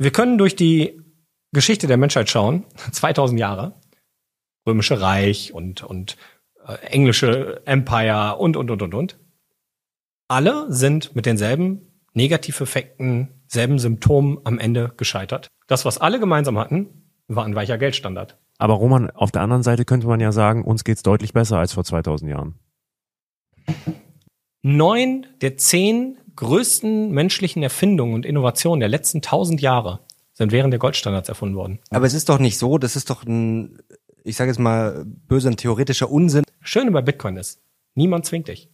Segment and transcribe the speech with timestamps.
[0.00, 0.98] Wir können durch die
[1.52, 3.74] Geschichte der Menschheit schauen, 2000 Jahre,
[4.66, 6.16] römische Reich und, und
[6.66, 9.18] äh, englische Empire und, und, und, und, und.
[10.26, 11.82] Alle sind mit denselben
[12.14, 15.48] Negativeffekten, selben Symptomen am Ende gescheitert.
[15.66, 18.38] Das, was alle gemeinsam hatten, war ein weicher Geldstandard.
[18.56, 21.74] Aber Roman, auf der anderen Seite könnte man ja sagen, uns geht's deutlich besser als
[21.74, 22.58] vor 2000 Jahren.
[24.62, 30.00] Neun der zehn größten menschlichen Erfindungen und Innovationen der letzten tausend Jahre
[30.32, 31.80] sind während der Goldstandards erfunden worden.
[31.90, 33.78] Aber es ist doch nicht so, das ist doch ein,
[34.24, 36.44] ich sage jetzt mal böse, ein theoretischer Unsinn.
[36.60, 37.60] Schöne bei Bitcoin ist,
[37.94, 38.70] niemand zwingt dich.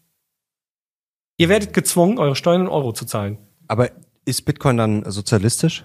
[1.38, 3.38] Ihr werdet gezwungen, eure Steuern in Euro zu zahlen.
[3.68, 3.90] Aber
[4.24, 5.84] ist Bitcoin dann sozialistisch?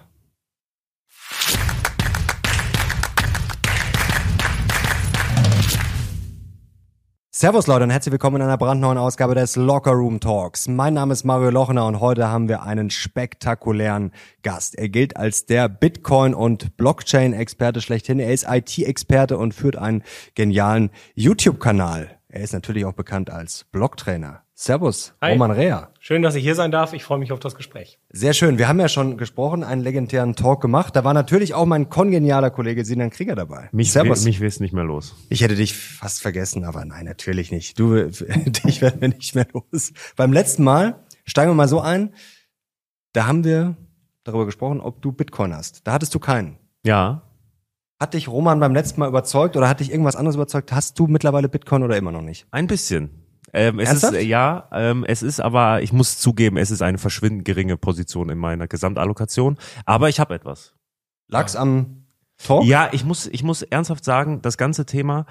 [7.41, 10.67] Servus Leute und herzlich willkommen in einer brandneuen Ausgabe des Locker Room Talks.
[10.67, 14.11] Mein Name ist Mario Lochner und heute haben wir einen spektakulären
[14.43, 14.75] Gast.
[14.77, 18.19] Er gilt als der Bitcoin- und Blockchain-Experte schlechthin.
[18.19, 20.03] Er ist IT-Experte und führt einen
[20.35, 22.15] genialen YouTube-Kanal.
[22.29, 24.43] Er ist natürlich auch bekannt als Blocktrainer.
[24.61, 25.31] Servus, Hi.
[25.31, 25.89] Roman Rea.
[25.99, 26.93] Schön, dass ich hier sein darf.
[26.93, 27.97] Ich freue mich auf das Gespräch.
[28.11, 28.59] Sehr schön.
[28.59, 30.95] Wir haben ja schon gesprochen, einen legendären Talk gemacht.
[30.95, 33.69] Da war natürlich auch mein kongenialer Kollege Sinan Krieger dabei.
[33.71, 34.23] Mich, Servus.
[34.23, 35.15] mich will's nicht mehr los.
[35.29, 37.79] Ich hätte dich fast vergessen, aber nein, natürlich nicht.
[37.79, 39.93] Du, dich werden wir nicht mehr los.
[40.15, 42.13] Beim letzten Mal, steigen wir mal so ein,
[43.13, 43.75] da haben wir
[44.23, 45.87] darüber gesprochen, ob du Bitcoin hast.
[45.87, 46.59] Da hattest du keinen.
[46.85, 47.23] Ja.
[47.99, 50.71] Hat dich Roman beim letzten Mal überzeugt oder hat dich irgendwas anderes überzeugt?
[50.71, 52.45] Hast du mittlerweile Bitcoin oder immer noch nicht?
[52.51, 53.20] Ein bisschen.
[53.53, 54.13] Ähm, es Ernsthaft?
[54.15, 58.29] ist, ja, ähm, es ist aber, ich muss zugeben, es ist eine verschwindend geringe Position
[58.29, 59.57] in meiner Gesamtallokation.
[59.85, 60.73] Aber ich habe etwas.
[61.27, 62.05] Lag's am
[62.37, 62.65] Talk?
[62.65, 65.25] Ja, ich muss, ich muss ernsthaft sagen, das ganze Thema,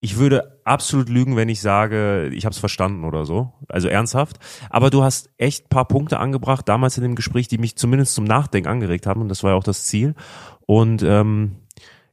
[0.00, 3.52] ich würde absolut lügen, wenn ich sage, ich habe es verstanden oder so.
[3.68, 4.38] Also ernsthaft.
[4.68, 8.24] Aber du hast echt paar Punkte angebracht, damals in dem Gespräch, die mich zumindest zum
[8.24, 9.20] Nachdenken angeregt haben.
[9.20, 10.14] Und das war ja auch das Ziel.
[10.66, 11.56] Und ähm,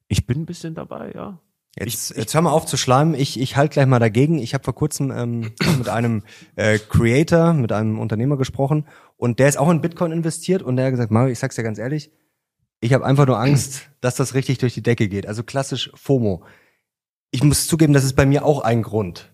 [0.07, 1.39] ich bin ein bisschen dabei, ja.
[1.79, 3.13] Jetzt, jetzt hör mal auf zu schleimen.
[3.13, 4.39] Ich, ich halte gleich mal dagegen.
[4.39, 6.23] Ich habe vor kurzem ähm, mit einem
[6.55, 8.85] äh, Creator, mit einem Unternehmer gesprochen
[9.17, 11.63] und der ist auch in Bitcoin investiert und der hat gesagt, Mario, ich sag's dir
[11.63, 12.11] ganz ehrlich,
[12.81, 15.27] ich habe einfach nur Angst, dass das richtig durch die Decke geht.
[15.27, 16.43] Also klassisch FOMO.
[17.31, 19.31] Ich muss zugeben, das ist bei mir auch ein Grund.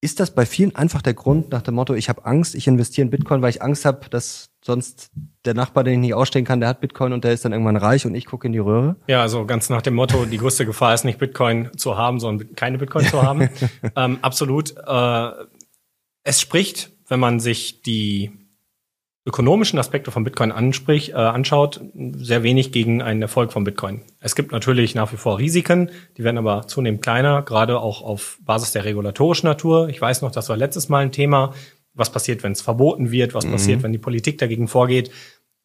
[0.00, 3.06] Ist das bei vielen einfach der Grund nach dem Motto, ich habe Angst, ich investiere
[3.06, 5.10] in Bitcoin, weil ich Angst habe, dass sonst
[5.44, 7.76] der Nachbar, den ich nicht ausstehen kann, der hat Bitcoin und der ist dann irgendwann
[7.76, 8.96] reich und ich gucke in die Röhre?
[9.08, 12.54] Ja, also ganz nach dem Motto, die größte Gefahr ist nicht Bitcoin zu haben, sondern
[12.54, 13.48] keine Bitcoin zu haben.
[13.96, 14.74] ähm, absolut.
[14.86, 15.30] Äh,
[16.22, 18.30] es spricht, wenn man sich die
[19.24, 24.02] ökonomischen Aspekte von Bitcoin ansprich, äh, anschaut, sehr wenig gegen einen Erfolg von Bitcoin.
[24.18, 28.38] Es gibt natürlich nach wie vor Risiken, die werden aber zunehmend kleiner, gerade auch auf
[28.44, 29.88] Basis der regulatorischen Natur.
[29.88, 31.54] Ich weiß noch, das war letztes Mal ein Thema.
[31.94, 33.34] Was passiert, wenn es verboten wird?
[33.34, 35.10] Was passiert, wenn die Politik dagegen vorgeht?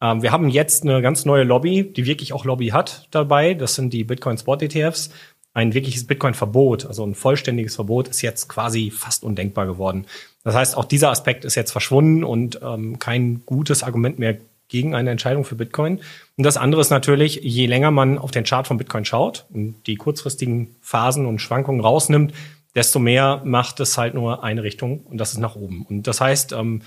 [0.00, 3.54] Ähm, wir haben jetzt eine ganz neue Lobby, die wirklich auch Lobby hat dabei.
[3.54, 5.10] Das sind die Bitcoin Spot ETFs.
[5.54, 10.06] Ein wirkliches Bitcoin-Verbot, also ein vollständiges Verbot, ist jetzt quasi fast undenkbar geworden.
[10.44, 14.94] Das heißt, auch dieser Aspekt ist jetzt verschwunden und ähm, kein gutes Argument mehr gegen
[14.94, 16.00] eine Entscheidung für Bitcoin.
[16.36, 19.86] Und das andere ist natürlich, je länger man auf den Chart von Bitcoin schaut und
[19.86, 22.34] die kurzfristigen Phasen und Schwankungen rausnimmt,
[22.78, 25.84] desto mehr macht es halt nur eine Richtung und das ist nach oben.
[25.84, 26.82] Und das heißt, ähm,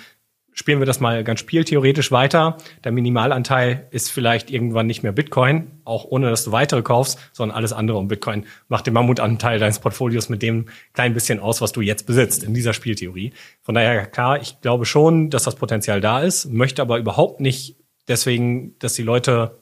[0.53, 2.56] spielen wir das mal ganz spieltheoretisch weiter.
[2.85, 7.57] Der Minimalanteil ist vielleicht irgendwann nicht mehr Bitcoin, auch ohne dass du weitere kaufst, sondern
[7.57, 8.46] alles andere um Bitcoin.
[8.69, 12.53] Mach den Mammutanteil deines Portfolios mit dem kleinen bisschen aus, was du jetzt besitzt in
[12.53, 13.34] dieser Spieltheorie.
[13.62, 17.75] Von daher klar, ich glaube schon, dass das Potenzial da ist, möchte aber überhaupt nicht
[18.08, 19.58] deswegen, dass die Leute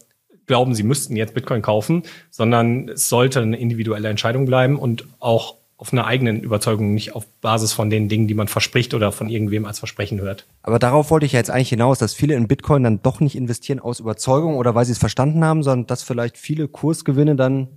[0.45, 5.58] glauben, sie müssten jetzt Bitcoin kaufen, sondern es sollte eine individuelle Entscheidung bleiben und auch
[5.79, 9.29] auf einer eigenen Überzeugung, nicht auf Basis von den Dingen, die man verspricht oder von
[9.29, 10.45] irgendwem als Versprechen hört.
[10.61, 13.37] Aber darauf wollte ich ja jetzt eigentlich hinaus, dass viele in Bitcoin dann doch nicht
[13.37, 17.69] investieren aus Überzeugung oder weil sie es verstanden haben, sondern dass vielleicht viele Kursgewinne dann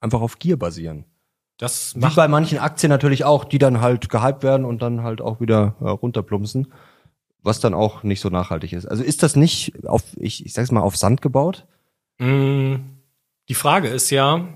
[0.00, 1.04] einfach auf Gier basieren.
[1.58, 5.02] Das Wie macht bei manchen Aktien natürlich auch, die dann halt gehypt werden und dann
[5.02, 6.72] halt auch wieder äh, runterplumpsen,
[7.42, 8.86] was dann auch nicht so nachhaltig ist.
[8.86, 11.66] Also ist das nicht auf, ich, ich sag's mal, auf Sand gebaut?
[12.18, 12.76] Mm,
[13.50, 14.48] Die Frage ist ja,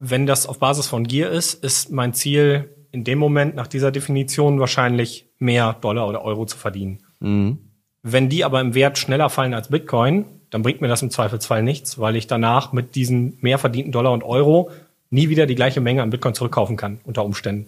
[0.00, 3.92] wenn das auf Basis von Gier ist, ist mein Ziel in dem Moment nach dieser
[3.92, 6.98] Definition wahrscheinlich mehr Dollar oder Euro zu verdienen.
[7.20, 7.58] Mhm.
[8.02, 11.62] Wenn die aber im Wert schneller fallen als Bitcoin, dann bringt mir das im Zweifelsfall
[11.62, 14.70] nichts, weil ich danach mit diesen mehr verdienten Dollar und Euro
[15.10, 17.66] nie wieder die gleiche Menge an Bitcoin zurückkaufen kann, unter Umständen.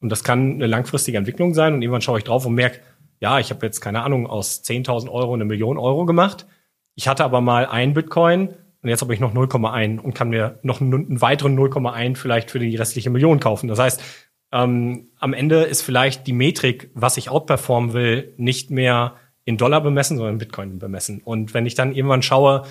[0.00, 2.80] Und das kann eine langfristige Entwicklung sein und irgendwann schaue ich drauf und merke,
[3.20, 6.46] ja, ich habe jetzt keine Ahnung, aus 10.000 Euro eine Million Euro gemacht.
[6.94, 8.50] Ich hatte aber mal ein Bitcoin
[8.82, 12.50] und jetzt habe ich noch 0,1 und kann mir noch einen, einen weiteren 0,1 vielleicht
[12.50, 13.68] für die restliche Million kaufen.
[13.68, 14.02] Das heißt,
[14.52, 19.14] ähm, am Ende ist vielleicht die Metrik, was ich outperformen will, nicht mehr
[19.44, 21.20] in Dollar bemessen, sondern in Bitcoin bemessen.
[21.22, 22.64] Und wenn ich dann irgendwann schaue,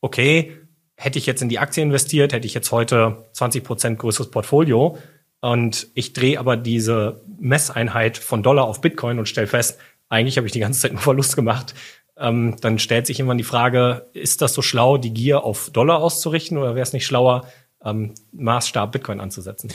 [0.00, 0.52] okay,
[0.96, 4.98] hätte ich jetzt in die Aktie investiert, hätte ich jetzt heute 20 Prozent größeres Portfolio
[5.40, 9.78] und ich drehe aber diese Messeinheit von Dollar auf Bitcoin und stelle fest,
[10.08, 11.74] eigentlich habe ich die ganze Zeit nur Verlust gemacht.
[12.16, 15.98] Ähm, dann stellt sich irgendwann die Frage, ist das so schlau, die Gier auf Dollar
[15.98, 17.46] auszurichten oder wäre es nicht schlauer,
[17.84, 19.72] ähm, Maßstab Bitcoin anzusetzen?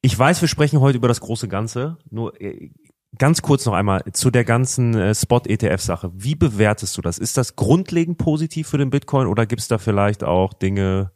[0.00, 1.98] Ich weiß, wir sprechen heute über das große Ganze.
[2.10, 2.70] Nur äh,
[3.16, 6.10] ganz kurz noch einmal zu der ganzen äh, Spot-ETF-Sache.
[6.14, 7.18] Wie bewertest du das?
[7.18, 11.12] Ist das grundlegend positiv für den Bitcoin oder gibt es da vielleicht auch Dinge,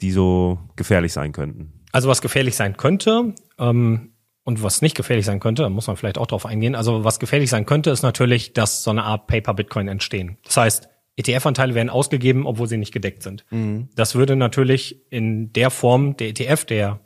[0.00, 1.72] die so gefährlich sein könnten?
[1.92, 4.12] Also was gefährlich sein könnte, ähm,
[4.48, 6.74] und was nicht gefährlich sein könnte, da muss man vielleicht auch drauf eingehen.
[6.74, 10.38] Also was gefährlich sein könnte, ist natürlich, dass so eine Art Paper-Bitcoin entstehen.
[10.42, 13.44] Das heißt, ETF-Anteile werden ausgegeben, obwohl sie nicht gedeckt sind.
[13.50, 13.90] Mhm.
[13.94, 17.00] Das würde natürlich in der Form der ETF, der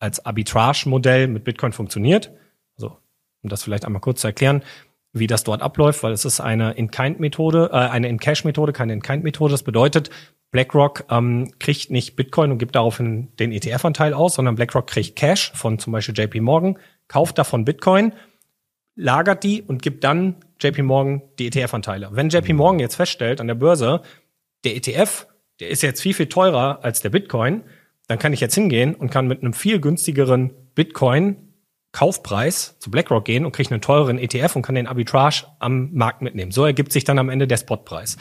[0.00, 2.30] als Arbitrage-Modell mit Bitcoin funktioniert,
[2.76, 2.98] also
[3.42, 4.62] um das vielleicht einmal kurz zu erklären,
[5.14, 9.52] wie das dort abläuft, weil es ist eine In-Kind-Methode, äh, eine In-Cash-Methode, keine In-Kind-Methode.
[9.52, 10.10] Das bedeutet,
[10.52, 15.50] BlackRock ähm, kriegt nicht Bitcoin und gibt daraufhin den ETF-Anteil aus, sondern BlackRock kriegt Cash
[15.54, 16.78] von zum Beispiel JP Morgan,
[17.08, 18.12] kauft davon Bitcoin,
[18.94, 22.10] lagert die und gibt dann JP Morgan die ETF-Anteile.
[22.12, 24.02] Wenn JP Morgan jetzt feststellt an der Börse,
[24.64, 25.26] der ETF,
[25.58, 27.62] der ist jetzt viel, viel teurer als der Bitcoin,
[28.06, 31.48] dann kann ich jetzt hingehen und kann mit einem viel günstigeren Bitcoin
[31.92, 36.22] Kaufpreis zu BlackRock gehen und kriege einen teureren ETF und kann den Arbitrage am Markt
[36.22, 36.50] mitnehmen.
[36.50, 38.16] So ergibt sich dann am Ende der Spotpreis.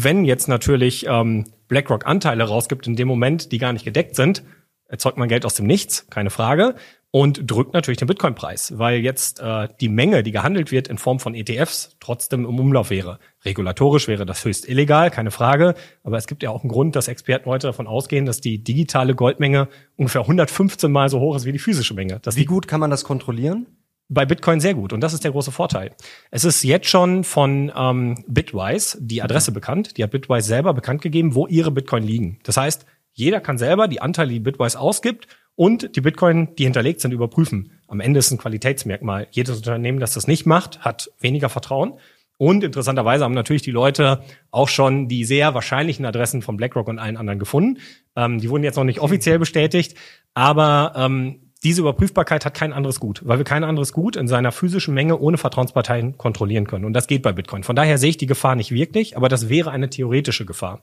[0.00, 4.44] Wenn jetzt natürlich ähm, BlackRock Anteile rausgibt in dem Moment, die gar nicht gedeckt sind,
[4.86, 6.76] erzeugt man Geld aus dem Nichts, keine Frage,
[7.10, 11.18] und drückt natürlich den Bitcoin-Preis, weil jetzt äh, die Menge, die gehandelt wird in Form
[11.18, 13.18] von ETFs, trotzdem im Umlauf wäre.
[13.44, 15.74] Regulatorisch wäre das höchst illegal, keine Frage,
[16.04, 19.16] aber es gibt ja auch einen Grund, dass Experten heute davon ausgehen, dass die digitale
[19.16, 19.66] Goldmenge
[19.96, 22.20] ungefähr 115 mal so hoch ist wie die physische Menge.
[22.24, 23.66] Wie gut kann man das kontrollieren?
[24.08, 25.94] Bei Bitcoin sehr gut und das ist der große Vorteil.
[26.30, 29.96] Es ist jetzt schon von ähm, Bitwise die Adresse bekannt.
[29.96, 32.38] Die hat Bitwise selber bekannt gegeben, wo ihre Bitcoin liegen.
[32.42, 37.00] Das heißt, jeder kann selber die Anteile, die Bitwise ausgibt und die Bitcoin, die hinterlegt
[37.00, 37.72] sind, überprüfen.
[37.88, 39.26] Am Ende ist ein Qualitätsmerkmal.
[39.32, 41.94] Jedes Unternehmen, das das nicht macht, hat weniger Vertrauen.
[42.36, 44.22] Und interessanterweise haben natürlich die Leute
[44.52, 47.80] auch schon die sehr wahrscheinlichen Adressen von BlackRock und allen anderen gefunden.
[48.14, 49.96] Ähm, die wurden jetzt noch nicht offiziell bestätigt,
[50.34, 54.52] aber ähm, diese Überprüfbarkeit hat kein anderes Gut, weil wir kein anderes Gut in seiner
[54.52, 56.84] physischen Menge ohne Vertrauensparteien kontrollieren können.
[56.84, 57.64] Und das geht bei Bitcoin.
[57.64, 60.82] Von daher sehe ich die Gefahr nicht wirklich, aber das wäre eine theoretische Gefahr.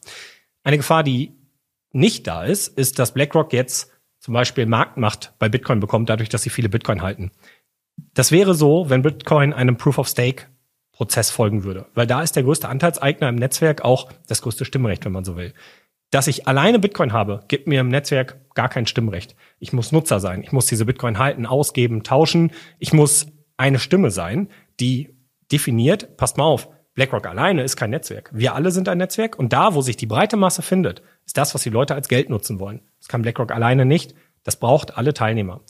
[0.63, 1.33] Eine Gefahr, die
[1.91, 6.41] nicht da ist, ist, dass BlackRock jetzt zum Beispiel Marktmacht bei Bitcoin bekommt, dadurch, dass
[6.41, 7.31] sie viele Bitcoin halten.
[8.13, 10.47] Das wäre so, wenn Bitcoin einem Proof of Stake
[10.91, 15.03] Prozess folgen würde, weil da ist der größte Anteilseigner im Netzwerk auch das größte Stimmrecht,
[15.05, 15.53] wenn man so will.
[16.15, 19.35] Dass ich alleine Bitcoin habe, gibt mir im Netzwerk gar kein Stimmrecht.
[19.59, 20.43] Ich muss Nutzer sein.
[20.43, 22.53] Ich muss diese Bitcoin halten, ausgeben, tauschen.
[22.79, 23.27] Ich muss
[23.57, 24.47] eine Stimme sein,
[24.79, 25.13] die
[25.51, 28.31] definiert, passt mal auf, BlackRock alleine ist kein Netzwerk.
[28.33, 31.53] Wir alle sind ein Netzwerk und da, wo sich die breite Masse findet, ist das,
[31.53, 32.79] was die Leute als Geld nutzen wollen.
[32.99, 34.15] Das kann BlackRock alleine nicht.
[34.45, 35.65] Das braucht alle Teilnehmer.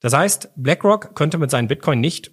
[0.00, 2.32] Das heißt, BlackRock könnte mit seinen Bitcoin nicht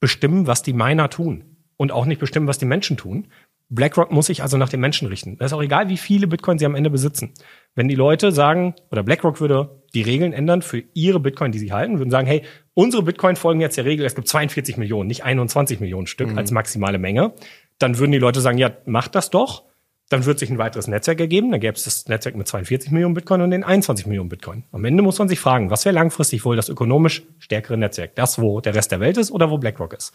[0.00, 3.28] bestimmen, was die Miner tun und auch nicht bestimmen, was die Menschen tun,
[3.70, 5.38] BlackRock muss sich also nach den Menschen richten.
[5.38, 7.32] Das ist auch egal, wie viele Bitcoin sie am Ende besitzen.
[7.74, 11.72] Wenn die Leute sagen, oder BlackRock würde die Regeln ändern für ihre Bitcoin, die sie
[11.72, 12.42] halten, würden sagen, hey,
[12.74, 16.38] unsere Bitcoin folgen jetzt der Regel, es gibt 42 Millionen, nicht 21 Millionen Stück mhm.
[16.38, 17.32] als maximale Menge,
[17.78, 19.64] dann würden die Leute sagen, ja, macht das doch.
[20.10, 23.14] Dann wird sich ein weiteres Netzwerk ergeben, dann gäbe es das Netzwerk mit 42 Millionen
[23.14, 24.64] Bitcoin und den 21 Millionen Bitcoin.
[24.70, 28.14] Am Ende muss man sich fragen, was wäre langfristig wohl das ökonomisch stärkere Netzwerk?
[28.14, 30.12] Das, wo der Rest der Welt ist oder wo BlackRock ist?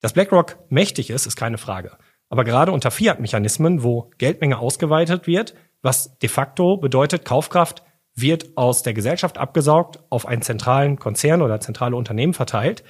[0.00, 1.98] Dass BlackRock mächtig ist, ist keine Frage.
[2.32, 7.82] Aber gerade unter Fiat-Mechanismen, wo Geldmenge ausgeweitet wird, was de facto bedeutet, Kaufkraft
[8.14, 12.84] wird aus der Gesellschaft abgesaugt, auf einen zentralen Konzern oder zentrale Unternehmen verteilt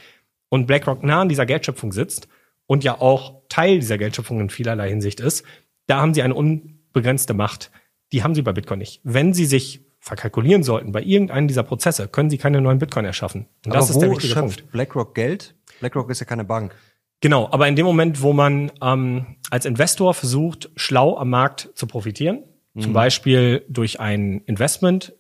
[0.49, 2.28] und BlackRock nah an dieser Geldschöpfung sitzt
[2.66, 5.44] und ja auch Teil dieser Geldschöpfung in vielerlei Hinsicht ist,
[5.88, 7.72] da haben sie eine unbegrenzte Macht.
[8.12, 9.00] Die haben sie bei Bitcoin nicht.
[9.02, 13.49] Wenn sie sich verkalkulieren sollten bei irgendeinem dieser Prozesse, können sie keine neuen Bitcoin erschaffen.
[13.66, 14.70] Und das Aber ist der wichtige Punkt.
[14.70, 15.56] BlackRock Geld?
[15.80, 16.76] BlackRock ist ja keine Bank.
[17.23, 21.87] Genau, aber in dem Moment, wo man ähm, als Investor versucht, schlau am Markt zu
[21.87, 22.43] profitieren,
[22.75, 22.81] mhm.
[22.81, 25.14] zum Beispiel durch ein Investment,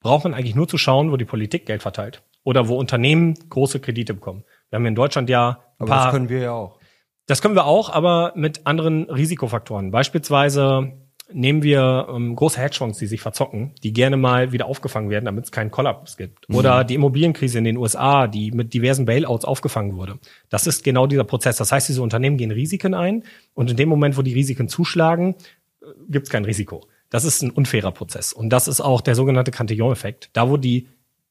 [0.00, 3.80] braucht man eigentlich nur zu schauen, wo die Politik Geld verteilt oder wo Unternehmen große
[3.80, 4.44] Kredite bekommen.
[4.70, 6.04] Wir haben in Deutschland ja ein aber paar.
[6.04, 6.78] Das können wir ja auch.
[7.26, 9.90] Das können wir auch, aber mit anderen Risikofaktoren.
[9.90, 10.92] Beispielsweise
[11.32, 15.44] nehmen wir ähm, große Hedgefonds, die sich verzocken, die gerne mal wieder aufgefangen werden, damit
[15.44, 16.48] es keinen Kollaps gibt.
[16.48, 16.56] Mhm.
[16.56, 20.18] Oder die Immobilienkrise in den USA, die mit diversen Bailouts aufgefangen wurde.
[20.48, 21.56] Das ist genau dieser Prozess.
[21.56, 25.34] Das heißt, diese Unternehmen gehen Risiken ein und in dem Moment, wo die Risiken zuschlagen,
[25.82, 26.86] äh, gibt es kein Risiko.
[27.10, 28.32] Das ist ein unfairer Prozess.
[28.32, 30.30] Und das ist auch der sogenannte Cantillon-Effekt.
[30.32, 30.88] Da, wo die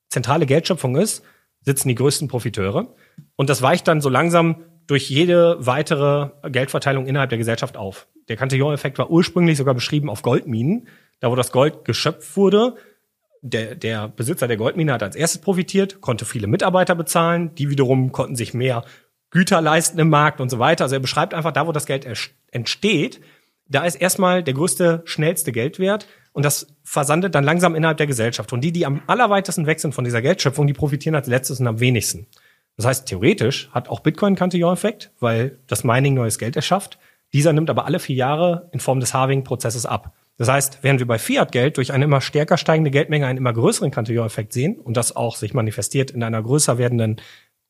[0.09, 1.23] zentrale Geldschöpfung ist,
[1.61, 2.95] sitzen die größten Profiteure.
[3.35, 8.37] Und das weicht dann so langsam durch jede weitere Geldverteilung innerhalb der Gesellschaft auf Der
[8.37, 10.87] Cantillon-Effekt war ursprünglich sogar beschrieben auf Goldminen,
[11.19, 12.75] da wo das Gold geschöpft wurde.
[13.41, 18.11] Der, der Besitzer der Goldmine hat als erstes profitiert, konnte viele Mitarbeiter bezahlen, die wiederum
[18.11, 18.83] konnten sich mehr
[19.29, 20.85] Güter leisten im Markt und so weiter.
[20.85, 22.07] Also er beschreibt einfach, da wo das Geld
[22.51, 23.21] entsteht,
[23.69, 28.53] da ist erstmal der größte, schnellste Geldwert und das versandet dann langsam innerhalb der Gesellschaft.
[28.53, 31.67] Und die, die am allerweitesten weg sind von dieser Geldschöpfung, die profitieren als letztes und
[31.67, 32.27] am wenigsten.
[32.77, 36.99] Das heißt, theoretisch hat auch Bitcoin einen Cantillon-Effekt, weil das Mining neues Geld erschafft.
[37.33, 40.13] Dieser nimmt aber alle vier Jahre in Form des Halving-Prozesses ab.
[40.37, 43.89] Das heißt, während wir bei Fiat-Geld durch eine immer stärker steigende Geldmenge einen immer größeren
[43.89, 47.19] Cantillon-Effekt sehen und das auch sich manifestiert in einer größer werdenden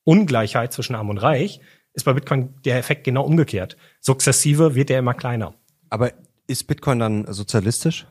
[0.04, 1.60] Ungleichheit zwischen Arm und Reich,
[1.94, 3.78] ist bei Bitcoin der Effekt genau umgekehrt.
[4.00, 5.54] Sukzessive wird er immer kleiner.
[5.88, 6.12] Aber
[6.46, 8.06] ist Bitcoin dann sozialistisch?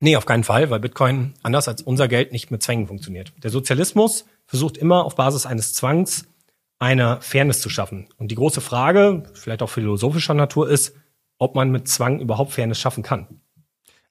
[0.00, 3.32] Nee, auf keinen Fall, weil Bitcoin anders als unser Geld nicht mit Zwängen funktioniert.
[3.42, 6.24] Der Sozialismus versucht immer auf Basis eines Zwangs
[6.80, 8.08] eine Fairness zu schaffen.
[8.16, 10.94] Und die große Frage, vielleicht auch philosophischer Natur, ist,
[11.38, 13.40] ob man mit Zwang überhaupt Fairness schaffen kann.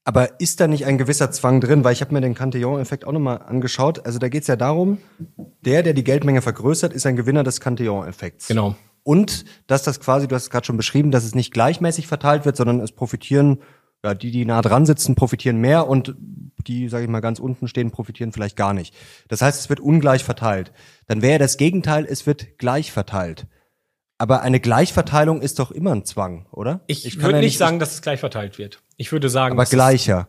[0.05, 1.83] Aber ist da nicht ein gewisser Zwang drin?
[1.83, 4.05] Weil ich habe mir den Cantillon-Effekt auch nochmal angeschaut.
[4.05, 4.99] Also da geht es ja darum,
[5.65, 8.47] der, der die Geldmenge vergrößert, ist ein Gewinner des Cantillon-Effekts.
[8.47, 8.75] Genau.
[9.03, 12.45] Und dass das quasi, du hast es gerade schon beschrieben, dass es nicht gleichmäßig verteilt
[12.45, 13.59] wird, sondern es profitieren,
[14.03, 16.15] ja, die, die nah dran sitzen, profitieren mehr und
[16.67, 18.93] die, sage ich mal, ganz unten stehen, profitieren vielleicht gar nicht.
[19.27, 20.71] Das heißt, es wird ungleich verteilt.
[21.07, 23.47] Dann wäre das Gegenteil, es wird gleich verteilt.
[24.17, 26.81] Aber eine Gleichverteilung ist doch immer ein Zwang, oder?
[26.87, 28.81] Ich, ich würde ja nicht sagen, dass es gleich verteilt wird.
[28.97, 30.27] Ich würde sagen, aber gleicher.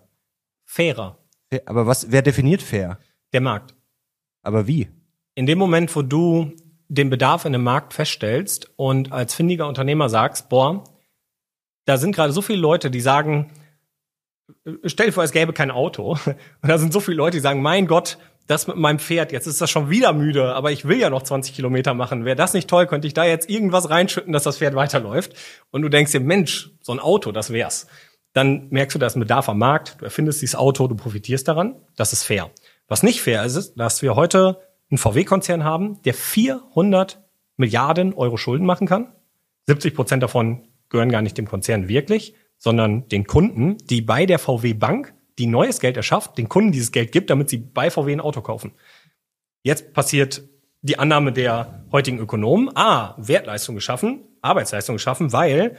[0.65, 1.19] Fairer.
[1.65, 2.99] Aber was, wer definiert fair?
[3.33, 3.75] Der Markt.
[4.43, 4.89] Aber wie?
[5.35, 6.53] In dem Moment, wo du
[6.89, 10.85] den Bedarf in einem Markt feststellst und als findiger Unternehmer sagst, boah,
[11.87, 13.51] da sind gerade so viele Leute, die sagen,
[14.85, 16.13] stell dir vor, es gäbe kein Auto.
[16.27, 19.47] Und da sind so viele Leute, die sagen, mein Gott, das mit meinem Pferd, jetzt
[19.47, 22.25] ist das schon wieder müde, aber ich will ja noch 20 Kilometer machen.
[22.25, 25.35] Wäre das nicht toll, könnte ich da jetzt irgendwas reinschütten, dass das Pferd weiterläuft.
[25.71, 27.87] Und du denkst dir, Mensch, so ein Auto, das wär's.
[28.33, 31.47] Dann merkst du, da ist ein Bedarf am Markt, du erfindest dieses Auto, du profitierst
[31.47, 31.77] daran.
[31.97, 32.51] Das ist fair.
[32.87, 37.23] Was nicht fair ist, ist, dass wir heute einen VW-Konzern haben, der 400
[37.59, 39.13] Milliarden Euro Schulden machen kann.
[39.67, 44.39] 70 Prozent davon gehören gar nicht dem Konzern wirklich, sondern den Kunden, die bei der
[44.39, 48.13] VW Bank die neues Geld erschafft, den Kunden dieses Geld gibt, damit sie bei VW
[48.13, 48.73] ein Auto kaufen.
[49.63, 50.43] Jetzt passiert
[50.83, 55.77] die Annahme der heutigen Ökonomen, ah, Wertleistung geschaffen, Arbeitsleistung geschaffen, weil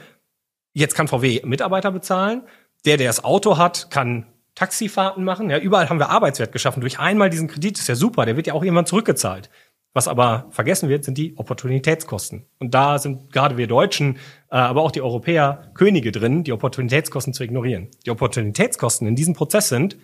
[0.72, 2.42] jetzt kann VW Mitarbeiter bezahlen,
[2.84, 6.80] der, der das Auto hat, kann Taxifahrten machen, ja, überall haben wir Arbeitswert geschaffen.
[6.80, 9.48] Durch einmal diesen Kredit ist ja super, der wird ja auch irgendwann zurückgezahlt.
[9.92, 12.46] Was aber vergessen wird, sind die Opportunitätskosten.
[12.58, 14.16] Und da sind gerade wir Deutschen,
[14.50, 17.88] äh, aber auch die Europäer Könige drin, die Opportunitätskosten zu ignorieren.
[18.06, 19.96] Die Opportunitätskosten in diesem Prozess sind,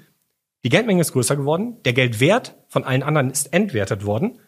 [0.64, 4.40] die Geldmenge ist größer geworden, der Geldwert von allen anderen ist entwertet worden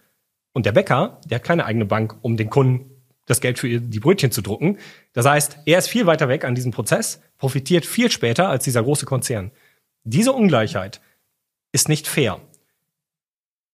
[0.52, 2.90] und der Bäcker, der hat keine eigene Bank, um den Kunden
[3.26, 4.78] das Geld für die Brötchen zu drucken.
[5.12, 8.82] Das heißt, er ist viel weiter weg an diesem Prozess, profitiert viel später als dieser
[8.82, 9.52] große Konzern.
[10.02, 11.00] Diese Ungleichheit
[11.70, 12.40] ist nicht fair.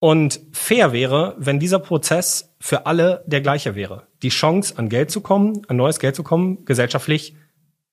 [0.04, 4.06] Und fair wäre, wenn dieser Prozess für alle der gleiche wäre.
[4.22, 7.36] Die Chance, an Geld zu kommen, an neues Geld zu kommen, gesellschaftlich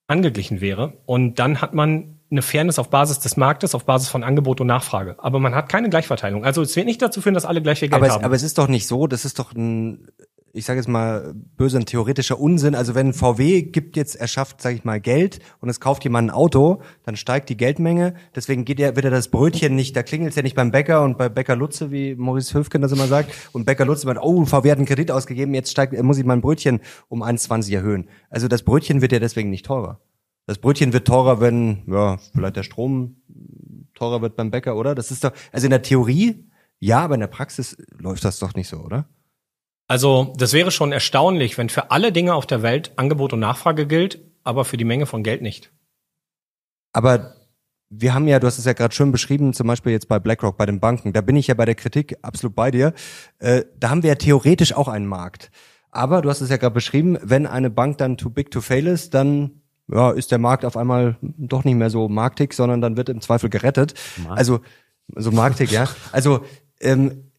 [0.08, 0.98] angeglichen wäre.
[1.06, 4.68] Und dann hat man eine Fairness auf Basis des Marktes, auf Basis von Angebot und
[4.68, 5.16] Nachfrage.
[5.20, 6.44] Aber man hat keine Gleichverteilung.
[6.44, 8.26] Also es wird nicht dazu führen, dass alle gleich viel Geld aber es, haben.
[8.26, 10.10] Aber es ist doch nicht so, das ist doch ein
[10.54, 12.76] ich sage jetzt mal böse ein theoretischer Unsinn.
[12.76, 16.34] Also wenn VW gibt jetzt, erschafft, sage ich mal, Geld und es kauft jemand ein
[16.34, 18.16] Auto, dann steigt die Geldmenge.
[18.36, 21.04] Deswegen geht er, wird er das Brötchen nicht, da klingelt es ja nicht beim Bäcker
[21.04, 23.32] und bei Bäcker Lutze, wie Maurice Höfgen das immer sagt.
[23.54, 26.42] Und Bäcker Lutze meint, oh, VW hat einen Kredit ausgegeben, jetzt steigt, muss ich mein
[26.42, 28.10] Brötchen um 1,20 erhöhen.
[28.30, 30.00] Also das Brötchen wird ja deswegen nicht teurer.
[30.48, 33.18] Das Brötchen wird teurer, wenn, ja, vielleicht der Strom
[33.94, 34.96] teurer wird beim Bäcker, oder?
[34.96, 38.56] Das ist doch, also in der Theorie, ja, aber in der Praxis läuft das doch
[38.56, 39.08] nicht so, oder?
[39.92, 43.86] Also das wäre schon erstaunlich, wenn für alle Dinge auf der Welt Angebot und Nachfrage
[43.86, 45.70] gilt, aber für die Menge von Geld nicht.
[46.94, 47.36] Aber
[47.90, 50.56] wir haben ja, du hast es ja gerade schön beschrieben, zum Beispiel jetzt bei BlackRock,
[50.56, 52.94] bei den Banken, da bin ich ja bei der Kritik absolut bei dir.
[53.40, 55.52] Äh, da haben wir ja theoretisch auch einen Markt.
[55.90, 58.88] Aber du hast es ja gerade beschrieben, wenn eine Bank dann too big to fail
[58.88, 62.96] ist, dann ja, ist der Markt auf einmal doch nicht mehr so marktig, sondern dann
[62.96, 63.96] wird im Zweifel gerettet.
[64.24, 64.38] Markt.
[64.38, 64.62] Also
[65.14, 65.90] so marktig, ja.
[66.14, 66.46] Also
[66.80, 67.31] ähm,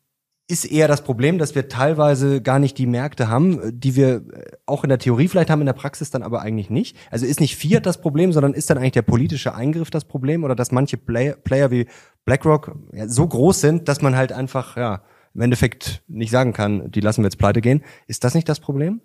[0.49, 4.57] ist eher das Problem, dass wir teilweise gar nicht die Märkte haben, die wir äh,
[4.67, 6.97] auch in der Theorie vielleicht haben, in der Praxis dann aber eigentlich nicht.
[7.11, 10.45] Also ist nicht Fiat das Problem, sondern ist dann eigentlich der politische Eingriff das Problem
[10.45, 11.87] oder dass manche Play Player wie
[12.25, 15.03] BlackRock ja, so groß sind, dass man halt einfach, ja,
[15.35, 17.83] im Endeffekt nicht sagen kann, die lassen wir jetzt pleite gehen.
[18.07, 19.01] Ist das nicht das Problem?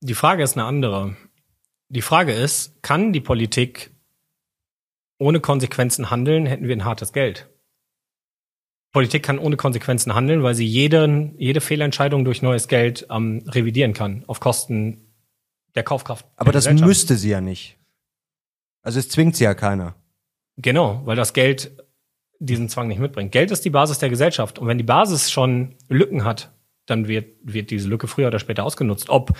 [0.00, 1.16] Die Frage ist eine andere.
[1.88, 3.94] Die Frage ist, kann die Politik
[5.18, 7.48] ohne Konsequenzen handeln, hätten wir ein hartes Geld.
[8.92, 13.94] Politik kann ohne Konsequenzen handeln, weil sie jeden, jede Fehlentscheidung durch neues Geld ähm, revidieren
[13.94, 15.12] kann, auf Kosten
[15.74, 16.26] der Kaufkraft.
[16.36, 17.78] Aber der das müsste sie ja nicht.
[18.82, 19.94] Also es zwingt sie ja keiner.
[20.56, 21.72] Genau, weil das Geld
[22.38, 23.32] diesen Zwang nicht mitbringt.
[23.32, 24.58] Geld ist die Basis der Gesellschaft.
[24.58, 26.52] Und wenn die Basis schon Lücken hat,
[26.86, 29.08] dann wird, wird diese Lücke früher oder später ausgenutzt.
[29.08, 29.32] Ob,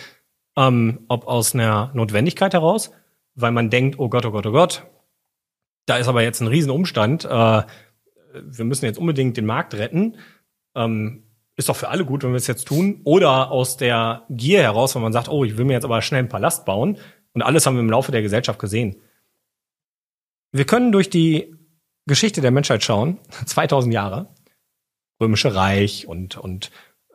[0.57, 2.93] ähm, ob aus einer Notwendigkeit heraus,
[3.35, 4.87] weil man denkt, oh Gott, oh Gott, oh Gott,
[5.87, 7.63] da ist aber jetzt ein Riesenumstand, äh,
[8.35, 10.17] wir müssen jetzt unbedingt den Markt retten.
[10.75, 11.25] Ähm,
[11.57, 13.01] ist doch für alle gut, wenn wir es jetzt tun.
[13.05, 16.21] Oder aus der Gier heraus, wenn man sagt, oh, ich will mir jetzt aber schnell
[16.21, 16.99] einen Palast bauen.
[17.35, 18.97] Und alles haben wir im Laufe der Gesellschaft gesehen.
[20.51, 21.55] Wir können durch die
[22.07, 24.35] Geschichte der Menschheit schauen, 2000 Jahre,
[25.21, 26.71] römische Reich und, und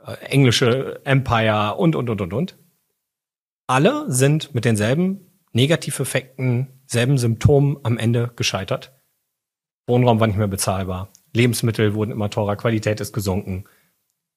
[0.06, 2.58] äh, englische Empire und, und, und, und, und.
[3.68, 8.97] Alle sind mit denselben Negativeffekten, selben Symptomen am Ende gescheitert.
[9.88, 11.10] Wohnraum war nicht mehr bezahlbar.
[11.34, 13.64] Lebensmittel wurden immer teurer, Qualität ist gesunken.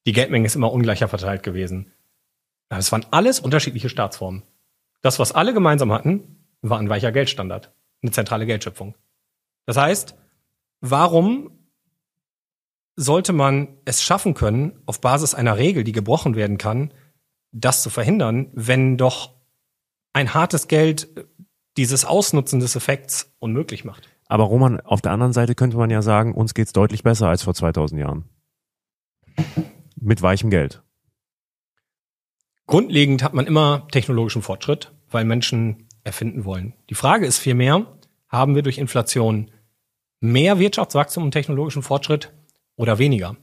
[0.06, 1.92] Die Geldmenge ist immer ungleicher verteilt gewesen.
[2.68, 4.44] Es waren alles unterschiedliche Staatsformen.
[5.02, 8.94] Das, was alle gemeinsam hatten, war ein weicher Geldstandard, eine zentrale Geldschöpfung.
[9.66, 10.14] Das heißt,
[10.80, 11.50] warum
[12.96, 16.92] sollte man es schaffen können, auf Basis einer Regel, die gebrochen werden kann,
[17.50, 19.34] das zu verhindern, wenn doch
[20.12, 21.08] ein hartes Geld
[21.76, 24.08] dieses Ausnutzen des Effekts unmöglich macht?
[24.30, 27.42] Aber Roman, auf der anderen Seite könnte man ja sagen, uns geht's deutlich besser als
[27.42, 28.26] vor 2000 Jahren.
[30.00, 30.84] Mit weichem Geld.
[32.68, 36.74] Grundlegend hat man immer technologischen Fortschritt, weil Menschen erfinden wollen.
[36.90, 37.86] Die Frage ist vielmehr,
[38.28, 39.50] haben wir durch Inflation
[40.20, 42.32] mehr Wirtschaftswachstum und technologischen Fortschritt
[42.76, 43.36] oder weniger?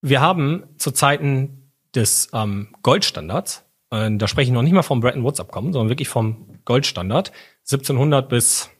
[0.00, 4.98] Wir haben zu Zeiten des ähm, Goldstandards, äh, da spreche ich noch nicht mal vom
[4.98, 7.30] Bretton Woods Abkommen, sondern wirklich vom Goldstandard,
[7.60, 8.70] 1700 bis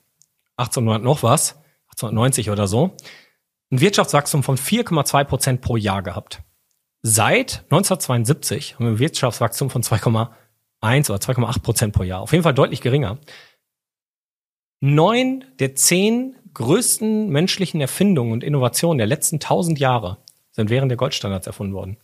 [0.59, 1.57] 1800 noch was,
[1.93, 2.97] 1890 oder so,
[3.71, 6.43] ein Wirtschaftswachstum von 4,2 Prozent pro Jahr gehabt.
[7.03, 12.21] Seit 1972 haben wir ein Wirtschaftswachstum von 2,1 oder 2,8 Prozent pro Jahr.
[12.21, 13.19] Auf jeden Fall deutlich geringer.
[14.81, 20.19] Neun der zehn größten menschlichen Erfindungen und Innovationen der letzten 1000 Jahre
[20.51, 21.99] sind während der Goldstandards erfunden worden.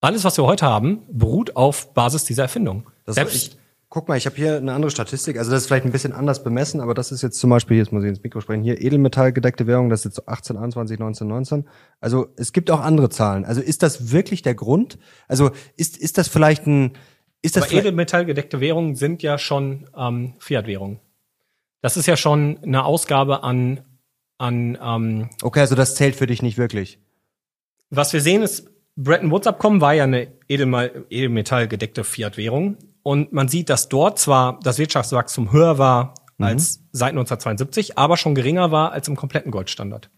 [0.00, 2.88] Alles, was wir heute haben, beruht auf Basis dieser Erfindung.
[3.04, 3.58] Das Selbst,
[3.90, 5.38] guck mal, ich habe hier eine andere Statistik.
[5.38, 7.92] Also das ist vielleicht ein bisschen anders bemessen, aber das ist jetzt zum Beispiel, jetzt
[7.92, 11.26] muss ich ins Mikro sprechen, hier Edelmetallgedeckte Währung, das ist jetzt so 18, 21, 19,
[11.26, 11.68] 19.
[12.00, 13.44] Also es gibt auch andere Zahlen.
[13.44, 14.98] Also ist das wirklich der Grund?
[15.26, 16.92] Also ist, ist das vielleicht ein,
[17.40, 21.00] ist das aber Edelmetallgedeckte Währungen sind ja schon ähm, Fiat-Währungen.
[21.80, 23.80] Das ist ja schon eine Ausgabe an,
[24.36, 26.98] an ähm, okay, also das zählt für dich nicht wirklich.
[27.90, 32.76] Was wir sehen ist, Bretton Woods Abkommen war ja eine Edelme- Edelmetall-gedeckte Fiat-Währung.
[33.08, 38.34] Und man sieht, dass dort zwar das Wirtschaftswachstum höher war als seit 1972, aber schon
[38.34, 40.10] geringer war als im kompletten Goldstandard.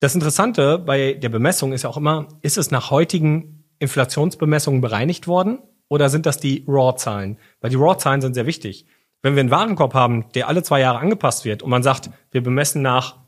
[0.00, 5.28] Das Interessante bei der Bemessung ist ja auch immer, ist es nach heutigen Inflationsbemessungen bereinigt
[5.28, 7.38] worden oder sind das die Raw-Zahlen?
[7.60, 8.86] Weil die Raw-Zahlen sind sehr wichtig.
[9.22, 12.42] Wenn wir einen Warenkorb haben, der alle zwei Jahre angepasst wird und man sagt, wir
[12.42, 13.18] bemessen nach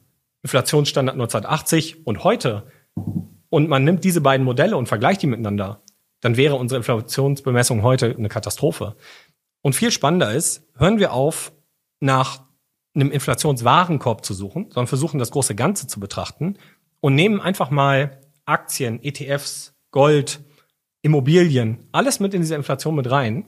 [0.42, 2.66] Inflationsstandard 1980 und heute
[3.48, 5.82] und man nimmt diese beiden Modelle und vergleicht die miteinander,
[6.26, 8.96] dann wäre unsere Inflationsbemessung heute eine Katastrophe.
[9.62, 11.52] Und viel spannender ist, hören wir auf,
[12.00, 12.42] nach
[12.96, 16.58] einem Inflationswarenkorb zu suchen, sondern versuchen, das große Ganze zu betrachten
[16.98, 20.40] und nehmen einfach mal Aktien, ETFs, Gold,
[21.00, 23.46] Immobilien, alles mit in diese Inflation mit rein.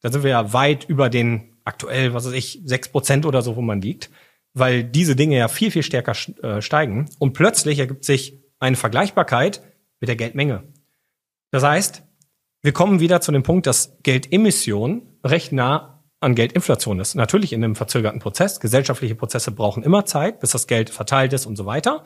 [0.00, 3.54] Da sind wir ja weit über den aktuell, was weiß ich, sechs Prozent oder so,
[3.54, 4.10] wo man liegt,
[4.52, 7.08] weil diese Dinge ja viel, viel stärker äh, steigen.
[7.20, 9.62] Und plötzlich ergibt sich eine Vergleichbarkeit
[10.00, 10.64] mit der Geldmenge.
[11.52, 12.02] Das heißt,
[12.62, 17.14] wir kommen wieder zu dem Punkt, dass Geldemission recht nah an Geldinflation ist.
[17.14, 18.60] Natürlich in einem verzögerten Prozess.
[18.60, 22.04] Gesellschaftliche Prozesse brauchen immer Zeit, bis das Geld verteilt ist und so weiter.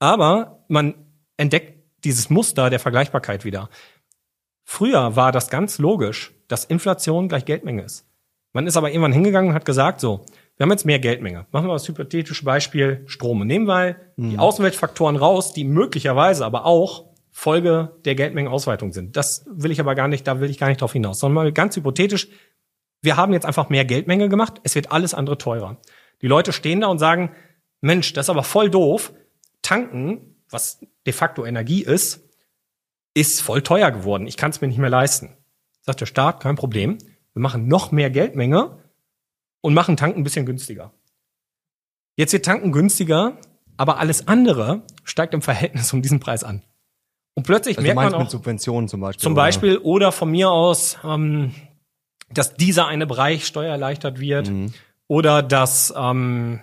[0.00, 0.94] Aber man
[1.36, 3.70] entdeckt dieses Muster der Vergleichbarkeit wieder.
[4.64, 8.06] Früher war das ganz logisch, dass Inflation gleich Geldmenge ist.
[8.52, 10.24] Man ist aber irgendwann hingegangen und hat gesagt, so,
[10.56, 11.46] wir haben jetzt mehr Geldmenge.
[11.50, 13.44] Machen wir das hypothetische Beispiel Strom.
[13.46, 19.16] Nehmen wir die Außenweltfaktoren raus, die möglicherweise aber auch Folge der Geldmengenausweitung sind.
[19.16, 21.52] Das will ich aber gar nicht, da will ich gar nicht drauf hinaus, sondern mal
[21.52, 22.28] ganz hypothetisch.
[23.02, 24.60] Wir haben jetzt einfach mehr Geldmenge gemacht.
[24.62, 25.78] Es wird alles andere teurer.
[26.22, 27.34] Die Leute stehen da und sagen,
[27.80, 29.12] Mensch, das ist aber voll doof.
[29.62, 32.22] Tanken, was de facto Energie ist,
[33.14, 34.28] ist voll teuer geworden.
[34.28, 35.36] Ich kann es mir nicht mehr leisten.
[35.80, 36.98] Sagt der Staat, kein Problem.
[37.32, 38.78] Wir machen noch mehr Geldmenge
[39.60, 40.94] und machen Tanken ein bisschen günstiger.
[42.14, 43.38] Jetzt wird Tanken günstiger,
[43.76, 46.62] aber alles andere steigt im Verhältnis um diesen Preis an.
[47.34, 49.22] Und plötzlich Also merkt man auch, mit Subventionen zum Beispiel.
[49.22, 49.42] zum oder?
[49.42, 51.52] Beispiel oder von mir aus, ähm,
[52.32, 54.72] dass dieser eine Bereich steuererleichtert wird Mhm.
[55.08, 56.60] oder dass ähm,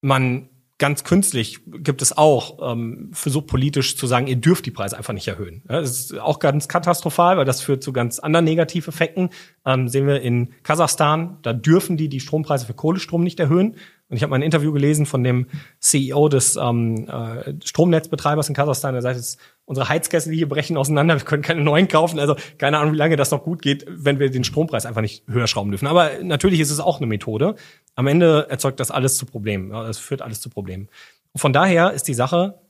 [0.00, 4.96] man ganz künstlich gibt es auch ähm, versucht politisch zu sagen, ihr dürft die Preise
[4.98, 5.62] einfach nicht erhöhen.
[5.70, 9.30] Ja, das ist auch ganz katastrophal, weil das führt zu ganz anderen Negativeffekten.
[9.64, 13.76] Ähm, sehen wir in Kasachstan, da dürfen die die Strompreise für Kohlestrom nicht erhöhen.
[14.08, 15.46] Und ich habe mal ein Interview gelesen von dem
[15.80, 21.16] CEO des ähm, äh, Stromnetzbetreibers in Kasachstan, der sagt, jetzt, unsere Heizkessel hier brechen auseinander,
[21.16, 22.20] wir können keine neuen kaufen.
[22.20, 25.26] Also keine Ahnung, wie lange das noch gut geht, wenn wir den Strompreis einfach nicht
[25.26, 25.88] höher schrauben dürfen.
[25.88, 27.56] Aber natürlich ist es auch eine Methode.
[27.96, 29.70] Am Ende erzeugt das alles zu Problemen.
[29.70, 30.88] Das führt alles zu Problemen.
[31.32, 32.60] Und von daher ist die Sache,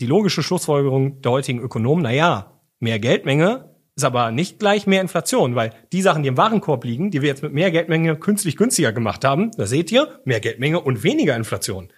[0.00, 5.00] die logische Schlussfolgerung der heutigen Ökonomen, na ja, mehr Geldmenge ist aber nicht gleich mehr
[5.00, 8.56] Inflation, weil die Sachen, die im Warenkorb liegen, die wir jetzt mit mehr Geldmenge künstlich
[8.56, 11.88] günstiger gemacht haben, da seht ihr, mehr Geldmenge und weniger Inflation.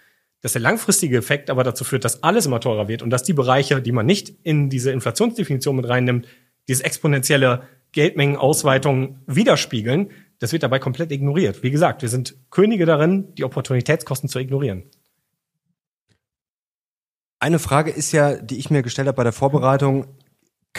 [0.41, 3.33] Dass der langfristige Effekt aber dazu führt, dass alles immer teurer wird und dass die
[3.33, 6.27] Bereiche, die man nicht in diese Inflationsdefinition mit reinnimmt,
[6.67, 10.09] diese exponentielle Geldmengenausweitung widerspiegeln,
[10.39, 11.61] das wird dabei komplett ignoriert.
[11.61, 14.89] Wie gesagt, wir sind Könige darin, die Opportunitätskosten zu ignorieren.
[17.39, 20.07] Eine Frage ist ja, die ich mir gestellt habe bei der Vorbereitung,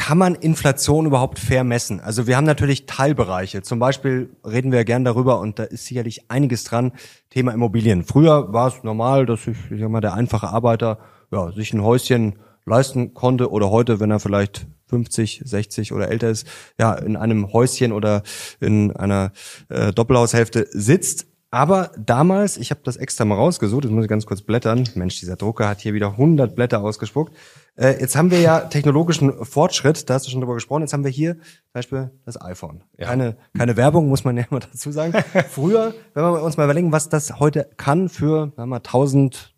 [0.03, 2.01] kann man Inflation überhaupt fair messen?
[2.01, 3.63] Also wir haben natürlich Teilbereiche.
[3.63, 6.91] Zum Beispiel reden wir gern darüber und da ist sicherlich einiges dran.
[7.31, 8.03] Thema Immobilien.
[8.03, 10.99] Früher war es normal, dass sich ich sag mal, der einfache Arbeiter
[11.31, 16.31] ja, sich ein Häuschen leisten konnte oder heute, wenn er vielleicht 50, 60 oder älter
[16.31, 16.49] ist,
[16.81, 18.25] ja, in einem Häuschen oder
[18.59, 19.31] in einer
[19.69, 21.29] äh, Doppelhaushälfte sitzt.
[21.55, 24.89] Aber damals, ich habe das extra mal rausgesucht, jetzt muss ich ganz kurz blättern.
[24.95, 27.35] Mensch, dieser Drucker hat hier wieder 100 Blätter ausgespuckt.
[27.77, 30.81] Äh, jetzt haben wir ja technologischen Fortschritt, da hast du schon drüber gesprochen.
[30.81, 32.85] Jetzt haben wir hier zum Beispiel das iPhone.
[32.97, 33.07] Ja.
[33.07, 35.13] Keine, keine Werbung, muss man ja immer dazu sagen.
[35.51, 39.52] Früher, wenn wir uns mal überlegen, was das heute kann für sagen wir mal, 1000,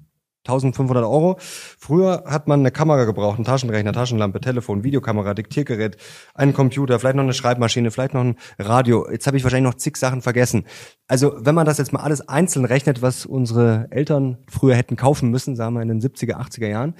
[0.44, 1.36] 1500 Euro.
[1.40, 5.96] Früher hat man eine Kamera gebraucht, einen Taschenrechner, Taschenlampe, Telefon, Videokamera, Diktiergerät,
[6.34, 9.10] einen Computer, vielleicht noch eine Schreibmaschine, vielleicht noch ein Radio.
[9.10, 10.64] Jetzt habe ich wahrscheinlich noch zig Sachen vergessen.
[11.08, 15.30] Also wenn man das jetzt mal alles einzeln rechnet, was unsere Eltern früher hätten kaufen
[15.30, 16.94] müssen, sagen wir in den 70er, 80er Jahren,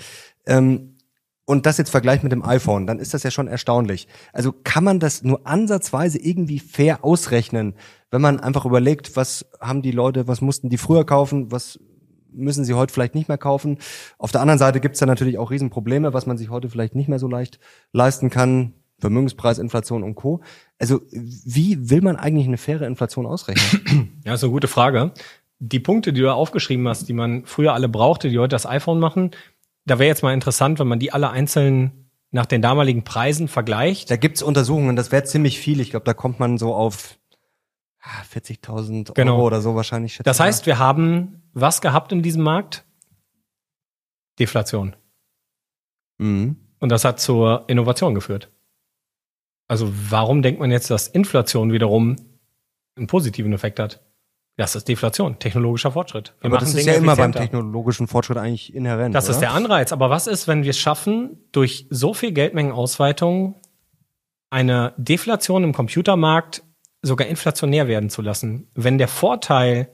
[0.47, 0.95] ähm,
[1.47, 4.09] und das jetzt vergleicht mit dem iPhone, dann ist das ja schon erstaunlich.
[4.33, 7.75] Also kann man das nur ansatzweise irgendwie fair ausrechnen,
[8.11, 11.79] wenn man einfach überlegt, was haben die Leute, was mussten die früher kaufen, was
[12.35, 13.79] müssen sie heute vielleicht nicht mehr kaufen.
[14.19, 16.95] Auf der anderen Seite gibt es da natürlich auch Riesenprobleme, was man sich heute vielleicht
[16.95, 17.59] nicht mehr so leicht
[17.93, 18.75] leisten kann.
[19.01, 20.41] Vermögenspreisinflation und Co.
[20.79, 24.23] Also wie will man eigentlich eine faire Inflation ausrechnen?
[24.25, 25.13] Ja, ist eine gute Frage.
[25.59, 29.01] Die Punkte, die du aufgeschrieben hast, die man früher alle brauchte, die heute das iPhone
[29.01, 29.33] machen,
[29.85, 34.11] da wäre jetzt mal interessant, wenn man die alle einzeln nach den damaligen Preisen vergleicht.
[34.11, 35.81] Da gibt's Untersuchungen, das wäre ziemlich viel.
[35.81, 37.19] Ich glaube, da kommt man so auf
[38.05, 39.43] 40.000 Euro Genau.
[39.43, 40.19] oder so wahrscheinlich.
[40.25, 42.85] Das heißt, wir haben was gehabt in diesem Markt?
[44.39, 44.97] Deflation.
[46.19, 46.57] mhm.
[46.81, 48.51] Und das hat zur Innovation geführt.
[49.69, 52.17] Also warum denkt man jetzt, dass Inflation wiederum
[52.97, 54.03] einen positiven Effekt hat?
[54.57, 56.35] Das ist Deflation, technologischer Fortschritt.
[56.41, 59.15] Wir aber das ist Dinge ja immer beim technologischen Fortschritt eigentlich inhärent.
[59.15, 59.33] Das oder?
[59.35, 59.93] ist der Anreiz.
[59.93, 63.55] Aber was ist, wenn wir es schaffen, durch so viel Geldmengenausweitung
[64.51, 66.63] eine Deflation im Computermarkt
[67.05, 68.69] sogar inflationär werden zu lassen?
[68.75, 69.89] Wenn der Vorteil,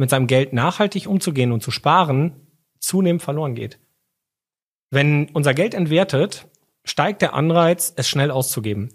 [0.00, 2.32] mit seinem Geld nachhaltig umzugehen und zu sparen,
[2.80, 3.78] zunehmend verloren geht.
[4.90, 6.48] Wenn unser Geld entwertet,
[6.84, 8.88] steigt der Anreiz, es schnell auszugeben.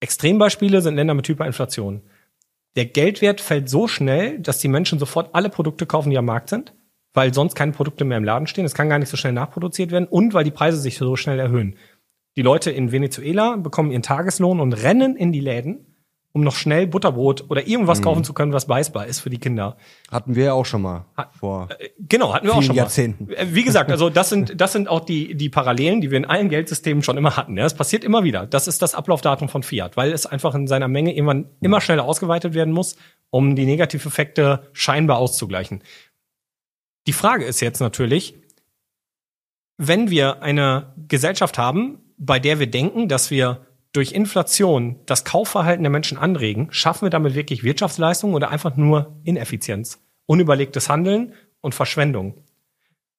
[0.00, 2.02] Extrembeispiele sind Länder mit Hyperinflation.
[2.76, 6.50] Der Geldwert fällt so schnell, dass die Menschen sofort alle Produkte kaufen, die am Markt
[6.50, 6.74] sind,
[7.14, 8.64] weil sonst keine Produkte mehr im Laden stehen.
[8.64, 11.38] Es kann gar nicht so schnell nachproduziert werden und weil die Preise sich so schnell
[11.38, 11.76] erhöhen.
[12.36, 15.91] Die Leute in Venezuela bekommen ihren Tageslohn und rennen in die Läden,
[16.32, 19.76] um noch schnell Butterbrot oder irgendwas kaufen zu können, was beißbar ist für die Kinder.
[20.10, 21.04] Hatten wir ja auch schon mal
[21.38, 21.68] vor.
[21.98, 22.82] Genau, hatten wir auch schon mal.
[22.82, 23.30] Jahrzehnten.
[23.30, 26.24] Äh, Wie gesagt, also das sind das sind auch die die Parallelen, die wir in
[26.24, 27.56] allen Geldsystemen schon immer hatten.
[27.56, 28.46] Das passiert immer wieder.
[28.46, 32.04] Das ist das Ablaufdatum von Fiat, weil es einfach in seiner Menge irgendwann immer schneller
[32.04, 32.96] ausgeweitet werden muss,
[33.30, 35.82] um die Negativeffekte scheinbar auszugleichen.
[37.06, 38.36] Die Frage ist jetzt natürlich,
[39.76, 45.82] wenn wir eine Gesellschaft haben, bei der wir denken, dass wir durch Inflation das Kaufverhalten
[45.82, 51.74] der Menschen anregen, schaffen wir damit wirklich Wirtschaftsleistung oder einfach nur Ineffizienz, unüberlegtes Handeln und
[51.74, 52.34] Verschwendung?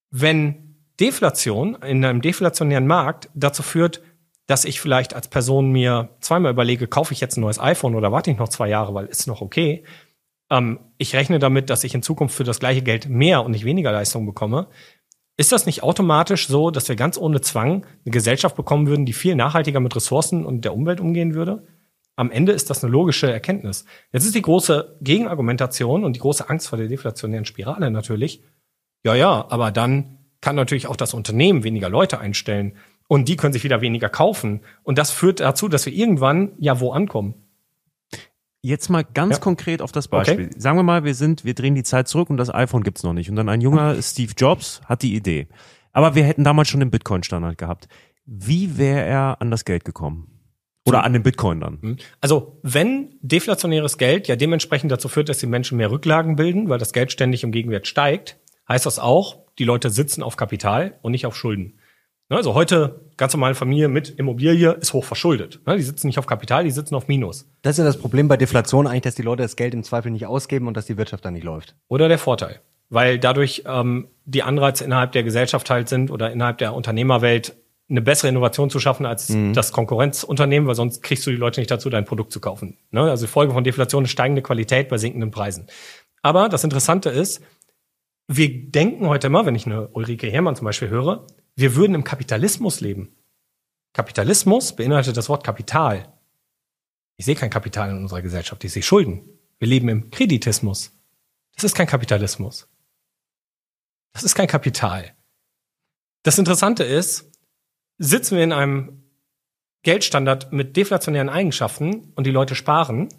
[0.09, 4.01] Wenn Deflation in einem deflationären Markt dazu führt,
[4.47, 8.11] dass ich vielleicht als Person mir zweimal überlege, kaufe ich jetzt ein neues iPhone oder
[8.11, 9.83] warte ich noch zwei Jahre, weil ist noch okay.
[10.49, 13.65] Ähm, ich rechne damit, dass ich in Zukunft für das gleiche Geld mehr und nicht
[13.65, 14.67] weniger Leistung bekomme.
[15.35, 19.13] Ist das nicht automatisch so, dass wir ganz ohne Zwang eine Gesellschaft bekommen würden, die
[19.13, 21.65] viel nachhaltiger mit Ressourcen und der Umwelt umgehen würde?
[22.15, 23.85] Am Ende ist das eine logische Erkenntnis.
[24.11, 28.43] Jetzt ist die große Gegenargumentation und die große Angst vor der deflationären Spirale natürlich.
[29.03, 33.53] Ja, ja, aber dann kann natürlich auch das Unternehmen weniger Leute einstellen und die können
[33.53, 34.61] sich wieder weniger kaufen.
[34.83, 37.42] Und das führt dazu, dass wir irgendwann ja wo ankommen.
[38.65, 39.41] Jetzt mal ganz Ja.
[39.41, 40.49] konkret auf das Beispiel.
[40.57, 43.11] Sagen wir mal, wir sind, wir drehen die Zeit zurück und das iPhone gibt's noch
[43.11, 43.29] nicht.
[43.29, 45.47] Und dann ein junger Steve Jobs hat die Idee.
[45.91, 47.89] Aber wir hätten damals schon den Bitcoin-Standard gehabt.
[48.25, 50.29] Wie wäre er an das Geld gekommen?
[50.85, 51.97] Oder an den Bitcoin dann?
[52.21, 56.79] Also, wenn deflationäres Geld ja dementsprechend dazu führt, dass die Menschen mehr Rücklagen bilden, weil
[56.79, 58.37] das Geld ständig im Gegenwert steigt,
[58.69, 61.79] heißt das auch, die Leute sitzen auf Kapital und nicht auf Schulden.
[62.29, 65.59] Ne, Also heute ganz normale Familie mit Immobilie ist hoch verschuldet.
[65.65, 67.49] Ne, Die sitzen nicht auf Kapital, die sitzen auf Minus.
[67.61, 70.11] Das ist ja das Problem bei Deflation eigentlich, dass die Leute das Geld im Zweifel
[70.11, 71.75] nicht ausgeben und dass die Wirtschaft dann nicht läuft.
[71.87, 72.61] Oder der Vorteil.
[72.89, 77.55] Weil dadurch ähm, die Anreize innerhalb der Gesellschaft halt sind oder innerhalb der Unternehmerwelt
[77.89, 81.69] eine bessere Innovation zu schaffen als das Konkurrenzunternehmen, weil sonst kriegst du die Leute nicht
[81.69, 82.77] dazu, dein Produkt zu kaufen.
[82.91, 83.01] Ne?
[83.01, 85.67] Also die Folge von Deflation ist steigende Qualität bei sinkenden Preisen.
[86.21, 87.41] Aber das Interessante ist,
[88.27, 92.03] wir denken heute immer, wenn ich eine Ulrike Hermann zum Beispiel höre, wir würden im
[92.03, 93.15] Kapitalismus leben.
[93.93, 96.11] Kapitalismus beinhaltet das Wort Kapital.
[97.17, 99.29] Ich sehe kein Kapital in unserer Gesellschaft, ich sehe Schulden.
[99.59, 100.91] Wir leben im Kreditismus.
[101.55, 102.67] Das ist kein Kapitalismus.
[104.13, 105.15] Das ist kein Kapital.
[106.23, 107.31] Das Interessante ist,
[107.97, 109.03] sitzen wir in einem
[109.83, 113.09] Geldstandard mit deflationären Eigenschaften und die Leute sparen,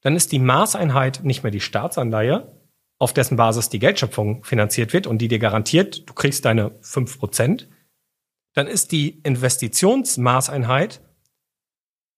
[0.00, 2.56] dann ist die Maßeinheit nicht mehr die Staatsanleihe,
[2.98, 7.66] auf dessen Basis die Geldschöpfung finanziert wird und die dir garantiert, du kriegst deine 5%,
[8.56, 11.02] dann ist die Investitionsmaßeinheit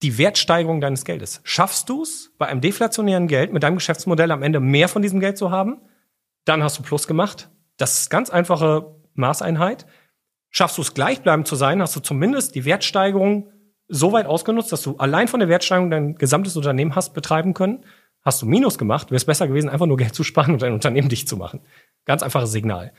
[0.03, 1.41] die Wertsteigerung deines Geldes.
[1.43, 5.19] Schaffst du es, bei einem deflationären Geld mit deinem Geschäftsmodell am Ende mehr von diesem
[5.19, 5.81] Geld zu haben,
[6.45, 7.51] dann hast du Plus gemacht.
[7.77, 9.87] Das ist ganz einfache Maßeinheit.
[10.51, 13.51] Schaffst du es gleichbleibend zu sein, hast du zumindest die Wertsteigerung
[13.89, 17.85] so weit ausgenutzt, dass du allein von der Wertsteigerung dein gesamtes Unternehmen hast betreiben können.
[18.23, 20.73] Hast du Minus gemacht, wäre es besser gewesen, einfach nur Geld zu sparen und dein
[20.73, 21.63] Unternehmen dicht zu machen.
[22.05, 22.93] Ganz einfaches Signal.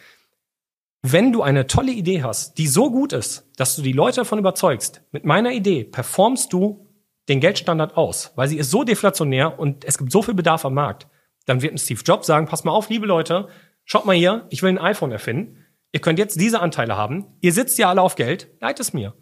[1.01, 4.39] Wenn du eine tolle Idee hast, die so gut ist, dass du die Leute davon
[4.39, 6.88] überzeugst, mit meiner Idee performst du
[7.29, 10.73] den Geldstandard aus, weil sie ist so deflationär und es gibt so viel Bedarf am
[10.73, 11.07] Markt,
[11.45, 13.47] dann wird ein Steve Jobs sagen, pass mal auf, liebe Leute,
[13.85, 15.65] schaut mal hier, ich will ein iPhone erfinden.
[15.91, 17.25] Ihr könnt jetzt diese Anteile haben.
[17.41, 19.13] Ihr sitzt ja alle auf Geld, leiht es mir.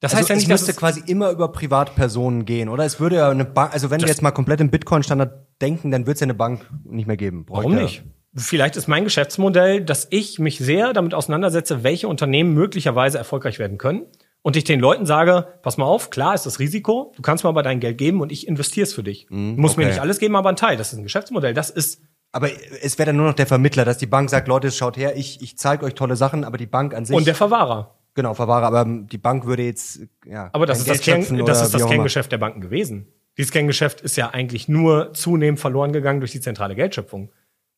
[0.00, 2.84] Das heißt also ja es nicht, dass müsste es, quasi immer über Privatpersonen gehen, oder?
[2.84, 6.06] Es würde ja eine Bank, also wenn wir jetzt mal komplett im Bitcoin-Standard denken, dann
[6.06, 7.46] wird es ja eine Bank nicht mehr geben.
[7.48, 8.04] Warum nicht?
[8.34, 13.76] Vielleicht ist mein Geschäftsmodell, dass ich mich sehr damit auseinandersetze, welche Unternehmen möglicherweise erfolgreich werden
[13.76, 14.06] können.
[14.40, 17.50] Und ich den Leuten sage, pass mal auf, klar ist das Risiko, du kannst mir
[17.50, 19.26] aber dein Geld geben und ich investiere es für dich.
[19.30, 19.92] Muss mir okay.
[19.92, 20.76] nicht alles geben, aber ein Teil.
[20.76, 21.54] Das ist ein Geschäftsmodell.
[21.54, 22.48] Das ist Aber
[22.82, 25.40] es wäre dann nur noch der Vermittler, dass die Bank sagt, Leute, schaut her, ich,
[25.42, 27.94] ich zeige euch tolle Sachen, aber die Bank an sich, und der Verwahrer.
[28.14, 30.50] genau, Verwahrer, aber die Bank würde jetzt, ja.
[30.52, 31.86] Aber das ist das, Kern, das, ist das.
[31.86, 33.06] Kerngeschäft der Banken gewesen.
[33.38, 37.30] Dieses Kerngeschäft ist ja eigentlich nur zunehmend verloren gegangen durch die zentrale Geldschöpfung.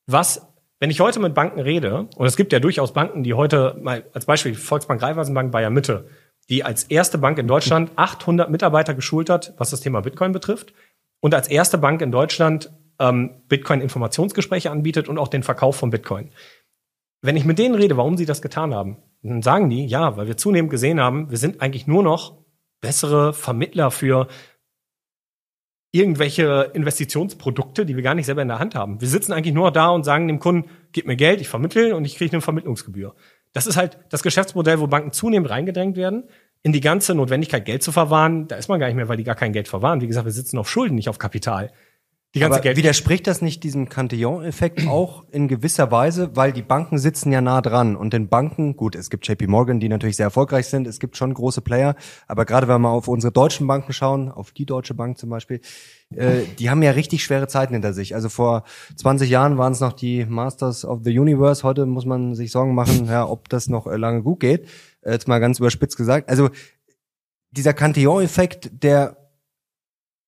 [0.06, 0.46] Was,
[0.80, 4.04] wenn ich heute mit Banken rede, und es gibt ja durchaus Banken, die heute, mal
[4.12, 6.08] als Beispiel Volksbank Raiffeisenbank Bayern Mitte,
[6.50, 10.74] die als erste Bank in Deutschland 800 Mitarbeiter geschult hat, was das Thema Bitcoin betrifft,
[11.20, 16.30] und als erste Bank in Deutschland ähm, Bitcoin-Informationsgespräche anbietet und auch den Verkauf von Bitcoin.
[17.22, 20.26] Wenn ich mit denen rede, warum sie das getan haben, dann sagen die, ja, weil
[20.26, 22.44] wir zunehmend gesehen haben, wir sind eigentlich nur noch
[22.82, 24.28] bessere Vermittler für
[25.94, 29.00] irgendwelche Investitionsprodukte, die wir gar nicht selber in der Hand haben.
[29.00, 32.04] Wir sitzen eigentlich nur da und sagen dem Kunden, gib mir Geld, ich vermittle und
[32.04, 33.14] ich kriege eine Vermittlungsgebühr.
[33.52, 36.24] Das ist halt das Geschäftsmodell, wo Banken zunehmend reingedrängt werden.
[36.64, 39.22] In die ganze Notwendigkeit, Geld zu verwahren, da ist man gar nicht mehr, weil die
[39.22, 40.00] gar kein Geld verwahren.
[40.00, 41.70] Wie gesagt, wir sitzen auf Schulden, nicht auf Kapital.
[42.34, 46.98] Die ganze Aber widerspricht das nicht diesem Cantillon-Effekt auch in gewisser Weise, weil die Banken
[46.98, 50.24] sitzen ja nah dran und den Banken, gut, es gibt JP Morgan, die natürlich sehr
[50.24, 51.94] erfolgreich sind, es gibt schon große Player,
[52.26, 55.30] aber gerade wenn wir mal auf unsere deutschen Banken schauen, auf die Deutsche Bank zum
[55.30, 55.60] Beispiel,
[56.16, 58.16] äh, die haben ja richtig schwere Zeiten hinter sich.
[58.16, 58.64] Also vor
[58.96, 62.74] 20 Jahren waren es noch die Masters of the Universe, heute muss man sich Sorgen
[62.74, 64.68] machen, ja, ob das noch äh, lange gut geht,
[65.04, 66.28] jetzt mal ganz überspitzt gesagt.
[66.28, 66.50] Also
[67.52, 69.23] dieser Cantillon-Effekt, der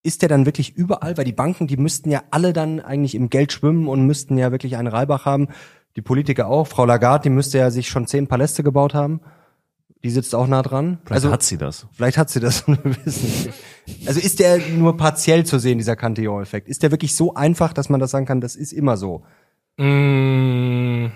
[0.07, 1.17] ist der dann wirklich überall?
[1.17, 4.53] Weil die Banken, die müssten ja alle dann eigentlich im Geld schwimmen und müssten ja
[4.53, 5.49] wirklich einen Reibach haben.
[5.97, 6.67] Die Politiker auch.
[6.67, 9.21] Frau Lagarde, die müsste ja sich schon zehn Paläste gebaut haben.
[10.05, 10.99] Die sitzt auch nah dran.
[11.05, 11.87] Vielleicht hat sie das.
[11.93, 12.69] Vielleicht hat sie das.
[12.69, 13.51] wir wissen
[13.87, 14.09] nicht.
[14.09, 16.69] also ist der nur partiell zu sehen, dieser Cantillon-Effekt?
[16.69, 19.25] Ist der wirklich so einfach, dass man das sagen kann, das ist immer so?
[19.79, 21.07] Mm,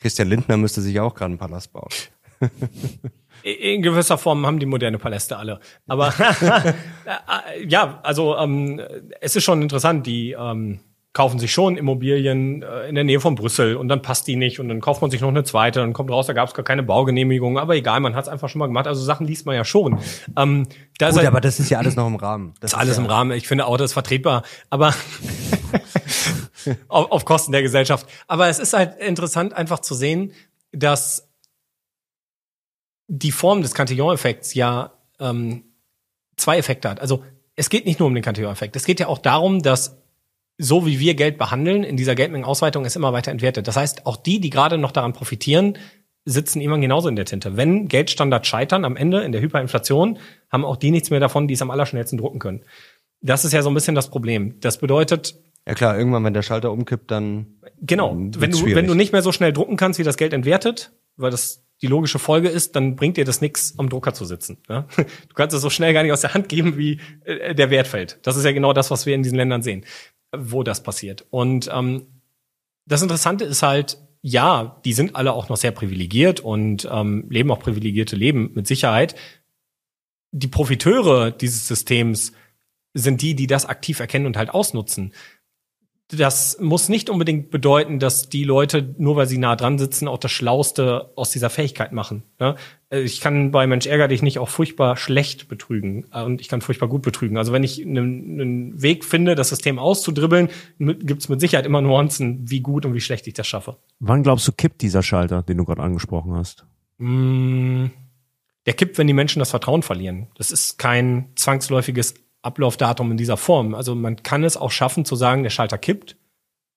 [0.00, 1.88] Christian Lindner müsste sich auch gerade einen Palast bauen.
[3.42, 5.58] In gewisser Form haben die moderne Paläste alle.
[5.88, 8.80] Aber äh, ja, also ähm,
[9.20, 10.78] es ist schon interessant, die ähm,
[11.12, 14.60] kaufen sich schon Immobilien äh, in der Nähe von Brüssel und dann passt die nicht
[14.60, 16.64] und dann kauft man sich noch eine zweite, dann kommt raus, da gab es gar
[16.64, 18.86] keine Baugenehmigung, aber egal, man hat es einfach schon mal gemacht.
[18.86, 19.98] Also Sachen liest man ja schon.
[20.36, 20.66] Ähm,
[20.98, 22.54] da Gut, halt- aber das ist ja alles noch im Rahmen.
[22.60, 23.32] Das ist alles ja, im Rahmen.
[23.32, 24.94] Ich finde, Auto ist vertretbar, aber
[26.88, 28.06] auf, auf Kosten der Gesellschaft.
[28.28, 30.32] Aber es ist halt interessant, einfach zu sehen,
[30.70, 31.28] dass
[33.14, 35.64] die Form des Cantillon-Effekts ja ähm,
[36.36, 36.98] zwei Effekte hat.
[36.98, 37.22] Also
[37.56, 38.74] es geht nicht nur um den Cantillon-Effekt.
[38.74, 39.98] Es geht ja auch darum, dass
[40.56, 43.68] so wie wir Geld behandeln, in dieser Geldmengenausweitung ist immer weiter entwertet.
[43.68, 45.76] Das heißt, auch die, die gerade noch daran profitieren,
[46.24, 47.56] sitzen immer genauso in der Tinte.
[47.58, 50.18] Wenn Geldstandards scheitern am Ende in der Hyperinflation,
[50.50, 52.62] haben auch die nichts mehr davon, die es am allerschnellsten drucken können.
[53.20, 54.58] Das ist ja so ein bisschen das Problem.
[54.60, 55.34] Das bedeutet,
[55.66, 58.16] Ja klar, irgendwann, wenn der Schalter umkippt, dann Genau.
[58.16, 58.76] Wenn du, schwierig.
[58.76, 61.88] wenn du nicht mehr so schnell drucken kannst, wie das Geld entwertet, weil das die
[61.88, 64.58] logische Folge ist, dann bringt dir das nichts, am Drucker zu sitzen.
[64.68, 64.86] Ja?
[64.96, 67.88] Du kannst es so schnell gar nicht aus der Hand geben, wie äh, der Wert
[67.88, 68.18] fällt.
[68.22, 69.84] Das ist ja genau das, was wir in diesen Ländern sehen,
[70.34, 71.26] wo das passiert.
[71.30, 72.06] Und ähm,
[72.86, 77.50] das Interessante ist halt, ja, die sind alle auch noch sehr privilegiert und ähm, leben
[77.50, 79.16] auch privilegierte Leben mit Sicherheit.
[80.30, 82.32] Die Profiteure dieses Systems
[82.94, 85.12] sind die, die das aktiv erkennen und halt ausnutzen
[86.16, 90.18] das muss nicht unbedingt bedeuten, dass die Leute, nur weil sie nah dran sitzen, auch
[90.18, 92.22] das Schlauste aus dieser Fähigkeit machen.
[92.38, 92.56] Ne?
[92.90, 96.48] Äh, Ich kann bei Mensch ärger dich nicht auch furchtbar schlecht betrügen äh, und ich
[96.48, 97.36] kann furchtbar gut betrügen.
[97.38, 100.48] Also wenn ich einen, einen Weg finde, das System auszudribbeln,
[100.78, 103.76] gibt es mit Sicherheit immer Nuancen, wie gut und wie schlecht ich das schaffe.
[103.98, 106.66] Wann glaubst du, kippt dieser Schalter, den du gerade angesprochen hast?
[106.98, 107.86] Mm,
[108.66, 110.28] Der kippt, wenn die Menschen das Vertrauen verlieren.
[110.36, 113.74] Das ist kein zwangsläufiges Ablaufdatum in dieser Form.
[113.74, 116.16] Also man kann es auch schaffen zu sagen, der Schalter kippt.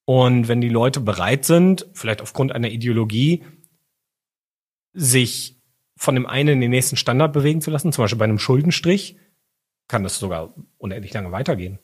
[0.06, 3.44] Und wenn die Leute bereit sind, vielleicht aufgrund einer Ideologie,
[4.94, 5.60] sich
[5.98, 9.18] von dem einen in den nächsten Standard bewegen zu lassen, zum Beispiel bei einem Schuldenstrich,
[9.88, 11.80] kann das sogar unendlich lange weitergehen.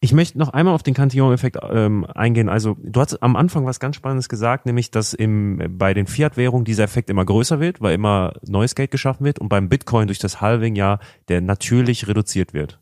[0.00, 2.48] Ich möchte noch einmal auf den Cantillon-Effekt ähm, eingehen.
[2.48, 6.64] Also du hast am Anfang was ganz Spannendes gesagt, nämlich dass im, bei den Fiat-Währungen
[6.64, 10.20] dieser Effekt immer größer wird, weil immer neues Geld geschaffen wird und beim Bitcoin durch
[10.20, 12.78] das Halving ja der natürlich reduziert wird.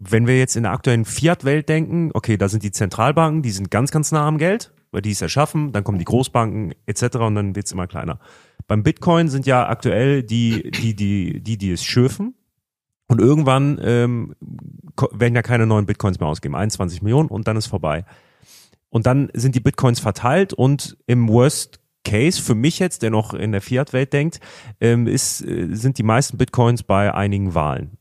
[0.00, 3.70] Wenn wir jetzt in der aktuellen Fiat-Welt denken, okay, da sind die Zentralbanken, die sind
[3.70, 7.16] ganz, ganz nah am Geld, weil die es erschaffen, dann kommen die Großbanken etc.
[7.16, 8.18] und dann wird's immer kleiner.
[8.66, 12.34] Beim Bitcoin sind ja aktuell die, die, die, die, die es schürfen,
[13.10, 14.36] und irgendwann ähm,
[15.10, 16.54] werden ja keine neuen Bitcoins mehr ausgegeben.
[16.54, 18.04] 21 Millionen und dann ist vorbei.
[18.88, 23.34] Und dann sind die Bitcoins verteilt und im Worst Case für mich jetzt, der noch
[23.34, 24.38] in der Fiat-Welt denkt,
[24.80, 27.98] ähm, ist, äh, sind die meisten Bitcoins bei einigen Wahlen.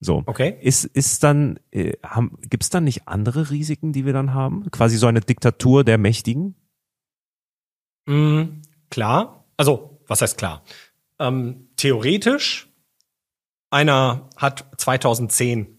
[0.00, 0.22] So.
[0.26, 0.56] Okay?
[0.60, 4.70] Ist, ist dann, äh, haben, gibt's dann nicht andere Risiken, die wir dann haben?
[4.70, 6.54] Quasi so eine Diktatur der Mächtigen?
[8.06, 9.44] Mm, klar.
[9.56, 10.62] Also, was heißt klar?
[11.18, 12.68] Ähm, theoretisch,
[13.70, 15.78] einer hat 2010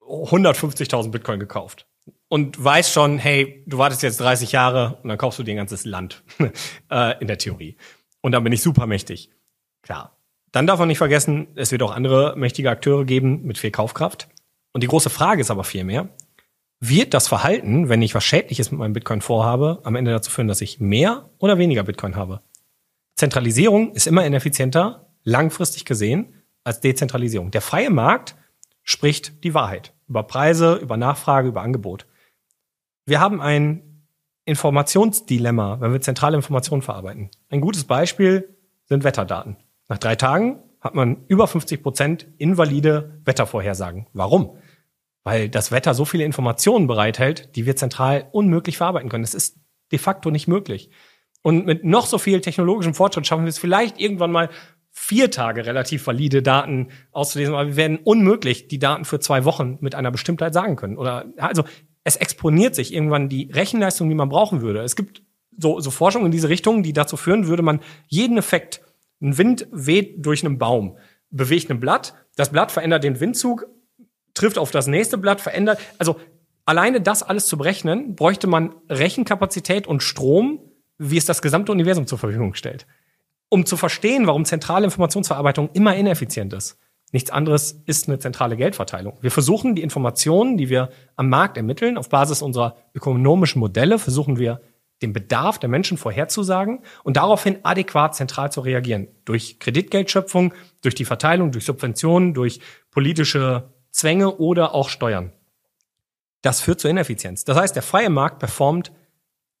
[0.00, 1.86] 150.000 Bitcoin gekauft
[2.28, 5.58] und weiß schon, hey, du wartest jetzt 30 Jahre und dann kaufst du dir ein
[5.58, 6.22] ganzes Land
[6.90, 7.76] äh, in der Theorie.
[8.20, 9.30] Und dann bin ich super mächtig.
[9.82, 10.16] Klar.
[10.54, 14.28] Dann darf man nicht vergessen, es wird auch andere mächtige Akteure geben mit viel Kaufkraft.
[14.72, 16.10] Und die große Frage ist aber vielmehr,
[16.78, 20.46] wird das Verhalten, wenn ich was Schädliches mit meinem Bitcoin vorhabe, am Ende dazu führen,
[20.46, 22.40] dass ich mehr oder weniger Bitcoin habe?
[23.16, 27.50] Zentralisierung ist immer ineffizienter, langfristig gesehen, als Dezentralisierung.
[27.50, 28.36] Der freie Markt
[28.84, 32.06] spricht die Wahrheit über Preise, über Nachfrage, über Angebot.
[33.06, 34.04] Wir haben ein
[34.44, 37.30] Informationsdilemma, wenn wir zentrale Informationen verarbeiten.
[37.48, 39.56] Ein gutes Beispiel sind Wetterdaten.
[39.88, 44.06] Nach drei Tagen hat man über 50 Prozent invalide Wettervorhersagen.
[44.12, 44.58] Warum?
[45.22, 49.24] Weil das Wetter so viele Informationen bereithält, die wir zentral unmöglich verarbeiten können.
[49.24, 49.58] Es ist
[49.92, 50.90] de facto nicht möglich.
[51.42, 54.50] Und mit noch so viel technologischem Fortschritt schaffen wir es vielleicht irgendwann mal
[54.90, 59.76] vier Tage relativ valide Daten auszulesen, aber wir werden unmöglich die Daten für zwei Wochen
[59.80, 60.96] mit einer Bestimmtheit sagen können.
[60.96, 61.64] Oder also
[62.04, 64.80] es exponiert sich irgendwann die Rechenleistung, die man brauchen würde.
[64.80, 65.22] Es gibt
[65.56, 68.82] so, so Forschungen in diese Richtung, die dazu führen, würde man jeden Effekt,
[69.24, 70.98] ein Wind weht durch einen Baum,
[71.30, 73.66] bewegt ein Blatt, das Blatt verändert den Windzug,
[74.34, 75.80] trifft auf das nächste Blatt, verändert.
[75.98, 76.20] Also
[76.64, 80.60] alleine das alles zu berechnen, bräuchte man Rechenkapazität und Strom,
[80.98, 82.86] wie es das gesamte Universum zur Verfügung stellt.
[83.48, 86.78] Um zu verstehen, warum zentrale Informationsverarbeitung immer ineffizient ist.
[87.12, 89.18] Nichts anderes ist eine zentrale Geldverteilung.
[89.20, 94.38] Wir versuchen die Informationen, die wir am Markt ermitteln, auf Basis unserer ökonomischen Modelle, versuchen
[94.38, 94.60] wir
[95.02, 99.08] den Bedarf der Menschen vorherzusagen und daraufhin adäquat zentral zu reagieren.
[99.24, 105.32] Durch Kreditgeldschöpfung, durch die Verteilung, durch Subventionen, durch politische Zwänge oder auch Steuern.
[106.42, 107.44] Das führt zur Ineffizienz.
[107.44, 108.92] Das heißt, der freie Markt performt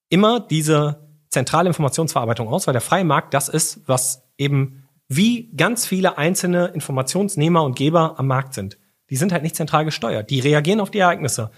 [0.08, 5.86] immer diese zentrale Informationsverarbeitung aus, weil der freie Markt das ist, was eben wie ganz
[5.86, 8.78] viele einzelne Informationsnehmer und Geber am Markt sind.
[9.10, 10.30] Die sind halt nicht zentral gesteuert.
[10.30, 11.50] Die reagieren auf die Ereignisse.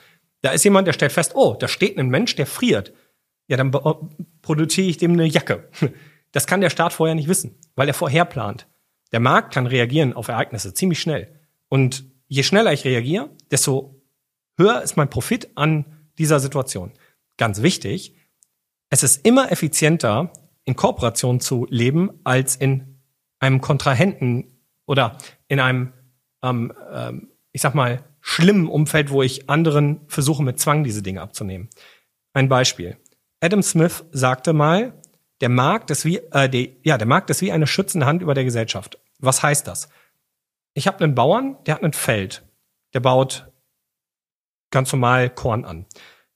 [0.42, 2.92] Da ist jemand, der stellt fest, oh, da steht ein Mensch, der friert.
[3.48, 3.70] Ja, dann
[4.42, 5.68] produziere ich dem eine Jacke.
[6.32, 8.66] Das kann der Staat vorher nicht wissen, weil er vorher plant.
[9.10, 11.40] Der Markt kann reagieren auf Ereignisse ziemlich schnell.
[11.68, 14.02] Und je schneller ich reagiere, desto
[14.58, 15.86] höher ist mein Profit an
[16.18, 16.92] dieser Situation.
[17.38, 18.16] Ganz wichtig,
[18.90, 20.30] es ist immer effizienter,
[20.64, 23.00] in Kooperation zu leben, als in
[23.38, 25.16] einem Kontrahenten oder
[25.48, 25.94] in einem
[26.42, 31.22] ähm, ähm, ich sag mal, schlimmen Umfeld, wo ich anderen versuche, mit Zwang diese Dinge
[31.22, 31.70] abzunehmen.
[32.34, 32.98] Ein Beispiel.
[33.46, 35.00] Adam Smith sagte mal,
[35.40, 38.34] der Markt ist wie, äh, die, ja, der Markt ist wie eine schützende Hand über
[38.34, 38.98] der Gesellschaft.
[39.20, 39.88] Was heißt das?
[40.74, 42.44] Ich habe einen Bauern, der hat ein Feld,
[42.92, 43.48] der baut
[44.72, 45.86] ganz normal Korn an.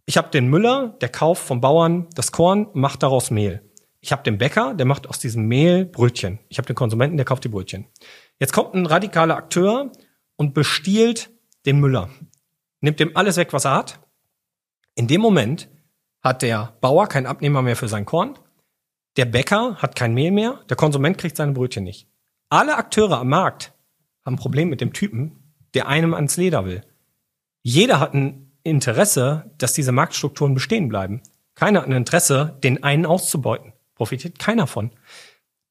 [0.06, 3.60] Ich habe den Müller, der kauft vom Bauern das Korn, macht daraus Mehl.
[4.00, 6.38] Ich habe den Bäcker, der macht aus diesem Mehl Brötchen.
[6.48, 7.88] Ich habe den Konsumenten, der kauft die Brötchen.
[8.38, 9.90] Jetzt kommt ein radikaler Akteur
[10.36, 11.30] und bestiehlt
[11.66, 12.08] den Müller.
[12.80, 13.98] Nimmt dem alles weg, was er hat.
[14.94, 15.68] In dem Moment
[16.22, 18.38] hat der Bauer keinen Abnehmer mehr für sein Korn.
[19.16, 20.60] Der Bäcker hat kein Mehl mehr.
[20.68, 22.08] Der Konsument kriegt seine Brötchen nicht.
[22.48, 23.72] Alle Akteure am Markt
[24.24, 26.84] haben ein Problem mit dem Typen, der einem ans Leder will.
[27.62, 31.22] Jeder hat ein Interesse, dass diese Marktstrukturen bestehen bleiben.
[31.54, 33.72] Keiner hat ein Interesse, den einen auszubeuten.
[33.94, 34.90] Profitiert keiner von.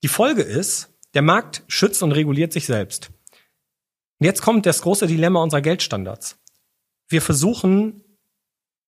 [0.03, 3.11] Die Folge ist, der Markt schützt und reguliert sich selbst.
[4.19, 6.37] Und jetzt kommt das große Dilemma unserer Geldstandards.
[7.07, 8.03] Wir versuchen,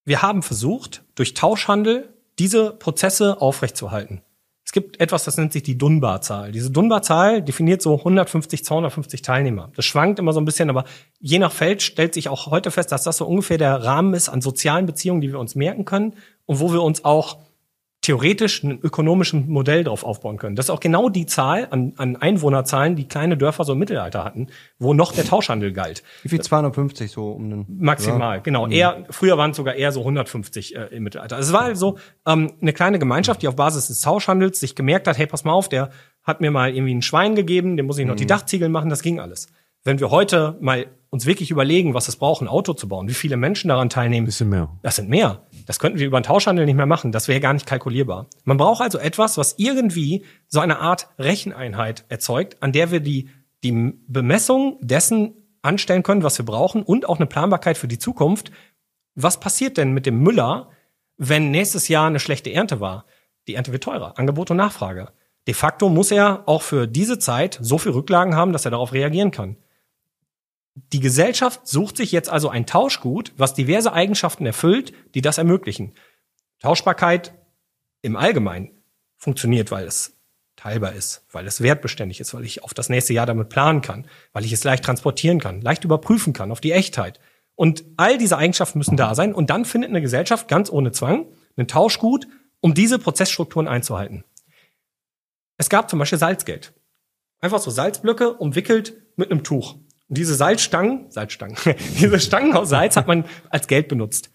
[0.06, 4.22] wir haben versucht, durch Tauschhandel diese Prozesse aufrechtzuerhalten.
[4.64, 6.52] Es gibt etwas, das nennt sich die Dunbar-Zahl.
[6.54, 9.70] Diese Dunbar-Zahl definiert so 150, 250 Teilnehmer.
[9.76, 10.86] Das schwankt immer so ein bisschen, aber
[11.20, 14.30] je nach Feld stellt sich auch heute fest, dass das so ungefähr der Rahmen ist
[14.30, 16.14] an sozialen Beziehungen, die wir uns merken können
[16.46, 17.40] und wo wir uns auch
[18.02, 20.56] theoretisch ein ökonomisches Modell drauf aufbauen können.
[20.56, 24.24] Das ist auch genau die Zahl an, an Einwohnerzahlen, die kleine Dörfer so im Mittelalter
[24.24, 24.48] hatten,
[24.80, 26.02] wo noch der Tauschhandel galt.
[26.24, 26.42] Wie viel?
[26.42, 28.42] 250 so um den Maximal, ja.
[28.42, 28.66] genau.
[28.66, 28.72] Mhm.
[28.72, 31.38] Eher, früher waren es sogar eher so 150 äh, im Mittelalter.
[31.38, 35.20] Es war also ähm, eine kleine Gemeinschaft, die auf Basis des Tauschhandels sich gemerkt hat,
[35.20, 35.92] hey, pass mal auf, der
[36.24, 38.20] hat mir mal irgendwie ein Schwein gegeben, dem muss ich noch mhm.
[38.20, 39.48] die Dachziegel machen, das ging alles.
[39.84, 43.14] Wenn wir heute mal uns wirklich überlegen, was es braucht, ein Auto zu bauen, wie
[43.14, 44.26] viele Menschen daran teilnehmen.
[44.26, 44.70] Bisschen mehr.
[44.82, 45.44] Das sind mehr.
[45.72, 47.14] Das könnten wir über den Tauschhandel nicht mehr machen.
[47.14, 48.28] Das wäre gar nicht kalkulierbar.
[48.44, 53.30] Man braucht also etwas, was irgendwie so eine Art Recheneinheit erzeugt, an der wir die,
[53.64, 58.52] die Bemessung dessen anstellen können, was wir brauchen und auch eine Planbarkeit für die Zukunft.
[59.16, 60.72] Was passiert denn mit dem Müller,
[61.16, 63.06] wenn nächstes Jahr eine schlechte Ernte war?
[63.48, 64.20] Die Ernte wird teurer.
[64.20, 65.14] Angebot und Nachfrage.
[65.48, 68.92] De facto muss er auch für diese Zeit so viel Rücklagen haben, dass er darauf
[68.92, 69.56] reagieren kann.
[70.76, 75.94] Die Gesellschaft sucht sich jetzt also ein Tauschgut, was diverse Eigenschaften erfüllt, die das ermöglichen.
[76.60, 77.34] Tauschbarkeit
[78.02, 78.72] im Allgemeinen
[79.18, 80.18] funktioniert, weil es
[80.56, 84.08] teilbar ist, weil es wertbeständig ist, weil ich auf das nächste Jahr damit planen kann,
[84.32, 87.20] weil ich es leicht transportieren kann, leicht überprüfen kann auf die Echtheit.
[87.56, 89.34] Und all diese Eigenschaften müssen da sein.
[89.34, 92.28] Und dann findet eine Gesellschaft ganz ohne Zwang ein Tauschgut,
[92.60, 94.24] um diese Prozessstrukturen einzuhalten.
[95.58, 96.74] Es gab zum Beispiel Salzgeld.
[97.40, 99.76] Einfach so Salzblöcke umwickelt mit einem Tuch.
[100.12, 101.56] Und diese Salzstangen, Salzstangen,
[101.98, 104.30] diese Stangen aus Salz hat man als Geld benutzt.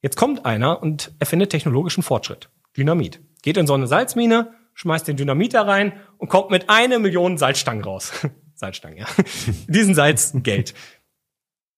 [0.00, 2.48] Jetzt kommt einer und erfindet technologischen Fortschritt.
[2.76, 3.20] Dynamit.
[3.42, 7.38] Geht in so eine Salzmine, schmeißt den Dynamit da rein und kommt mit einer Million
[7.38, 8.12] Salzstangen raus.
[8.54, 9.06] Salzstangen, ja.
[9.66, 10.74] Diesen Salz Geld.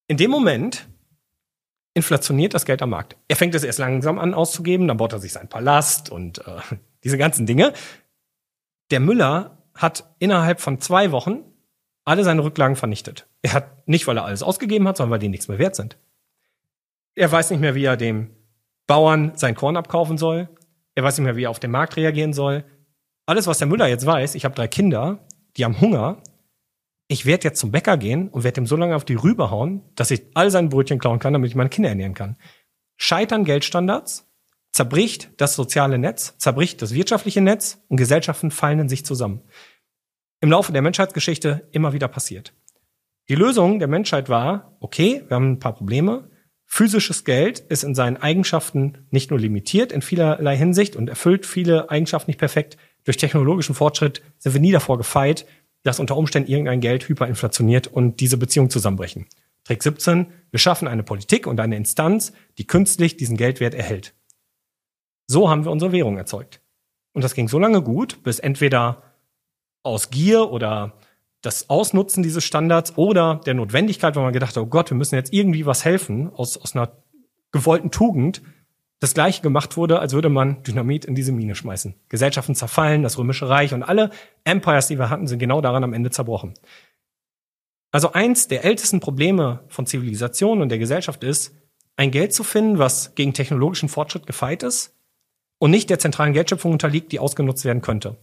[0.08, 0.86] In dem Moment
[1.94, 3.16] inflationiert das Geld am Markt.
[3.28, 6.60] Er fängt es erst langsam an auszugeben, dann baut er sich seinen Palast und äh,
[7.02, 7.72] diese ganzen Dinge.
[8.90, 11.44] Der Müller hat innerhalb von zwei Wochen
[12.04, 13.26] alle seine Rücklagen vernichtet.
[13.42, 15.98] Er hat nicht, weil er alles ausgegeben hat, sondern weil die nichts mehr wert sind.
[17.14, 18.30] Er weiß nicht mehr, wie er dem
[18.86, 20.48] Bauern sein Korn abkaufen soll.
[20.94, 22.64] Er weiß nicht mehr, wie er auf den Markt reagieren soll.
[23.26, 25.26] Alles, was der Müller jetzt weiß, ich habe drei Kinder,
[25.56, 26.22] die haben Hunger.
[27.06, 29.82] Ich werde jetzt zum Bäcker gehen und werde ihm so lange auf die Rübe hauen,
[29.94, 32.36] dass ich all seine Brötchen klauen kann, damit ich meine Kinder ernähren kann.
[32.96, 34.26] Scheitern Geldstandards,
[34.72, 39.42] zerbricht das soziale Netz, zerbricht das wirtschaftliche Netz und Gesellschaften fallen in sich zusammen
[40.40, 42.52] im Laufe der Menschheitsgeschichte immer wieder passiert.
[43.28, 46.30] Die Lösung der Menschheit war, okay, wir haben ein paar Probleme.
[46.64, 51.90] Physisches Geld ist in seinen Eigenschaften nicht nur limitiert in vielerlei Hinsicht und erfüllt viele
[51.90, 52.78] Eigenschaften nicht perfekt.
[53.04, 55.46] Durch technologischen Fortschritt sind wir nie davor gefeit,
[55.82, 59.26] dass unter Umständen irgendein Geld hyperinflationiert und diese Beziehungen zusammenbrechen.
[59.64, 64.14] Trick 17, wir schaffen eine Politik und eine Instanz, die künstlich diesen Geldwert erhält.
[65.26, 66.62] So haben wir unsere Währung erzeugt.
[67.12, 69.02] Und das ging so lange gut, bis entweder
[69.82, 70.94] aus Gier oder
[71.42, 75.14] das Ausnutzen dieses Standards oder der Notwendigkeit, weil man gedacht hat, oh Gott, wir müssen
[75.14, 76.92] jetzt irgendwie was helfen aus, aus einer
[77.52, 78.42] gewollten Tugend,
[79.00, 81.94] das gleiche gemacht wurde, als würde man Dynamit in diese Mine schmeißen.
[82.08, 84.10] Gesellschaften zerfallen, das Römische Reich und alle
[84.42, 86.54] Empires, die wir hatten, sind genau daran am Ende zerbrochen.
[87.92, 91.54] Also eins der ältesten Probleme von Zivilisation und der Gesellschaft ist,
[91.96, 94.94] ein Geld zu finden, was gegen technologischen Fortschritt gefeit ist
[95.58, 98.16] und nicht der zentralen Geldschöpfung unterliegt, die ausgenutzt werden könnte.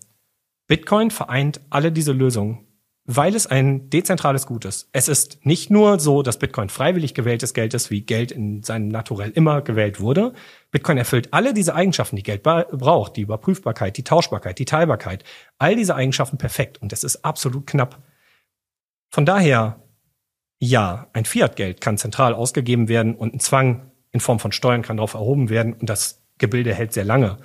[0.68, 2.65] Bitcoin vereint alle diese Lösungen,
[3.06, 4.90] weil es ein dezentrales Gut ist.
[4.92, 8.88] Es ist nicht nur so, dass Bitcoin freiwillig gewähltes Geld ist, wie Geld in seinem
[8.88, 10.34] Naturell immer gewählt wurde.
[10.72, 15.24] Bitcoin erfüllt alle diese Eigenschaften, die Geld braucht, die Überprüfbarkeit, die Tauschbarkeit, die Teilbarkeit,
[15.60, 18.02] all diese Eigenschaften perfekt und es ist absolut knapp.
[19.10, 19.82] Von daher
[20.60, 24.98] Ja, ein Fiat-Geld kann zentral ausgegeben werden und ein Zwang in Form von Steuern kann
[24.98, 27.38] darauf erhoben werden und das Gebilde hält sehr lange.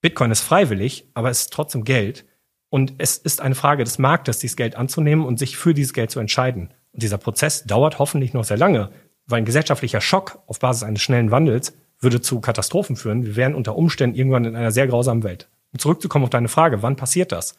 [0.00, 2.24] Bitcoin ist freiwillig, aber es ist trotzdem Geld.
[2.70, 6.10] Und es ist eine Frage des Marktes, dieses Geld anzunehmen und sich für dieses Geld
[6.10, 6.74] zu entscheiden.
[6.92, 8.90] Und dieser Prozess dauert hoffentlich noch sehr lange,
[9.26, 13.24] weil ein gesellschaftlicher Schock auf Basis eines schnellen Wandels würde zu Katastrophen führen.
[13.24, 15.48] Wir wären unter Umständen irgendwann in einer sehr grausamen Welt.
[15.72, 17.56] Um zurückzukommen auf deine Frage, wann passiert das?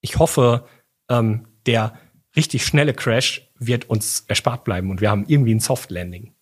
[0.00, 0.64] Ich hoffe,
[1.08, 1.94] ähm, der
[2.36, 6.34] richtig schnelle Crash wird uns erspart bleiben und wir haben irgendwie ein Soft Landing.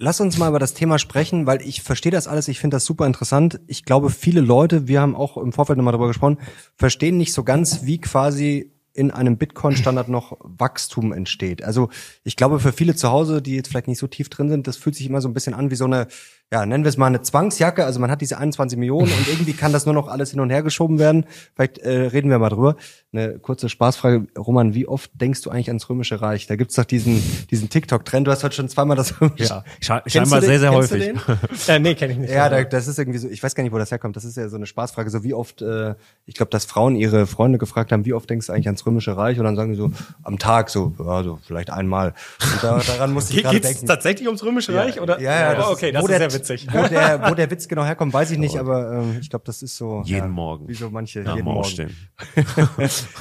[0.00, 2.84] Lass uns mal über das Thema sprechen, weil ich verstehe das alles, ich finde das
[2.84, 3.58] super interessant.
[3.66, 6.38] Ich glaube, viele Leute, wir haben auch im Vorfeld nochmal darüber gesprochen,
[6.76, 11.64] verstehen nicht so ganz, wie quasi in einem Bitcoin-Standard noch Wachstum entsteht.
[11.64, 11.88] Also
[12.22, 14.76] ich glaube, für viele zu Hause, die jetzt vielleicht nicht so tief drin sind, das
[14.76, 16.06] fühlt sich immer so ein bisschen an wie so eine,
[16.50, 17.84] ja, nennen wir es mal eine Zwangsjacke.
[17.84, 20.48] Also man hat diese 21 Millionen und irgendwie kann das nur noch alles hin und
[20.48, 21.26] her geschoben werden.
[21.54, 22.76] Vielleicht äh, reden wir mal drüber.
[23.12, 26.46] Eine kurze Spaßfrage, Roman, wie oft denkst du eigentlich ans Römische Reich?
[26.46, 28.26] Da gibt's doch diesen, diesen TikTok-Trend.
[28.26, 31.06] Du hast heute schon zweimal das Römische Ja, sche scheinbar sehr, sehr Kennst du häufig.
[31.06, 31.20] den?
[31.68, 32.32] Äh, nee, kenne ich nicht.
[32.32, 34.16] Ja, da, das ist irgendwie so, ich weiß gar nicht, wo das herkommt.
[34.16, 35.10] Das ist ja so eine Spaßfrage.
[35.10, 35.94] So wie oft, äh,
[36.24, 39.16] ich glaube, dass Frauen ihre Freunde gefragt haben, wie oft denkst du eigentlich ans Römische
[39.16, 39.38] Reich?
[39.38, 39.90] Und dann sagen die so,
[40.22, 42.14] am Tag so, ja, so vielleicht einmal.
[42.40, 43.86] Und da, daran musste ich Ge gerade geht's denken.
[43.86, 44.98] tatsächlich ums Römische Reich?
[45.00, 45.20] Oder?
[45.20, 46.66] Ja, ja, das oh, okay, das wo ist der, sehr witzig.
[46.72, 49.62] Wo der, wo der Witz genau herkommt, weiß ich nicht, aber ähm, ich glaube, das
[49.62, 50.02] ist so.
[50.04, 50.68] Jeden ja, Morgen.
[50.68, 51.58] Wie so manche, Nach jeden Morgen.
[51.60, 51.96] Aufstehen.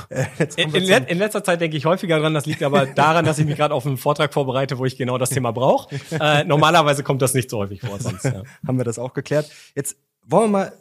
[0.09, 0.25] Äh,
[0.57, 3.39] In, in, let- in letzter Zeit denke ich häufiger dran, das liegt aber daran, dass
[3.39, 5.95] ich mich gerade auf einen Vortrag vorbereite, wo ich genau das Thema brauche.
[6.11, 8.25] Äh, normalerweise kommt das nicht so häufig vor sonst.
[8.25, 8.43] Ja.
[8.67, 9.49] haben wir das auch geklärt.
[9.75, 10.73] Jetzt wollen wir mal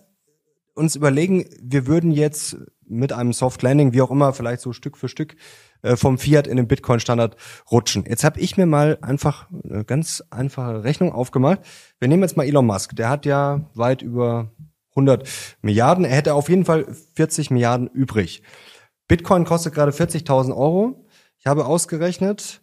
[0.75, 2.57] uns überlegen, wir würden jetzt
[2.87, 5.37] mit einem Soft Landing, wie auch immer, vielleicht so Stück für Stück
[5.83, 7.37] äh, vom Fiat in den Bitcoin-Standard
[7.71, 8.05] rutschen.
[8.09, 11.61] Jetzt habe ich mir mal einfach eine ganz einfache Rechnung aufgemacht.
[11.99, 12.97] Wir nehmen jetzt mal Elon Musk.
[12.97, 14.51] Der hat ja weit über
[14.91, 15.29] 100
[15.63, 16.05] Milliarden.
[16.05, 18.43] Er hätte auf jeden Fall 40 Milliarden übrig.
[19.09, 21.07] Bitcoin kostet gerade 40.000 Euro.
[21.39, 22.63] Ich habe ausgerechnet,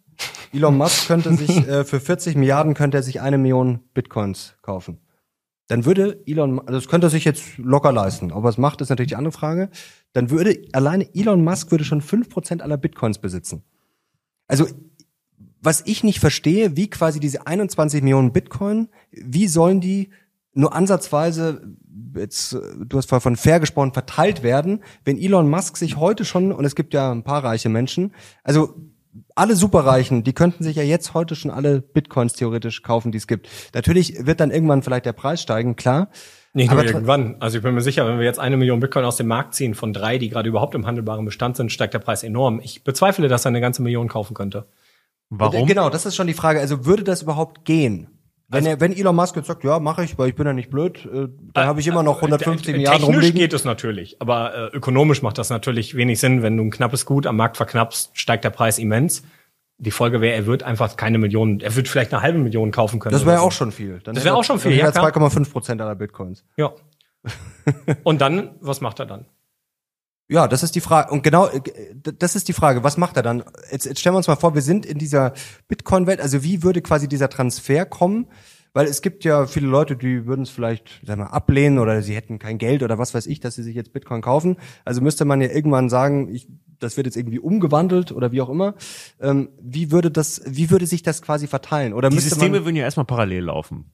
[0.52, 5.00] Elon Musk könnte sich äh, für 40 Milliarden könnte er sich eine Million Bitcoins kaufen
[5.68, 8.32] dann würde Elon, also das könnte er sich jetzt locker leisten.
[8.32, 9.70] Ob er es macht, ist natürlich die andere Frage.
[10.14, 13.62] Dann würde alleine Elon Musk würde schon 5% aller Bitcoins besitzen.
[14.46, 14.66] Also,
[15.60, 20.10] was ich nicht verstehe, wie quasi diese 21 Millionen Bitcoin, wie sollen die
[20.54, 21.76] nur ansatzweise,
[22.14, 26.52] jetzt, du hast vorher von fair gesprochen, verteilt werden, wenn Elon Musk sich heute schon,
[26.52, 28.12] und es gibt ja ein paar reiche Menschen,
[28.44, 28.74] also
[29.34, 33.26] alle Superreichen, die könnten sich ja jetzt heute schon alle Bitcoins theoretisch kaufen, die es
[33.26, 33.48] gibt.
[33.72, 36.10] Natürlich wird dann irgendwann vielleicht der Preis steigen, klar.
[36.54, 37.36] Nicht nur irgendwann.
[37.40, 39.74] Also ich bin mir sicher, wenn wir jetzt eine Million Bitcoin aus dem Markt ziehen
[39.74, 42.60] von drei, die gerade überhaupt im handelbaren Bestand sind, steigt der Preis enorm.
[42.62, 44.66] Ich bezweifle, dass er eine ganze Million kaufen könnte.
[45.30, 45.66] Warum?
[45.66, 46.60] Genau, das ist schon die Frage.
[46.60, 48.06] Also würde das überhaupt gehen?
[48.46, 50.70] Wenn, er, wenn Elon Musk jetzt sagt, ja, mache ich, weil ich bin ja nicht
[50.70, 53.38] blöd, äh, dann habe ich immer noch 150 Äh, Milliarden Technisch rumliegen.
[53.40, 56.42] geht es natürlich, aber äh, ökonomisch macht das natürlich wenig Sinn.
[56.42, 59.24] Wenn du ein knappes Gut am Markt verknappst, steigt der Preis immens.
[59.78, 63.00] Die Folge wäre, er wird einfach keine Millionen, er wird vielleicht eine halbe Million kaufen
[63.00, 63.12] können.
[63.12, 63.44] Das wäre so.
[63.44, 64.00] auch schon viel.
[64.04, 65.28] Dann Das wäre auch schon viel, ja, hätte er klar.
[65.28, 66.44] 2,5 Prozent aller Bitcoins.
[66.56, 66.72] Ja.
[68.04, 69.26] Und dann, was macht er dann?
[70.28, 71.12] Ja, das ist die Frage.
[71.12, 71.60] Und genau, äh,
[72.18, 72.82] das ist die Frage.
[72.82, 73.44] Was macht er dann?
[73.70, 75.34] Jetzt, jetzt stellen wir uns mal vor, wir sind in dieser
[75.68, 76.20] Bitcoin-Welt.
[76.20, 78.26] Also wie würde quasi dieser Transfer kommen?
[78.72, 82.16] Weil es gibt ja viele Leute, die würden es vielleicht, sag mal, ablehnen oder sie
[82.16, 84.56] hätten kein Geld oder was weiß ich, dass sie sich jetzt Bitcoin kaufen.
[84.84, 86.48] Also müsste man ja irgendwann sagen, ich,
[86.84, 88.74] das wird jetzt irgendwie umgewandelt oder wie auch immer.
[89.20, 91.92] Ähm, wie würde das, wie würde sich das quasi verteilen?
[91.92, 93.90] Oder Die müsste Systeme würden ja erstmal parallel laufen.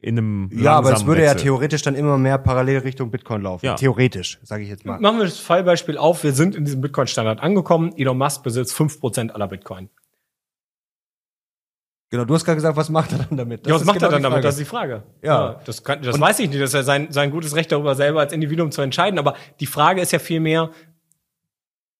[0.00, 1.44] In einem ja, aber es würde ja Wechsel.
[1.44, 3.64] theoretisch dann immer mehr parallel Richtung Bitcoin laufen.
[3.64, 3.74] Ja.
[3.74, 5.00] Theoretisch, sage ich jetzt mal.
[5.00, 6.24] Machen wir das Fallbeispiel auf.
[6.24, 7.94] Wir sind in diesem Bitcoin-Standard angekommen.
[7.96, 9.88] Elon Musk besitzt 5% aller Bitcoin.
[12.10, 13.62] Genau, du hast gerade gesagt, was macht er dann damit?
[13.64, 14.34] Das ja, was ist macht genau er dann die damit?
[14.34, 14.42] Frage.
[14.46, 15.02] Das ist die Frage.
[15.22, 15.60] Ja.
[15.64, 16.60] das kann, das weiß ich nicht.
[16.60, 19.18] Das ist ja sein, sein gutes Recht darüber selber als Individuum zu entscheiden.
[19.18, 20.70] Aber die Frage ist ja vielmehr,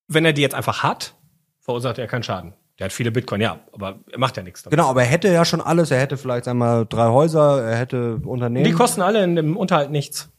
[0.09, 1.15] wenn er die jetzt einfach hat,
[1.61, 2.55] verursacht er keinen Schaden.
[2.79, 4.77] Der hat viele Bitcoin, ja, aber er macht ja nichts damit.
[4.77, 5.91] Genau, aber er hätte ja schon alles.
[5.93, 8.65] Er hätte vielleicht einmal drei Häuser, er hätte Unternehmen.
[8.65, 10.31] Die kosten alle in dem Unterhalt nichts.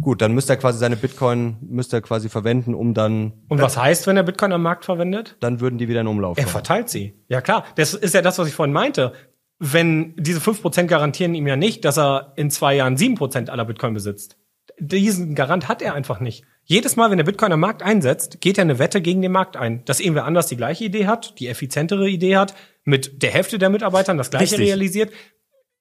[0.00, 3.76] Gut, dann müsste er quasi seine Bitcoin müsste er quasi verwenden, um dann Und was
[3.76, 5.36] heißt, wenn er Bitcoin am Markt verwendet?
[5.40, 7.14] dann würden die wieder in Umlauf Er verteilt sie.
[7.28, 9.12] Ja klar, das ist ja das, was ich vorhin meinte.
[9.58, 13.94] Wenn diese 5% garantieren ihm ja nicht, dass er in zwei Jahren 7% aller Bitcoin
[13.94, 14.36] besitzt.
[14.78, 16.44] Diesen Garant hat er einfach nicht.
[16.68, 19.56] Jedes Mal, wenn der Bitcoin am Markt einsetzt, geht er eine Wette gegen den Markt
[19.56, 19.84] ein.
[19.84, 23.70] Dass irgendwer anders die gleiche Idee hat, die effizientere Idee hat, mit der Hälfte der
[23.70, 24.68] Mitarbeitern das gleiche Richtig.
[24.68, 25.12] realisiert.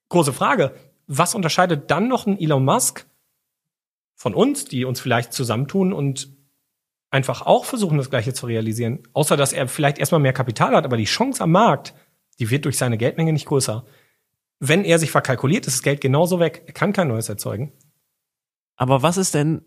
[0.09, 0.75] Große Frage.
[1.07, 3.07] Was unterscheidet dann noch ein Elon Musk
[4.13, 6.29] von uns, die uns vielleicht zusammentun und
[7.09, 8.99] einfach auch versuchen, das Gleiche zu realisieren.
[9.13, 11.95] Außer, dass er vielleicht erstmal mehr Kapital hat, aber die Chance am Markt,
[12.39, 13.85] die wird durch seine Geldmenge nicht größer.
[14.59, 16.63] Wenn er sich verkalkuliert, ist das Geld genauso weg.
[16.67, 17.71] Er kann kein neues erzeugen.
[18.75, 19.63] Aber was ist denn,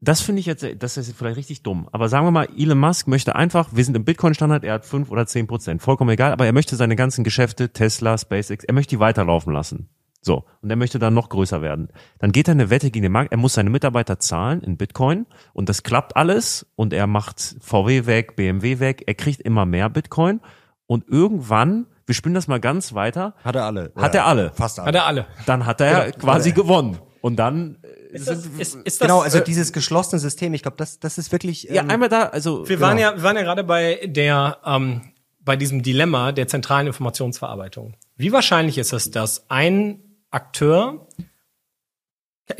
[0.00, 1.88] das finde ich jetzt, das ist vielleicht richtig dumm.
[1.92, 5.10] Aber sagen wir mal, Elon Musk möchte einfach, wir sind im Bitcoin-Standard, er hat fünf
[5.10, 8.96] oder zehn Prozent, vollkommen egal, aber er möchte seine ganzen Geschäfte, Tesla, SpaceX, er möchte
[8.96, 9.90] die weiterlaufen lassen.
[10.22, 10.44] So.
[10.60, 11.88] Und er möchte dann noch größer werden.
[12.18, 13.32] Dann geht er eine Wette gegen den Markt.
[13.32, 15.26] Er muss seine Mitarbeiter zahlen in Bitcoin.
[15.52, 16.66] Und das klappt alles.
[16.76, 19.04] Und er macht VW weg, BMW weg.
[19.06, 20.40] Er kriegt immer mehr Bitcoin.
[20.86, 23.34] Und irgendwann, wir spielen das mal ganz weiter.
[23.44, 23.92] Hat er alle.
[23.96, 24.52] Hat er alle.
[24.52, 24.88] Fast alle.
[24.88, 25.26] Hat er alle.
[25.46, 26.98] Dann hat er quasi gewonnen.
[27.22, 30.62] Und dann äh, Ist das, ist, ist das, Genau, also äh, dieses geschlossene System, ich
[30.62, 31.64] glaube, das, das ist wirklich.
[31.64, 35.02] ja, ähm, einmal da, also Wir waren ja, wir waren ja gerade bei der, ähm,
[35.40, 37.94] bei diesem Dilemma der zentralen Informationsverarbeitung.
[38.16, 40.00] Wie wahrscheinlich ist es, dass ein
[40.30, 41.06] Akteur,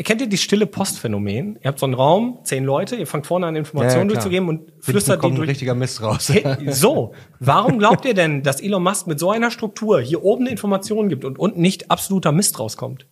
[0.03, 1.57] kennt ihr die stille Postphänomen?
[1.63, 4.49] Ihr habt so einen Raum, zehn Leute, ihr fangt vorne an Informationen Ja, ja, durchzugeben
[4.49, 5.51] und hinten flüstert die kommt ein durch.
[5.51, 6.29] richtiger Mist raus.
[6.31, 10.43] Hey, So, warum glaubt ihr denn, dass Elon Musk mit so einer Struktur hier oben
[10.45, 13.07] eine Information gibt und unten nicht absoluter Mist rauskommt?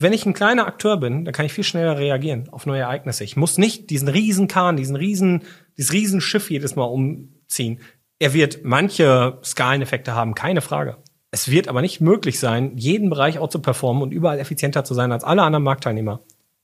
[0.00, 3.24] Wenn ich ein kleiner Akteur bin, dann kann ich viel schneller reagieren auf neue Ereignisse.
[3.24, 5.42] Ich muss nicht diesen riesen Kahn, diesen riesen,
[5.76, 7.80] dieses riesen Schiff jedes Mal umziehen.
[8.20, 10.98] Er wird manche Skaleneffekte haben, keine Frage.
[11.32, 14.94] Es wird aber nicht möglich sein, jeden Bereich auch zu performen und überall effizienter zu
[14.94, 16.20] sein als alle anderen Marktteilnehmer.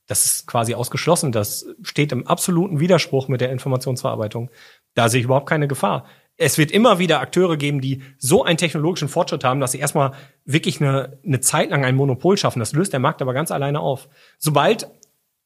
[0.07, 1.31] Das ist quasi ausgeschlossen.
[1.31, 4.49] Das steht im absoluten Widerspruch mit der Informationsverarbeitung.
[4.93, 6.05] Da sehe ich überhaupt keine Gefahr.
[6.37, 10.11] Es wird immer wieder Akteure geben, die so einen technologischen Fortschritt haben, dass sie erstmal
[10.43, 12.59] wirklich eine, eine Zeit lang ein Monopol schaffen.
[12.59, 14.09] Das löst der Markt aber ganz alleine auf.
[14.37, 14.89] Sobald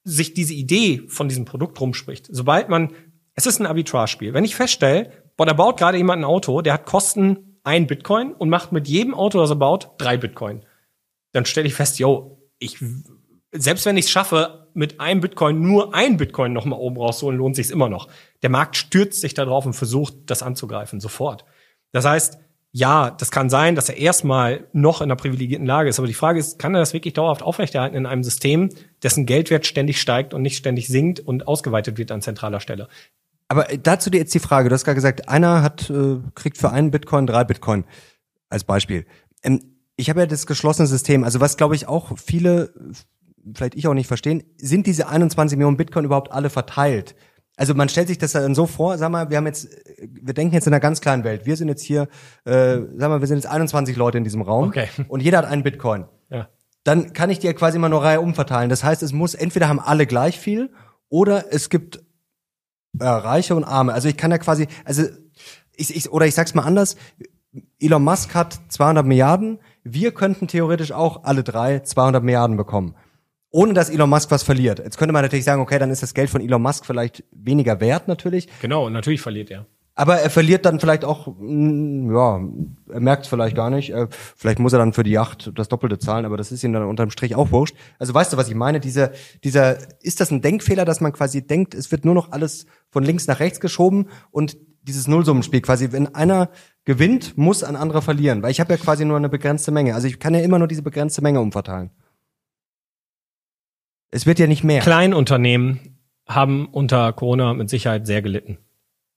[0.03, 2.93] sich diese Idee von diesem Produkt rumspricht, sobald man,
[3.35, 4.33] es ist ein Arbitrage-Spiel.
[4.33, 8.33] Wenn ich feststelle, boah, da baut gerade jemand ein Auto, der hat Kosten ein Bitcoin
[8.33, 10.65] und macht mit jedem Auto, das er baut, drei Bitcoin.
[11.33, 12.83] Dann stelle ich fest, yo, ich,
[13.51, 17.37] selbst wenn ich es schaffe, mit einem Bitcoin nur ein Bitcoin noch mal oben rauszuholen,
[17.37, 18.07] lohnt sich immer noch.
[18.41, 21.45] Der Markt stürzt sich da drauf und versucht, das anzugreifen, sofort.
[21.91, 22.37] Das heißt,
[22.71, 25.97] ja, das kann sein, dass er erstmal noch in einer privilegierten Lage ist.
[25.97, 28.69] Aber die Frage ist, kann er das wirklich dauerhaft aufrechterhalten in einem System,
[29.01, 32.87] dessen Geldwert ständig steigt und nicht ständig sinkt und ausgeweitet wird an zentraler Stelle?
[33.47, 36.57] Aber äh, dazu dir jetzt die Frage, du hast gerade gesagt, einer hat, äh, kriegt
[36.57, 37.85] für einen Bitcoin drei Bitcoin
[38.49, 39.05] als Beispiel.
[39.41, 42.73] Ähm, ich habe ja das geschlossene System, also was glaube ich auch viele,
[43.53, 47.15] vielleicht ich auch nicht verstehen, sind diese 21 Millionen Bitcoin überhaupt alle verteilt?
[47.59, 49.67] Also man stellt sich das dann so vor, sag mal, wir haben jetzt,
[50.01, 51.45] wir denken jetzt in einer ganz kleinen Welt.
[51.45, 52.07] Wir sind jetzt hier,
[52.45, 54.87] äh, sag mal, wir sind jetzt 21 Leute in diesem Raum Okay.
[55.09, 56.05] und jeder hat einen Bitcoin.
[56.29, 56.47] Ja.
[56.85, 58.69] Dann kann ich dir quasi immer nur Reihe umverteilen.
[58.69, 60.71] Das heißt, es muss entweder haben alle gleich viel
[61.09, 61.97] oder es gibt
[62.97, 63.93] äh, Reiche und Arme.
[63.93, 65.03] Also ich kann ja quasi, also
[65.75, 66.95] ich, ich oder ich sag's mal anders.
[67.79, 69.59] Elon Musk hat 200 Milliarden.
[69.83, 72.95] Wir könnten theoretisch auch alle drei 200 Milliarden bekommen.
[73.51, 74.79] Ohne dass Elon Musk was verliert.
[74.79, 77.79] Jetzt könnte man natürlich sagen, okay, dann ist das Geld von Elon Musk vielleicht weniger
[77.79, 78.47] wert natürlich.
[78.61, 79.65] Genau, und natürlich verliert er.
[79.99, 82.39] Aber er verliert dann vielleicht auch, mm, ja,
[82.89, 83.89] er merkt es vielleicht gar nicht.
[83.93, 86.71] Äh, Vielleicht muss er dann für die Yacht das Doppelte zahlen, aber das ist ihm
[86.71, 87.75] dann unterm Strich auch wurscht.
[87.97, 88.79] Also weißt du, was ich meine?
[88.79, 89.11] Dieser,
[89.43, 93.03] dieser, ist das ein Denkfehler, dass man quasi denkt, es wird nur noch alles von
[93.03, 96.49] links nach rechts geschoben und dieses Nullsummenspiel quasi, wenn einer
[96.85, 99.95] gewinnt, muss ein anderer verlieren, weil ich habe ja quasi nur eine begrenzte Menge.
[99.95, 101.91] Also ich kann ja immer nur diese begrenzte Menge umverteilen.
[104.11, 104.81] Es wird ja nicht mehr.
[104.81, 108.57] Kleinunternehmen haben unter Corona mit Sicherheit sehr gelitten.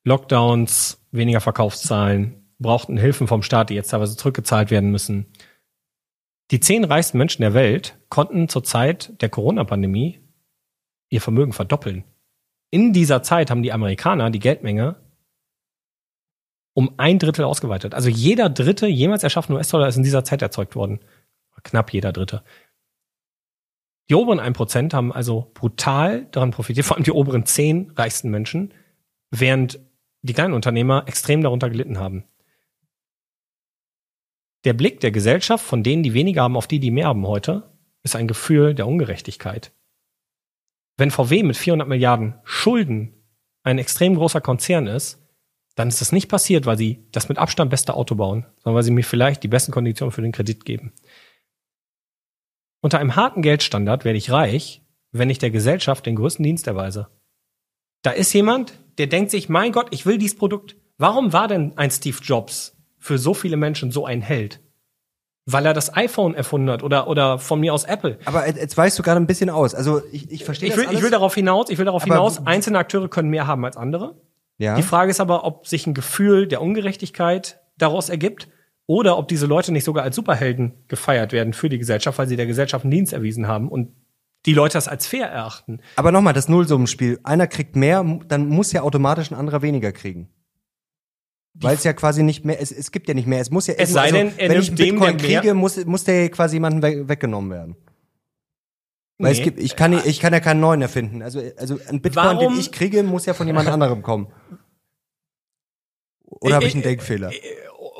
[0.05, 5.27] Lockdowns, weniger Verkaufszahlen, brauchten Hilfen vom Staat, die jetzt teilweise zurückgezahlt werden müssen.
[6.51, 10.21] Die zehn reichsten Menschen der Welt konnten zur Zeit der Corona-Pandemie
[11.09, 12.05] ihr Vermögen verdoppeln.
[12.71, 14.97] In dieser Zeit haben die Amerikaner die Geldmenge
[16.75, 17.95] um ein Drittel ausgeweitet.
[17.95, 21.01] Also jeder dritte jemals erschaffene US-Dollar ist in dieser Zeit erzeugt worden.
[21.65, 22.43] Knapp jeder dritte.
[24.11, 28.75] Die oberen 1% haben also brutal daran profitiert, vor allem die oberen 10 reichsten Menschen,
[29.31, 29.81] während
[30.23, 32.25] die kleinen Unternehmer extrem darunter gelitten haben.
[34.65, 37.73] Der Blick der Gesellschaft von denen, die weniger haben, auf die, die mehr haben heute,
[38.03, 39.73] ist ein Gefühl der Ungerechtigkeit.
[40.97, 43.15] Wenn VW mit 400 Milliarden Schulden
[43.65, 45.19] ein extrem großer Konzern ist,
[45.75, 48.83] dann ist das nicht passiert, weil sie das mit Abstand beste Auto bauen, sondern weil
[48.83, 50.93] sie mir vielleicht die besten Konditionen für den Kredit geben.
[52.83, 57.07] Unter einem harten Geldstandard werde ich reich, wenn ich der Gesellschaft den größten Dienst erweise.
[58.03, 60.77] Da ist jemand, der denkt sich, mein Gott, ich will dieses Produkt.
[60.99, 64.61] Warum war denn ein Steve Jobs für so viele Menschen so ein Held?
[65.47, 68.19] Weil er das iPhone erfunden hat oder, oder von mir aus Apple.
[68.25, 69.77] Aber jetzt weißt du gerade ein bisschen aus.
[69.77, 72.45] Also ich, ich verstehe Ich will, ich will darauf hinaus, ich will darauf Aber hinaus,
[72.47, 74.21] einzelne Akteure können mehr haben als andere.
[74.59, 74.75] ja.
[74.75, 78.49] Die Frage ist aber, ob sich ein Gefühl der Ungerechtigkeit daraus ergibt
[78.87, 82.37] oder ob diese Leute nicht sogar als Superhelden gefeiert werden für die Gesellschaft, weil sie
[82.37, 83.91] der Gesellschaft einen Dienst erwiesen haben und
[84.45, 85.81] die Leute das als fair erachten.
[85.97, 87.21] Aber nochmal, das Nullsummenspiel.
[87.23, 90.29] Einer kriegt mehr, dann muss ja automatisch ein anderer weniger kriegen.
[91.55, 93.41] Weil es ja quasi nicht mehr, es, es gibt ja nicht mehr.
[93.41, 96.29] Es muss ja Es sei denn, er wenn ich einen Bitcoin kriege, muss, muss der
[96.31, 97.77] quasi jemandem we weggenommen werden.
[99.19, 99.39] Weil Nee.
[99.39, 101.23] es gibt, ich kann, ich kann ja keinen neuen erfinden.
[101.23, 104.29] Also, also ein Bitcoin, Warum- den ich kriege, muss ja von jemand anderem kommen.
[106.25, 107.31] Oder habe ich einen Äh, äh, Denkfehler?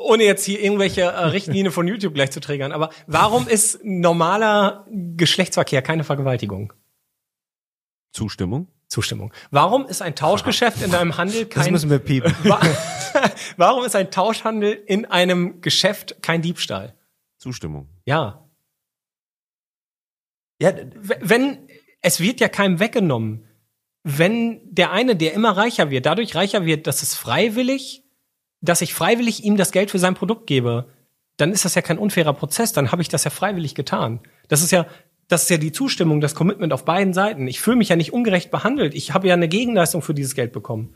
[0.03, 4.85] Ohne jetzt hier irgendwelche äh, Richtlinien von YouTube gleich zu triggern, aber warum ist normaler
[4.89, 6.73] Geschlechtsverkehr keine Vergewaltigung?
[8.11, 8.67] Zustimmung?
[8.87, 9.33] Zustimmung.
[9.49, 12.35] Warum ist ein Tauschgeschäft in einem Handel Das kein müssen wir piepen.
[12.43, 12.61] Wa
[13.57, 16.95] Warum ist ein Tauschhandel in einem Geschäft kein Diebstahl?
[17.39, 17.89] Zustimmung.
[18.05, 18.47] Ja.
[20.59, 21.67] Ja, Wenn,
[22.01, 23.47] es wird ja keinem weggenommen.
[24.03, 28.02] Wenn der eine, der immer reicher wird, dadurch reicher wird, dass es freiwillig,
[28.63, 30.85] dass ich freiwillig ihm das Geld für sein Produkt gebe,
[31.37, 34.21] dann ist das ja kein unfairer Prozess, dann habe ich das ja freiwillig getan.
[34.47, 34.85] Das ist ja,
[35.27, 37.47] das ist ja die Zustimmung, das Commitment auf beiden Seiten.
[37.47, 38.93] Ich fühle mich ja nicht ungerecht behandelt.
[38.95, 40.95] Ich habe ja eine Gegenleistung für dieses Geld bekommen.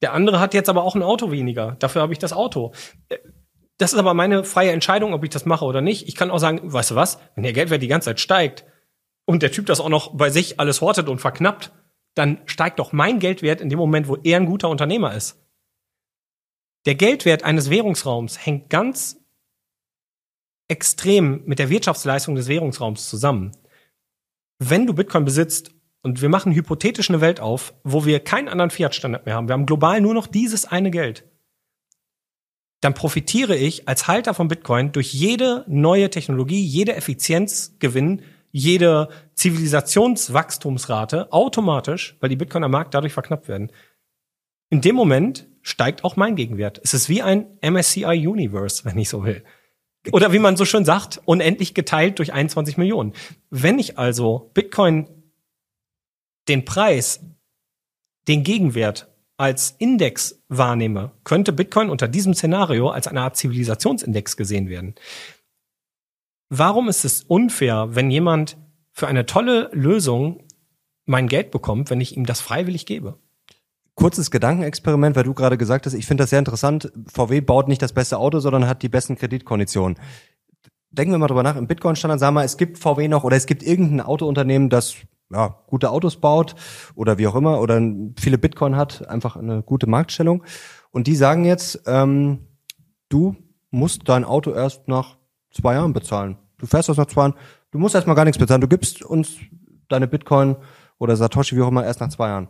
[0.00, 1.76] Der andere hat jetzt aber auch ein Auto weniger.
[1.78, 2.72] Dafür habe ich das Auto.
[3.08, 3.18] Äh,
[3.78, 6.06] Das ist aber meine freie Entscheidung, ob ich das mache oder nicht.
[6.06, 8.64] Ich kann auch sagen, weißt du was, wenn der Geldwert die ganze Zeit steigt
[9.24, 11.72] und der Typ das auch noch bei sich alles hortet und verknappt,
[12.14, 15.40] dann steigt doch mein Geldwert in dem Moment, wo er ein guter Unternehmer ist.
[16.84, 19.22] Der Geldwert eines Währungsraums hängt ganz
[20.68, 23.52] extrem mit der Wirtschaftsleistung des Währungsraums zusammen.
[24.58, 25.72] Wenn du Bitcoin besitzt
[26.02, 29.52] und wir machen hypothetisch eine Welt auf, wo wir keinen anderen Fiat-Standard mehr haben, wir
[29.52, 31.24] haben global nur noch dieses eine Geld,
[32.80, 41.32] dann profitiere ich als Halter von Bitcoin durch jede neue Technologie, jede Effizienzgewinn, jede Zivilisationswachstumsrate
[41.32, 43.70] automatisch, weil die Bitcoin am Markt dadurch verknappt werden.
[44.68, 46.80] In dem Moment steigt auch mein Gegenwert.
[46.82, 49.42] Es ist wie ein MSCI Universe, wenn ich so will.
[50.10, 53.12] Oder wie man so schön sagt, unendlich geteilt durch 21 Millionen.
[53.50, 55.08] Wenn ich also Bitcoin
[56.48, 57.20] den Preis,
[58.26, 64.68] den Gegenwert als Index wahrnehme, könnte Bitcoin unter diesem Szenario als eine Art Zivilisationsindex gesehen
[64.68, 64.94] werden.
[66.48, 68.56] Warum ist es unfair, wenn jemand
[68.90, 70.44] für eine tolle Lösung
[71.04, 73.18] mein Geld bekommt, wenn ich ihm das freiwillig gebe?
[73.94, 76.90] Kurzes Gedankenexperiment, weil du gerade gesagt hast, ich finde das sehr interessant.
[77.12, 79.98] VW baut nicht das beste Auto, sondern hat die besten Kreditkonditionen.
[80.90, 81.56] Denken wir mal drüber nach.
[81.56, 84.96] Im Bitcoin-Standard sagen wir, es gibt VW noch oder es gibt irgendein Autounternehmen, das
[85.30, 86.54] ja, gute Autos baut
[86.94, 87.80] oder wie auch immer oder
[88.18, 90.44] viele Bitcoin hat, einfach eine gute Marktstellung.
[90.90, 92.46] Und die sagen jetzt, ähm,
[93.08, 93.36] du
[93.70, 95.16] musst dein Auto erst nach
[95.50, 96.36] zwei Jahren bezahlen.
[96.58, 97.34] Du fährst das nach zwei Jahren,
[97.70, 98.60] du musst erst mal gar nichts bezahlen.
[98.60, 99.36] Du gibst uns
[99.88, 100.56] deine Bitcoin
[100.98, 102.48] oder Satoshi, wie auch immer, erst nach zwei Jahren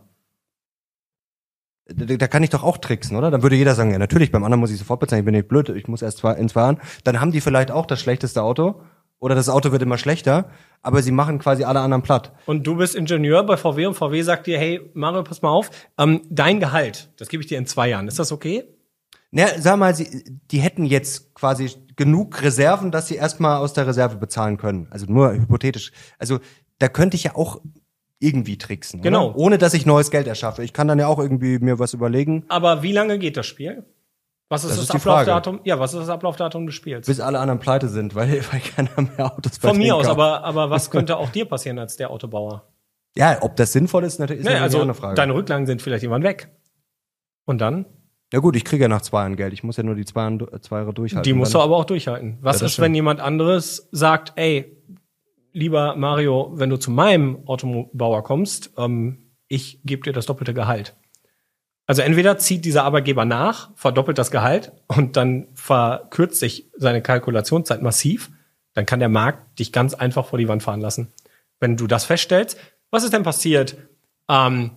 [1.87, 3.31] da, da kann ich doch auch tricksen, oder?
[3.31, 5.47] Dann würde jeder sagen, ja natürlich, beim anderen muss ich sofort bezahlen, ich bin nicht
[5.47, 6.79] blöd, ich muss erst zwei, in zwei Jahren.
[7.03, 8.81] Dann haben die vielleicht auch das schlechteste Auto
[9.19, 10.49] oder das Auto wird immer schlechter,
[10.81, 12.33] aber sie machen quasi alle anderen platt.
[12.45, 15.69] Und du bist Ingenieur bei VW und VW sagt dir, hey, Mario, pass mal auf,
[15.97, 18.07] ähm, dein Gehalt, das gebe ich dir in zwei Jahren.
[18.07, 18.63] Ist das okay?
[19.31, 23.87] Naja, sag mal, sie, die hätten jetzt quasi genug Reserven, dass sie erstmal aus der
[23.87, 24.87] Reserve bezahlen können.
[24.91, 25.91] Also nur hypothetisch.
[26.19, 26.39] Also
[26.77, 27.59] da könnte ich ja auch
[28.23, 29.27] irgendwie tricksen, Genau.
[29.29, 29.37] Oder?
[29.37, 30.63] ohne dass ich neues Geld erschaffe.
[30.63, 33.83] Ich kann dann ja auch irgendwie mir was überlegen, Aber wie lange geht das Spiel?
[34.49, 34.95] Was ist Das das, ist.
[34.95, 35.61] Ablaufdatum?
[35.63, 37.07] Ja, was ist das Ablaufdatum des Spiels?
[37.07, 40.69] bis alle anderen pleite sind, weil, weil keiner mehr Autos Von mir aus, aber, aber
[40.69, 42.67] was könnte auch dir passieren als der Autobauer?
[43.15, 45.15] Ja, ob das sinnvoll ist, natürlich ist Nee, also eine Frage.
[45.15, 46.49] deine Rücklagen sind vielleicht irgendwann weg.
[47.45, 47.85] Und dann?
[48.31, 49.53] Ja gut, ich kriege ja nach zwei Jahren Geld.
[49.53, 51.23] Ich muss ja nur die zwei, Jahre- zwei Jahre durchhalten.
[51.23, 52.37] Die musst du aber auch durchhalten.
[52.41, 52.95] Was Ja, ist, wenn stimmt.
[52.95, 54.75] jemand anderes sagt, ey,
[55.53, 60.95] lieber Mario, wenn du zu meinem Autobauer kommst, ähm, ich gebe dir das doppelte Gehalt.
[61.85, 67.81] Also entweder zieht dieser Arbeitgeber nach, verdoppelt das Gehalt und dann verkürzt sich seine Kalkulationszeit
[67.81, 68.31] massiv,
[68.73, 71.11] dann kann der Markt dich ganz einfach vor die Wand fahren lassen.
[71.59, 72.57] Wenn du das feststellst,
[72.89, 73.77] was ist denn passiert?
[74.29, 74.71] Ähm,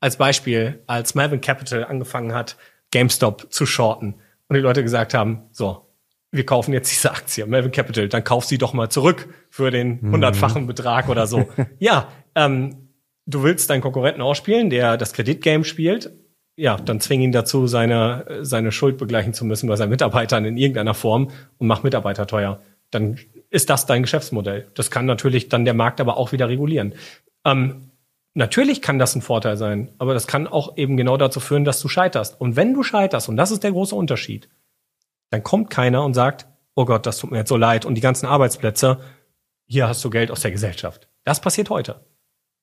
[0.00, 2.56] als Beispiel, als Melvin Capital angefangen hat,
[2.90, 4.14] GameStop zu shorten
[4.48, 5.91] und die Leute gesagt haben, so,
[6.32, 10.00] wir kaufen jetzt diese Aktie, Melvin Capital, dann kauf sie doch mal zurück für den
[10.00, 11.46] hundertfachen Betrag oder so.
[11.78, 12.88] ja, ähm,
[13.26, 16.10] du willst deinen Konkurrenten ausspielen, der das Kreditgame spielt,
[16.56, 20.56] ja, dann zwing ihn dazu, seine, seine Schuld begleichen zu müssen bei seinen Mitarbeitern in
[20.56, 22.60] irgendeiner Form und mach Mitarbeiter teuer.
[22.90, 23.18] Dann
[23.50, 24.68] ist das dein Geschäftsmodell.
[24.74, 26.94] Das kann natürlich dann der Markt aber auch wieder regulieren.
[27.44, 27.90] Ähm,
[28.34, 31.80] natürlich kann das ein Vorteil sein, aber das kann auch eben genau dazu führen, dass
[31.80, 32.40] du scheiterst.
[32.40, 34.48] Und wenn du scheiterst, und das ist der große Unterschied,
[35.32, 38.02] dann kommt keiner und sagt, oh Gott, das tut mir jetzt so leid und die
[38.02, 39.00] ganzen Arbeitsplätze,
[39.66, 41.08] hier hast du Geld aus der Gesellschaft.
[41.24, 42.04] Das passiert heute.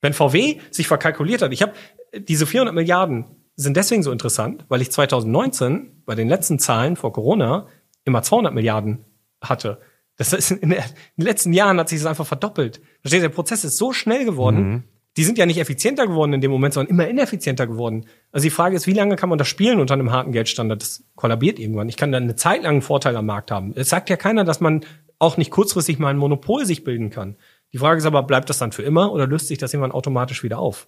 [0.02, 1.74] Wenn VW sich verkalkuliert hat, ich habe
[2.16, 7.12] diese 400 Milliarden sind deswegen so interessant, weil ich 2019 bei den letzten Zahlen vor
[7.12, 7.68] Corona
[8.06, 9.04] immer 200 Milliarden
[9.42, 9.82] hatte.
[10.16, 10.84] Das ist in, den
[11.18, 12.82] letzten Jahren hat sich das einfach verdoppelt.
[13.02, 14.84] Verstehst du, der Prozess ist so schnell geworden.
[15.20, 18.06] Die sind ja nicht effizienter geworden in dem Moment, sondern immer ineffizienter geworden.
[18.32, 20.82] Also die Frage ist, wie lange kann man das spielen unter einem harten Geldstandard?
[20.82, 21.90] Das kollabiert irgendwann.
[21.90, 23.74] Ich kann dann eine Zeit lang einen Vorteil am Markt haben.
[23.76, 24.86] Es sagt ja keiner, dass man
[25.18, 27.36] auch nicht kurzfristig mal ein Monopol sich bilden kann.
[27.74, 30.42] Die Frage ist aber, bleibt das dann für immer oder löst sich das irgendwann automatisch
[30.42, 30.88] wieder auf?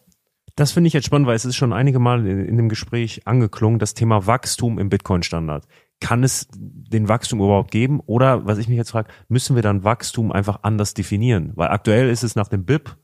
[0.55, 3.27] Das finde ich jetzt spannend, weil es ist schon einige Mal in, in dem Gespräch
[3.27, 5.65] angeklungen, das Thema Wachstum im Bitcoin-Standard.
[5.99, 7.99] Kann es den Wachstum überhaupt geben?
[8.05, 11.51] Oder, was ich mich jetzt frage, müssen wir dann Wachstum einfach anders definieren?
[11.55, 12.95] Weil aktuell ist es nach dem BIP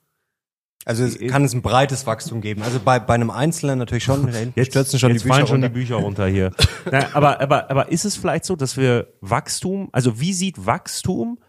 [0.88, 2.62] Also es kann es ein breites Wachstum geben.
[2.64, 4.26] Also bei, bei einem Einzelnen natürlich schon.
[4.56, 5.68] Jetzt stürzen schon jetzt die Bücher fallen schon runter.
[5.68, 6.52] die Bücher runter hier.
[6.90, 11.40] Na, aber, aber, aber ist es vielleicht so, dass wir Wachstum, also wie sieht Wachstum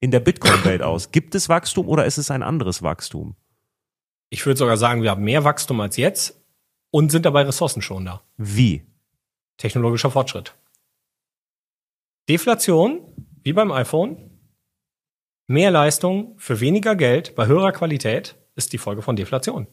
[0.00, 1.12] in der Bitcoin-Welt aus?
[1.12, 3.36] Gibt es Wachstum oder ist es ein anderes Wachstum?
[4.30, 6.42] Ich würde sogar sagen, wir haben mehr Wachstum als jetzt
[6.90, 8.24] und sind dabei ressourcenschonender.
[8.36, 8.84] Wie?
[9.58, 10.56] Technologischer Fortschritt.
[12.28, 13.00] Deflation,
[13.44, 14.40] wie beim iPhone.
[15.46, 19.66] Mehr Leistung für weniger Geld bei höherer Qualität ist die Folge von Deflation.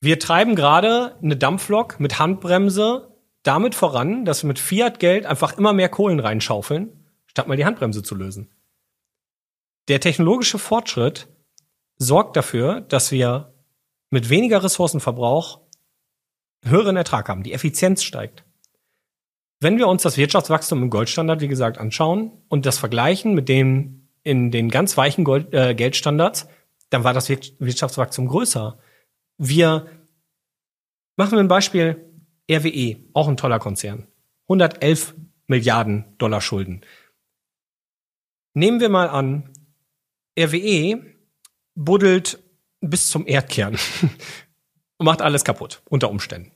[0.00, 3.12] Wir treiben gerade eine Dampflok mit Handbremse
[3.42, 8.02] damit voran, dass wir mit Fiat-Geld einfach immer mehr Kohlen reinschaufeln, statt mal die Handbremse
[8.02, 8.50] zu lösen.
[9.88, 11.28] Der technologische Fortschritt
[11.96, 13.52] sorgt dafür, dass wir
[14.10, 15.60] mit weniger Ressourcenverbrauch
[16.64, 17.42] höheren Ertrag haben.
[17.42, 18.44] Die Effizienz steigt.
[19.60, 24.08] Wenn wir uns das Wirtschaftswachstum im Goldstandard, wie gesagt, anschauen und das vergleichen mit dem
[24.22, 26.48] in den ganz weichen Gold, äh, Geldstandards,
[26.90, 28.78] dann war das Wir- Wirtschaftswachstum größer.
[29.38, 29.86] Wir
[31.16, 32.04] machen ein Beispiel
[32.50, 34.06] RWE, auch ein toller Konzern.
[34.48, 35.14] 111
[35.46, 36.82] Milliarden Dollar Schulden.
[38.54, 39.52] Nehmen wir mal an,
[40.38, 41.02] RWE
[41.74, 42.42] buddelt
[42.80, 43.76] bis zum Erdkern
[44.98, 46.52] und macht alles kaputt, unter Umständen.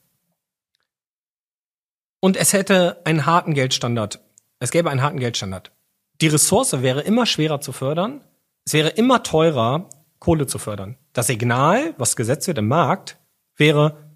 [2.20, 4.20] Und es hätte einen harten Geldstandard.
[4.60, 5.72] Es gäbe einen harten Geldstandard.
[6.20, 8.24] Die Ressource wäre immer schwerer zu fördern.
[8.64, 9.90] Es wäre immer teurer,
[10.22, 10.96] Kohle zu fördern.
[11.12, 13.18] Das Signal, was gesetzt wird im Markt,
[13.56, 14.14] wäre,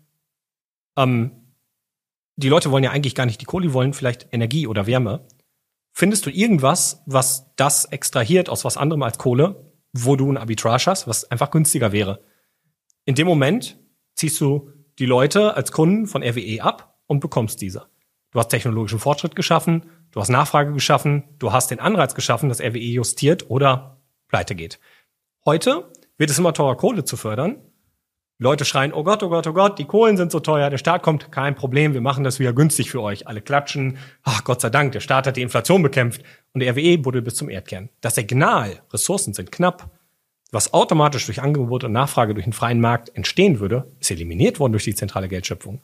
[0.97, 1.33] ähm,
[2.37, 5.27] die Leute wollen ja eigentlich gar nicht die Kohle, die wollen vielleicht Energie oder Wärme.
[5.93, 10.87] Findest du irgendwas, was das extrahiert aus was anderem als Kohle, wo du ein Arbitrage
[10.87, 12.23] hast, was einfach günstiger wäre?
[13.05, 13.77] In dem Moment
[14.15, 17.89] ziehst du die Leute als Kunden von RWE ab und bekommst diese.
[18.31, 22.61] Du hast technologischen Fortschritt geschaffen, du hast Nachfrage geschaffen, du hast den Anreiz geschaffen, dass
[22.61, 24.79] RWE justiert oder pleite geht.
[25.45, 27.57] Heute wird es immer teurer, Kohle zu fördern.
[28.39, 31.03] Leute schreien, oh Gott, oh Gott, oh Gott, die Kohlen sind so teuer, der Staat
[31.03, 33.27] kommt, kein Problem, wir machen das wieder günstig für euch.
[33.27, 36.99] Alle klatschen, ach Gott sei Dank, der Staat hat die Inflation bekämpft und der RWE
[36.99, 37.89] buddelt bis zum Erdkern.
[38.03, 39.91] Das Signal, Ressourcen sind knapp,
[40.53, 44.73] was automatisch durch Angebot und Nachfrage durch den freien Markt entstehen würde, ist eliminiert worden
[44.73, 45.81] durch die zentrale Geldschöpfung.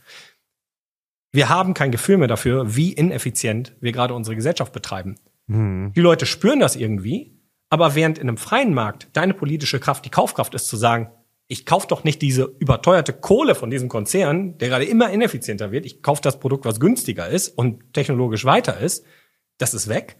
[1.33, 5.17] Wir haben kein Gefühl mehr dafür, wie ineffizient wir gerade unsere Gesellschaft betreiben.
[5.49, 7.35] Die Leute spüren das irgendwie,
[7.73, 11.11] aber während in einem freien Markt deine politische Kraft die Kaufkraft ist zu sagen,
[11.47, 15.87] ich kaufe doch nicht diese überteuerte Kohle von diesem Konzern, der gerade immer ineffizienter wird,
[15.87, 19.07] ich kaufe das Produkt, was günstiger ist und technologisch weiter ist,
[19.57, 20.19] das ist weg.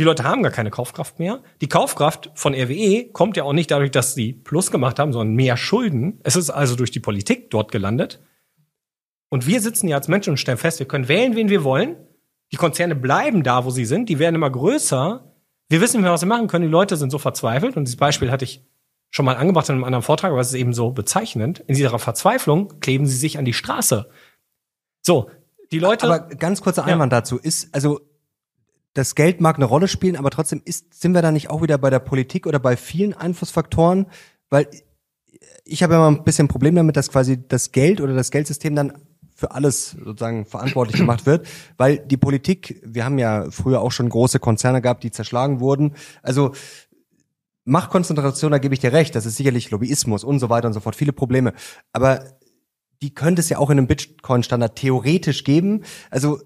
[0.00, 1.44] Die Leute haben gar keine Kaufkraft mehr.
[1.60, 5.36] Die Kaufkraft von RWE kommt ja auch nicht dadurch, dass sie Plus gemacht haben, sondern
[5.36, 6.18] mehr Schulden.
[6.24, 8.20] Es ist also durch die Politik dort gelandet.
[9.28, 11.94] Und wir sitzen ja als Menschen und stellen fest, wir können wählen, wen wir wollen.
[12.50, 14.08] Die Konzerne bleiben da, wo sie sind.
[14.08, 15.27] Die werden immer größer.
[15.68, 16.64] Wir wissen nicht mehr, was wir machen können.
[16.64, 17.76] Die Leute sind so verzweifelt.
[17.76, 18.64] Und dieses Beispiel hatte ich
[19.10, 21.60] schon mal angebracht in einem anderen Vortrag, aber es ist eben so bezeichnend.
[21.60, 24.08] In dieser Verzweiflung kleben sie sich an die Straße.
[25.02, 25.30] So,
[25.70, 26.06] die Leute.
[26.06, 28.00] Aber ganz kurzer Einwand dazu ist, also
[28.94, 31.78] das Geld mag eine Rolle spielen, aber trotzdem ist, sind wir da nicht auch wieder
[31.78, 34.06] bei der Politik oder bei vielen Einflussfaktoren,
[34.50, 34.68] weil
[35.64, 38.30] ich habe ja immer ein bisschen ein Problem damit, dass quasi das Geld oder das
[38.30, 38.92] Geldsystem dann
[39.38, 44.08] für alles sozusagen verantwortlich gemacht wird, weil die Politik, wir haben ja früher auch schon
[44.08, 45.94] große Konzerne gehabt, die zerschlagen wurden.
[46.24, 46.54] Also
[47.64, 50.80] Machtkonzentration, da gebe ich dir recht, das ist sicherlich Lobbyismus und so weiter und so
[50.80, 51.52] fort, viele Probleme.
[51.92, 52.24] Aber
[53.00, 55.84] die könnte es ja auch in einem Bitcoin-Standard theoretisch geben.
[56.10, 56.40] Also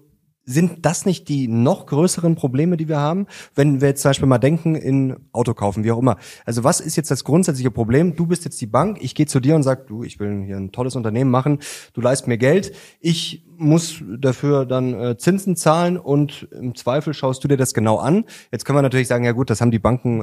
[0.45, 3.27] sind das nicht die noch größeren Probleme, die wir haben?
[3.55, 6.17] Wenn wir jetzt zum Beispiel mal denken in Auto kaufen, wie auch immer.
[6.45, 8.15] Also was ist jetzt das grundsätzliche Problem?
[8.15, 10.57] Du bist jetzt die Bank, ich gehe zu dir und sag, du, ich will hier
[10.57, 11.59] ein tolles Unternehmen machen,
[11.93, 17.43] du leist mir Geld, ich muss dafür dann äh, Zinsen zahlen und im Zweifel schaust
[17.43, 18.25] du dir das genau an.
[18.51, 20.21] Jetzt können wir natürlich sagen, ja gut, das haben die Banken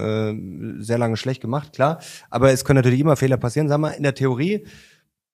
[0.78, 2.00] äh, sehr lange schlecht gemacht, klar.
[2.28, 3.68] Aber es können natürlich immer Fehler passieren.
[3.68, 4.66] Sag mal, in der Theorie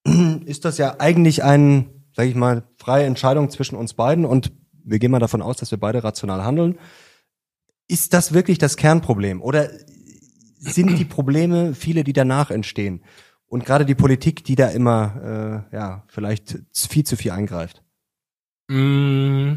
[0.45, 4.53] ist das ja eigentlich ein, sage ich mal, freie Entscheidung zwischen uns beiden und
[4.87, 6.79] wir gehen mal davon aus, dass wir beide rational handeln.
[7.89, 9.43] Ist das wirklich das Kernproblem?
[9.43, 9.69] Oder
[10.59, 13.03] sind die Probleme viele, die danach entstehen?
[13.49, 17.83] Und gerade die Politik, die da immer, äh, ja, vielleicht viel zu viel eingreift.
[18.69, 19.55] Mm.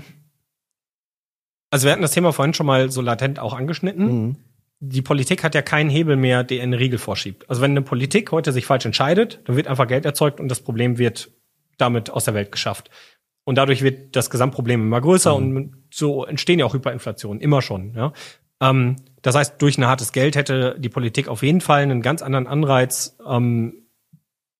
[1.71, 4.05] Also wir hatten das Thema vorhin schon mal so latent auch angeschnitten.
[4.05, 4.35] Mhm.
[4.79, 7.47] Die Politik hat ja keinen Hebel mehr, der einen Riegel vorschiebt.
[7.49, 10.61] Also wenn eine Politik heute sich falsch entscheidet, dann wird einfach Geld erzeugt und das
[10.61, 11.31] Problem wird
[11.77, 12.89] damit aus der Welt geschafft.
[13.49, 15.55] Und dadurch wird das Gesamtproblem immer größer Mhm.
[15.55, 17.95] und so entstehen ja auch Hyperinflationen, immer schon.
[17.95, 18.13] Ja?
[18.61, 22.21] Ähm, das heißt, durch ein hartes Geld hätte die Politik auf jeden Fall einen ganz
[22.21, 23.87] anderen Anreiz, ähm,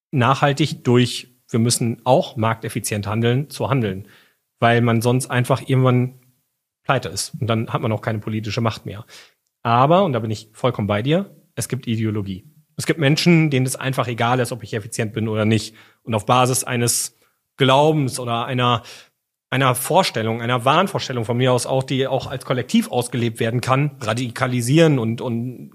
[0.09, 4.07] nachhaltig durch, wir müssen auch markteffizient handeln, zu handeln.
[4.59, 6.15] Weil man sonst einfach irgendwann
[6.83, 7.35] pleite ist.
[7.39, 9.05] Und dann hat man auch keine politische Macht mehr.
[9.61, 12.43] Aber, und da bin ich vollkommen bei dir, es gibt Ideologie.
[12.75, 15.75] Es gibt Menschen, denen es einfach egal ist, ob ich effizient bin oder nicht.
[16.01, 17.18] Und auf Basis eines
[17.59, 18.81] Glaubens oder einer,
[19.51, 23.97] einer Vorstellung, einer Wahnvorstellung von mir aus auch, die auch als Kollektiv ausgelebt werden kann,
[24.01, 25.71] radikalisieren und, und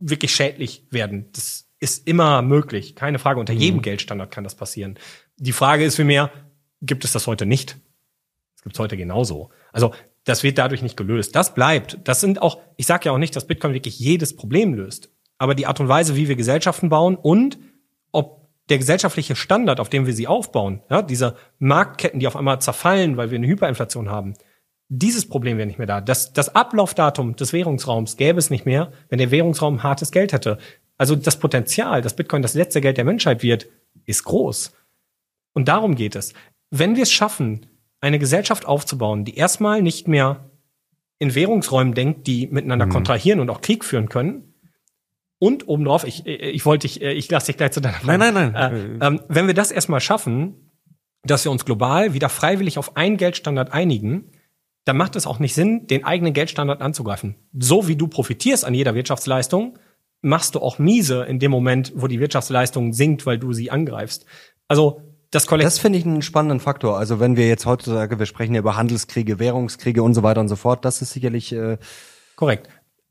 [0.00, 1.28] wirklich schädlich werden.
[1.32, 2.94] Das ist immer möglich.
[2.94, 3.40] Keine Frage.
[3.40, 3.82] Unter jedem mhm.
[3.82, 4.98] Geldstandard kann das passieren.
[5.36, 6.30] Die Frage ist vielmehr,
[6.80, 7.76] gibt es das heute nicht?
[8.54, 9.50] Das gibt es heute genauso.
[9.72, 9.92] Also
[10.24, 11.36] das wird dadurch nicht gelöst.
[11.36, 11.98] Das bleibt.
[12.04, 15.10] Das sind auch, ich sage ja auch nicht, dass Bitcoin wirklich jedes Problem löst.
[15.36, 17.58] Aber die Art und Weise, wie wir Gesellschaften bauen und
[18.12, 22.60] ob der gesellschaftliche Standard, auf dem wir sie aufbauen, ja, diese Marktketten, die auf einmal
[22.60, 24.34] zerfallen, weil wir eine Hyperinflation haben,
[24.88, 26.00] dieses Problem wäre nicht mehr da.
[26.00, 30.58] Das, das Ablaufdatum des Währungsraums gäbe es nicht mehr, wenn der Währungsraum hartes Geld hätte.
[30.96, 33.66] Also das Potenzial, dass Bitcoin das letzte Geld der Menschheit wird,
[34.04, 34.72] ist groß.
[35.52, 36.34] Und darum geht es.
[36.70, 37.66] Wenn wir es schaffen,
[38.00, 40.50] eine Gesellschaft aufzubauen, die erstmal nicht mehr
[41.18, 42.90] in Währungsräumen denkt, die miteinander mhm.
[42.90, 44.53] kontrahieren und auch Krieg führen können.
[45.38, 48.18] Und obendrauf, ich, ich wollte dich, ich lasse dich gleich zu deiner Frage.
[48.18, 49.00] Nein, nein, nein.
[49.00, 50.70] Äh, äh, wenn wir das erstmal schaffen,
[51.24, 54.30] dass wir uns global wieder freiwillig auf einen Geldstandard einigen,
[54.84, 57.36] dann macht es auch nicht Sinn, den eigenen Geldstandard anzugreifen.
[57.58, 59.78] So wie du profitierst an jeder Wirtschaftsleistung,
[60.20, 64.26] machst du auch miese in dem Moment, wo die Wirtschaftsleistung sinkt, weil du sie angreifst.
[64.68, 66.96] Also das Das finde ich einen spannenden Faktor.
[66.96, 70.48] Also wenn wir jetzt heutzutage, wir sprechen ja über Handelskriege, Währungskriege und so weiter und
[70.48, 71.76] so fort, das ist sicherlich äh,
[72.36, 72.68] korrekt.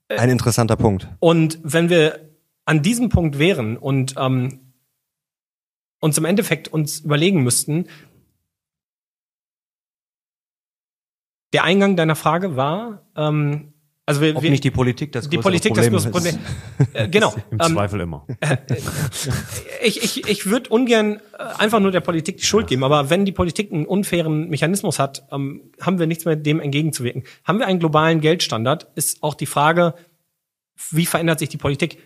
[0.09, 1.07] Ein interessanter Punkt.
[1.19, 2.29] Und wenn wir
[2.65, 4.73] an diesem Punkt wären und ähm,
[5.99, 7.87] uns im Endeffekt uns überlegen müssten,
[11.53, 13.72] der Eingang deiner Frage war, ähm,
[14.05, 16.93] also wir, Ob wir, nicht die Politik das die Politik Problem das Problem ist.
[16.93, 17.33] Äh, genau.
[17.51, 18.27] Im ähm, Zweifel immer.
[18.41, 18.57] Äh,
[19.83, 23.23] ich ich, ich würde ungern äh, einfach nur der Politik die Schuld geben, aber wenn
[23.23, 27.23] die Politik einen unfairen Mechanismus hat, ähm, haben wir nichts mehr dem entgegenzuwirken.
[27.45, 29.93] Haben wir einen globalen Geldstandard, ist auch die Frage,
[30.91, 31.97] wie verändert sich die Politik?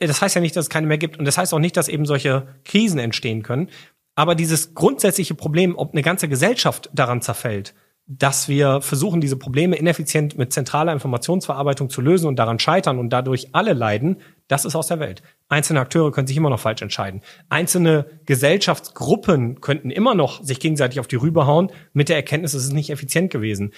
[0.00, 1.88] Das heißt ja nicht, dass es keine mehr gibt und das heißt auch nicht, dass
[1.88, 3.68] eben solche Krisen entstehen können.
[4.16, 7.74] Aber dieses grundsätzliche Problem, ob eine ganze Gesellschaft daran zerfällt,
[8.06, 13.08] dass wir versuchen, diese Probleme ineffizient mit zentraler Informationsverarbeitung zu lösen und daran scheitern und
[13.10, 15.22] dadurch alle leiden, das ist aus der Welt.
[15.48, 17.22] Einzelne Akteure können sich immer noch falsch entscheiden.
[17.48, 22.64] Einzelne Gesellschaftsgruppen könnten immer noch sich gegenseitig auf die Rübe hauen mit der Erkenntnis, es
[22.64, 23.72] ist nicht effizient gewesen.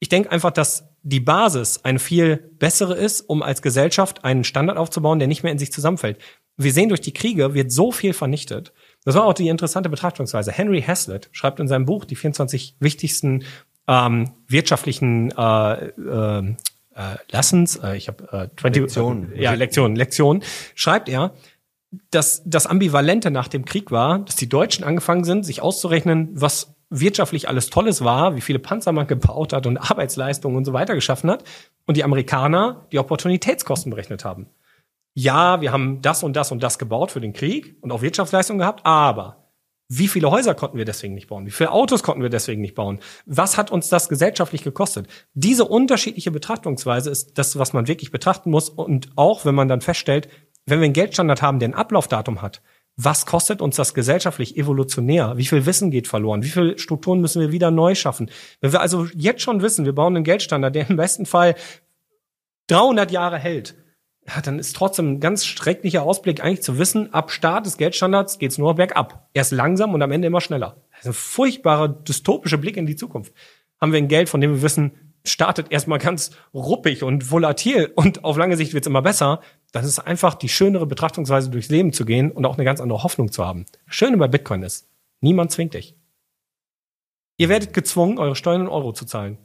[0.00, 4.76] Ich denke einfach, dass die Basis eine viel bessere ist, um als Gesellschaft einen Standard
[4.76, 6.18] aufzubauen, der nicht mehr in sich zusammenfällt.
[6.58, 8.72] Wir sehen durch die Kriege wird so viel vernichtet.
[9.04, 10.52] Das war auch die interessante Betrachtungsweise.
[10.52, 13.44] Henry Hazlitt schreibt in seinem Buch die 24 wichtigsten
[13.88, 16.54] ähm, wirtschaftlichen äh, äh,
[16.94, 19.32] äh, Lessons, äh, ich habe äh, 20 Lektionen.
[19.32, 20.42] Äh, ja, Lektionen, Lektionen,
[20.74, 21.32] schreibt er,
[22.10, 26.74] dass das Ambivalente nach dem Krieg war, dass die Deutschen angefangen sind, sich auszurechnen, was
[26.90, 30.94] wirtschaftlich alles Tolles war, wie viele Panzer man gebaut hat und Arbeitsleistungen und so weiter
[30.94, 31.44] geschaffen hat,
[31.86, 34.46] und die Amerikaner die Opportunitätskosten berechnet haben
[35.14, 38.58] ja, wir haben das und das und das gebaut für den Krieg und auch Wirtschaftsleistung
[38.58, 39.42] gehabt, aber
[39.94, 41.44] wie viele Häuser konnten wir deswegen nicht bauen?
[41.44, 43.00] Wie viele Autos konnten wir deswegen nicht bauen?
[43.26, 45.06] Was hat uns das gesellschaftlich gekostet?
[45.34, 48.70] Diese unterschiedliche Betrachtungsweise ist das, was man wirklich betrachten muss.
[48.70, 50.28] Und auch wenn man dann feststellt,
[50.64, 52.62] wenn wir einen Geldstandard haben, der ein Ablaufdatum hat,
[52.96, 55.36] was kostet uns das gesellschaftlich evolutionär?
[55.36, 56.42] Wie viel Wissen geht verloren?
[56.42, 58.30] Wie viele Strukturen müssen wir wieder neu schaffen?
[58.62, 61.54] Wenn wir also jetzt schon wissen, wir bauen einen Geldstandard, der im besten Fall
[62.68, 63.74] 300 Jahre hält,
[64.26, 68.38] ja, dann ist trotzdem ein ganz schrecklicher Ausblick eigentlich zu wissen, ab Start des Geldstandards
[68.38, 69.28] geht's nur bergab.
[69.34, 70.76] Erst langsam und am Ende immer schneller.
[70.92, 73.32] Das ist ein furchtbarer, dystopischer Blick in die Zukunft.
[73.80, 74.92] Haben wir ein Geld, von dem wir wissen,
[75.24, 79.40] startet erstmal ganz ruppig und volatil und auf lange Sicht wird's immer besser,
[79.72, 83.02] dann ist einfach die schönere Betrachtungsweise durchs Leben zu gehen und auch eine ganz andere
[83.02, 83.66] Hoffnung zu haben.
[83.86, 84.88] Das Schöne bei Bitcoin ist,
[85.20, 85.96] niemand zwingt dich.
[87.38, 89.38] Ihr werdet gezwungen, eure Steuern in Euro zu zahlen.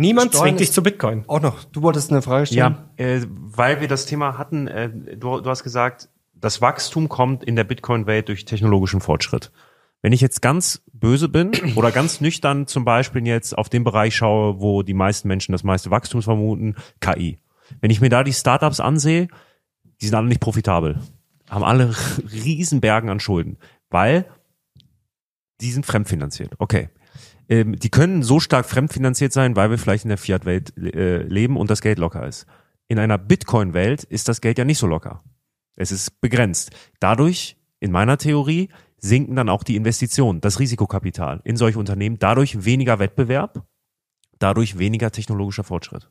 [0.00, 1.24] Niemand Steuern zwingt dich zu Bitcoin.
[1.26, 1.64] Auch noch.
[1.64, 2.76] Du wolltest eine Frage stellen?
[2.98, 4.66] Ja, äh, weil wir das Thema hatten.
[4.66, 9.52] Äh, du, du hast gesagt, das Wachstum kommt in der Bitcoin-Welt durch technologischen Fortschritt.
[10.00, 14.16] Wenn ich jetzt ganz böse bin oder ganz nüchtern zum Beispiel jetzt auf den Bereich
[14.16, 17.38] schaue, wo die meisten Menschen das meiste Wachstum vermuten, KI.
[17.82, 19.28] Wenn ich mir da die Startups ansehe,
[20.00, 20.98] die sind alle nicht profitabel.
[21.50, 21.94] Haben alle
[22.32, 23.58] Riesenbergen an Schulden,
[23.90, 24.24] weil
[25.60, 26.54] die sind fremdfinanziert.
[26.58, 26.88] Okay
[27.50, 31.56] ähm, die können so stark fremdfinanziert sein, weil wir vielleicht in der Fiat-Welt äh, leben
[31.56, 32.46] und das Geld locker ist.
[32.88, 35.22] In einer Bitcoin-Welt ist das Geld ja nicht so locker.
[35.76, 36.70] Es ist begrenzt.
[37.00, 42.64] Dadurch, in meiner Theorie, sinken dann auch die Investitionen, das Risikokapital in solche Unternehmen, dadurch
[42.64, 43.64] weniger Wettbewerb,
[44.38, 46.10] dadurch weniger technologischer Fortschritt.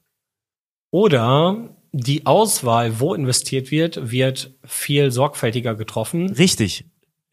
[0.92, 6.32] Oder die Auswahl, wo investiert wird, wird viel sorgfältiger getroffen.
[6.32, 6.86] Richtig.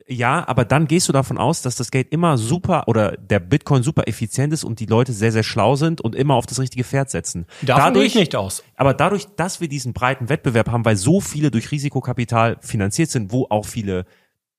[0.09, 3.83] Ja, aber dann gehst du davon aus, dass das Geld immer super oder der Bitcoin
[3.83, 6.85] super effizient ist und die Leute sehr, sehr schlau sind und immer auf das richtige
[6.85, 7.47] Pferd setzen.
[7.63, 8.63] Davon gehe ich nicht aus.
[8.77, 13.33] Aber dadurch, dass wir diesen breiten Wettbewerb haben, weil so viele durch Risikokapital finanziert sind,
[13.33, 14.07] wo auch viele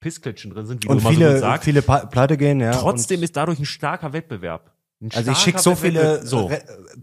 [0.02, 2.72] Pissklitschen drin sind, wie Und du immer so viele, sagst, viele pleite gehen, ja.
[2.72, 4.74] trotzdem ist dadurch ein starker Wettbewerb.
[5.02, 6.50] Ein also ich schicke so viele so.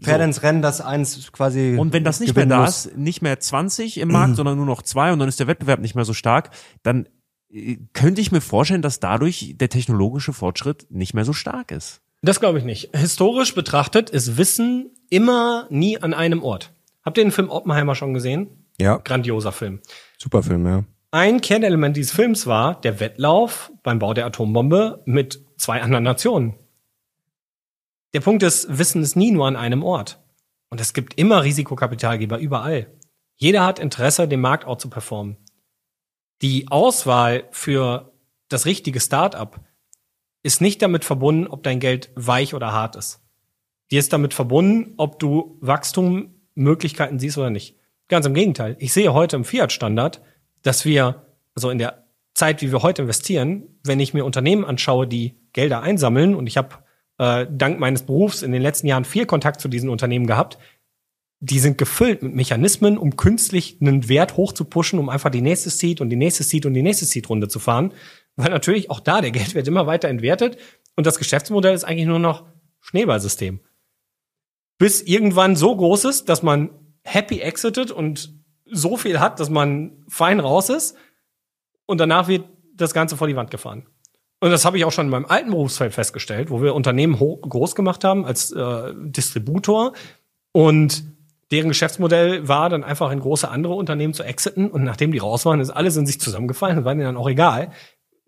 [0.01, 3.39] Pferde ins Rennen, dass eins quasi Und wenn das nicht mehr da ist, nicht mehr
[3.39, 6.13] 20 im Markt, sondern nur noch zwei und dann ist der Wettbewerb nicht mehr so
[6.13, 6.49] stark,
[6.83, 7.07] dann
[7.93, 12.01] könnte ich mir vorstellen, dass dadurch der technologische Fortschritt nicht mehr so stark ist.
[12.21, 12.89] Das glaube ich nicht.
[12.95, 16.73] Historisch betrachtet ist Wissen immer nie an einem Ort.
[17.03, 18.65] Habt ihr den Film Oppenheimer schon gesehen?
[18.79, 19.79] Ja, Grandioser Film.
[20.17, 20.83] super Film, ja.
[21.11, 26.55] Ein Kernelement dieses Films war der Wettlauf beim Bau der Atombombe mit zwei anderen Nationen.
[28.13, 30.19] Der Punkt ist, Wissen ist nie nur an einem Ort.
[30.69, 32.87] Und es gibt immer Risikokapitalgeber überall.
[33.37, 35.37] Jeder hat Interesse, den Markt auch zu performen.
[36.41, 38.13] Die Auswahl für
[38.49, 39.61] das richtige Start-up
[40.43, 43.21] ist nicht damit verbunden, ob dein Geld weich oder hart ist.
[43.91, 47.77] Die ist damit verbunden, ob du Wachstummöglichkeiten siehst oder nicht.
[48.07, 48.75] Ganz im Gegenteil.
[48.79, 50.21] Ich sehe heute im Fiat-Standard,
[50.61, 51.25] dass wir,
[51.55, 55.81] also in der Zeit, wie wir heute investieren, wenn ich mir Unternehmen anschaue, die Gelder
[55.81, 56.75] einsammeln, und ich habe
[57.17, 60.57] äh, dank meines Berufs in den letzten Jahren viel Kontakt zu diesen Unternehmen gehabt,
[61.39, 66.01] die sind gefüllt mit Mechanismen, um künstlich einen Wert hochzupuschen, um einfach die nächste Seed
[66.01, 67.93] und die nächste Seed und die nächste Seed-Runde zu fahren.
[68.35, 70.57] Weil natürlich auch da der Geldwert immer weiter entwertet
[70.95, 72.45] und das Geschäftsmodell ist eigentlich nur noch
[72.81, 73.59] Schneeballsystem.
[74.77, 76.69] Bis irgendwann so groß ist, dass man
[77.03, 78.33] happy exited und
[78.65, 80.95] so viel hat, dass man fein raus ist
[81.85, 83.85] und danach wird das Ganze vor die Wand gefahren.
[84.41, 87.37] Und das habe ich auch schon in meinem alten Berufsfeld festgestellt, wo wir Unternehmen ho-
[87.37, 89.93] groß gemacht haben als äh, Distributor
[90.51, 91.03] und
[91.51, 95.45] deren Geschäftsmodell war dann einfach in große andere Unternehmen zu exiten und nachdem die raus
[95.45, 97.71] waren, ist alles in sich zusammengefallen und war denen dann auch egal.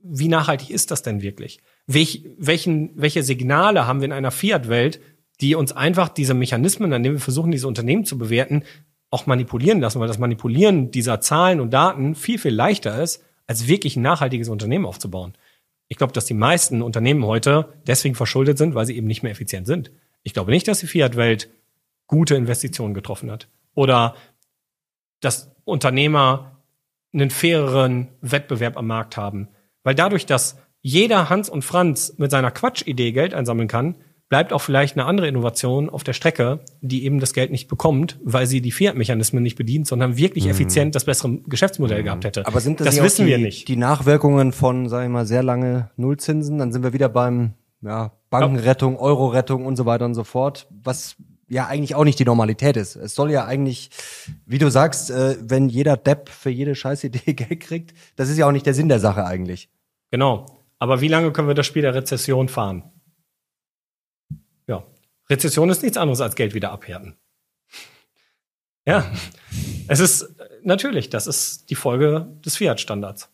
[0.03, 1.59] Wie nachhaltig ist das denn wirklich?
[1.87, 4.99] Welch, welchen, welche Signale haben wir in einer Fiat-Welt,
[5.41, 8.63] die uns einfach diese Mechanismen, an denen wir versuchen, diese Unternehmen zu bewerten,
[9.09, 13.67] auch manipulieren lassen, weil das Manipulieren dieser Zahlen und Daten viel, viel leichter ist, als
[13.67, 15.33] wirklich ein nachhaltiges Unternehmen aufzubauen.
[15.87, 19.31] Ich glaube, dass die meisten Unternehmen heute deswegen verschuldet sind, weil sie eben nicht mehr
[19.31, 19.91] effizient sind.
[20.23, 21.49] Ich glaube nicht, dass die Fiat-Welt
[22.07, 23.47] gute Investitionen getroffen hat.
[23.73, 24.15] Oder
[25.19, 26.57] dass Unternehmer
[27.13, 29.49] einen faireren Wettbewerb am Markt haben.
[29.83, 33.95] Weil dadurch, dass jeder Hans und Franz mit seiner Quatschidee Geld einsammeln kann,
[34.29, 38.19] bleibt auch vielleicht eine andere Innovation auf der Strecke, die eben das Geld nicht bekommt,
[38.23, 42.45] weil sie die Fiat-Mechanismen nicht bedient, sondern wirklich effizient das bessere Geschäftsmodell gehabt hätte.
[42.45, 43.67] Aber sind das, das wissen die, wir nicht.
[43.67, 46.57] die Nachwirkungen von, sag ich mal, sehr lange Nullzinsen?
[46.57, 51.15] Dann sind wir wieder beim ja, Bankenrettung, Euro-Rettung und so weiter und so fort, was
[51.49, 52.95] ja eigentlich auch nicht die Normalität ist.
[52.95, 53.89] Es soll ja eigentlich,
[54.45, 58.47] wie du sagst, äh, wenn jeder Depp für jede Scheißidee Geld kriegt, das ist ja
[58.47, 59.69] auch nicht der Sinn der Sache eigentlich.
[60.11, 60.45] Genau.
[60.79, 62.83] Aber wie lange können wir das Spiel der Rezession fahren?
[64.67, 64.83] Ja.
[65.29, 67.15] Rezession ist nichts anderes als Geld wieder abhärten.
[68.85, 69.09] Ja.
[69.89, 73.29] Es ist äh, natürlich, das ist die Folge des Fiat-Standards.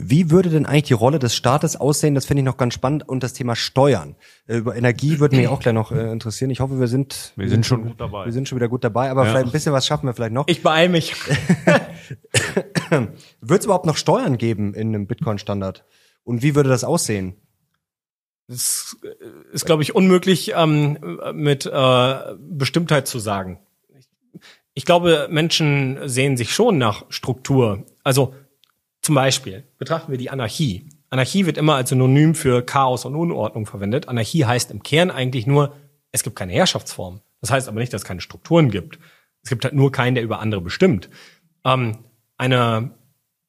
[0.00, 2.14] Wie würde denn eigentlich die Rolle des Staates aussehen?
[2.14, 3.08] Das finde ich noch ganz spannend.
[3.08, 4.14] Und das Thema Steuern.
[4.46, 6.50] Äh, Über Energie würde mich auch gleich noch äh, interessieren.
[6.50, 8.24] Ich hoffe, wir sind, Wir sind schon gut dabei.
[8.24, 9.30] wir sind schon wieder gut dabei, aber Ja.
[9.30, 10.46] vielleicht ein bisschen was schaffen wir vielleicht noch.
[10.46, 11.14] Ich beeil mich.
[13.40, 15.84] Wird es überhaupt noch Steuern geben in einem Bitcoin-Standard?
[16.24, 17.34] Und wie würde das aussehen?
[18.46, 18.96] Das
[19.52, 20.98] ist, glaube ich, unmöglich ähm,
[21.34, 23.58] mit äh, Bestimmtheit zu sagen.
[24.74, 27.84] Ich glaube, Menschen sehen sich schon nach Struktur.
[28.04, 28.34] Also
[29.08, 30.86] zum Beispiel betrachten wir die Anarchie.
[31.08, 34.06] Anarchie wird immer als Synonym für Chaos und Unordnung verwendet.
[34.06, 35.72] Anarchie heißt im Kern eigentlich nur,
[36.12, 37.22] es gibt keine Herrschaftsform.
[37.40, 38.98] Das heißt aber nicht, dass es keine Strukturen gibt.
[39.42, 41.08] Es gibt halt nur keinen, der über andere bestimmt.
[41.64, 42.00] Ähm,
[42.36, 42.90] eine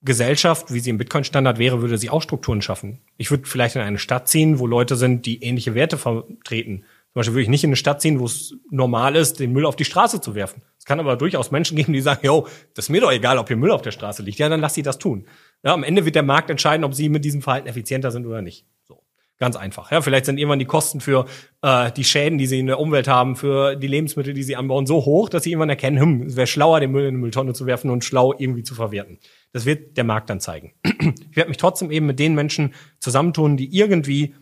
[0.01, 3.01] Gesellschaft, wie sie im Bitcoin-Standard wäre, würde sie auch Strukturen schaffen.
[3.17, 6.85] Ich würde vielleicht in eine Stadt ziehen, wo Leute sind, die ähnliche Werte vertreten.
[7.11, 9.65] Zum Beispiel würde ich nicht in eine Stadt ziehen, wo es normal ist, den Müll
[9.65, 10.61] auf die Straße zu werfen.
[10.77, 13.47] Es kann aber durchaus Menschen geben, die sagen, yo, das ist mir doch egal, ob
[13.47, 14.37] hier Müll auf der Straße liegt.
[14.37, 15.25] Ja, dann lass sie das tun.
[15.63, 18.41] Ja, am Ende wird der Markt entscheiden, ob sie mit diesem Verhalten effizienter sind oder
[18.41, 18.65] nicht.
[18.83, 19.03] So.
[19.37, 19.91] Ganz einfach.
[19.91, 21.25] Ja, vielleicht sind irgendwann die Kosten für
[21.61, 24.85] äh, die Schäden, die sie in der Umwelt haben, für die Lebensmittel, die sie anbauen,
[24.85, 27.53] so hoch, dass sie irgendwann erkennen, hm, es wäre schlauer, den Müll in eine Mülltonne
[27.53, 29.19] zu werfen und schlau irgendwie zu verwerten.
[29.51, 30.73] Das wird der Markt dann zeigen.
[30.83, 34.35] ich werde mich trotzdem eben mit den Menschen zusammentun, die irgendwie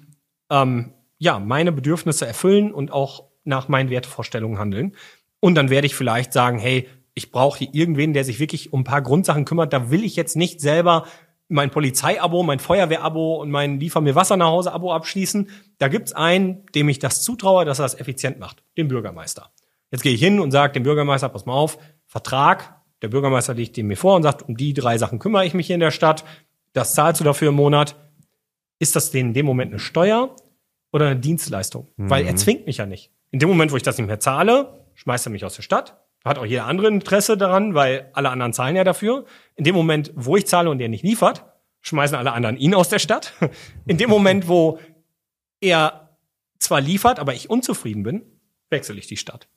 [0.49, 4.95] ähm, ja meine Bedürfnisse erfüllen und auch nach meinen Wertevorstellungen handeln.
[5.39, 6.88] Und dann werde ich vielleicht sagen, hey,
[7.18, 9.73] ich brauche hier irgendwen, der sich wirklich um ein paar Grundsachen kümmert.
[9.73, 11.07] Da will ich jetzt nicht selber
[11.48, 15.49] mein Polizeiabo, mein Feuerwehrabo und mein Liefer mir Wasser nach Hause Abo abschließen.
[15.80, 19.49] Da gibt's einen, dem ich das zutraue, dass er das effizient macht, den Bürgermeister.
[19.89, 23.77] Jetzt gehe ich hin und sage dem Bürgermeister, pass mal auf, Vertrag, der Bürgermeister legt
[23.77, 25.91] den mir vor und sagt, um die drei Sachen kümmere ich mich hier in der
[25.91, 26.23] Stadt,
[26.73, 27.95] das zahlst du dafür im Monat.
[28.77, 30.35] Ist das denn in dem Moment eine Steuer
[30.91, 31.88] oder eine Dienstleistung?
[31.95, 32.11] Mhm.
[32.11, 33.10] Weil er zwingt mich ja nicht.
[33.31, 35.98] In dem Moment, wo ich das nicht mehr zahle, schmeißt er mich aus der Stadt.
[36.26, 39.26] Hat auch jeder andere Interesse daran, weil alle anderen zahlen ja dafür.
[39.56, 41.45] In dem Moment, wo ich zahle und er nicht liefert,
[41.81, 43.34] schmeißen alle anderen ihn aus der Stadt.
[43.85, 44.80] In dem Moment, wo
[45.61, 46.18] er
[46.60, 48.23] zwar liefert, aber ich unzufrieden bin,
[48.69, 49.48] wechsle ich die Stadt.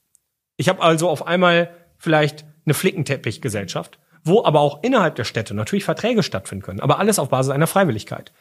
[0.56, 5.84] Ich habe also auf einmal vielleicht eine Flickenteppichgesellschaft, wo aber auch innerhalb der Städte natürlich
[5.84, 8.32] Verträge stattfinden können, aber alles auf Basis einer Freiwilligkeit.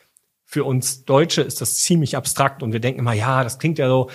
[0.46, 3.88] Für uns Deutsche ist das ziemlich abstrakt und wir denken immer, ja, das klingt ja
[3.88, 4.10] so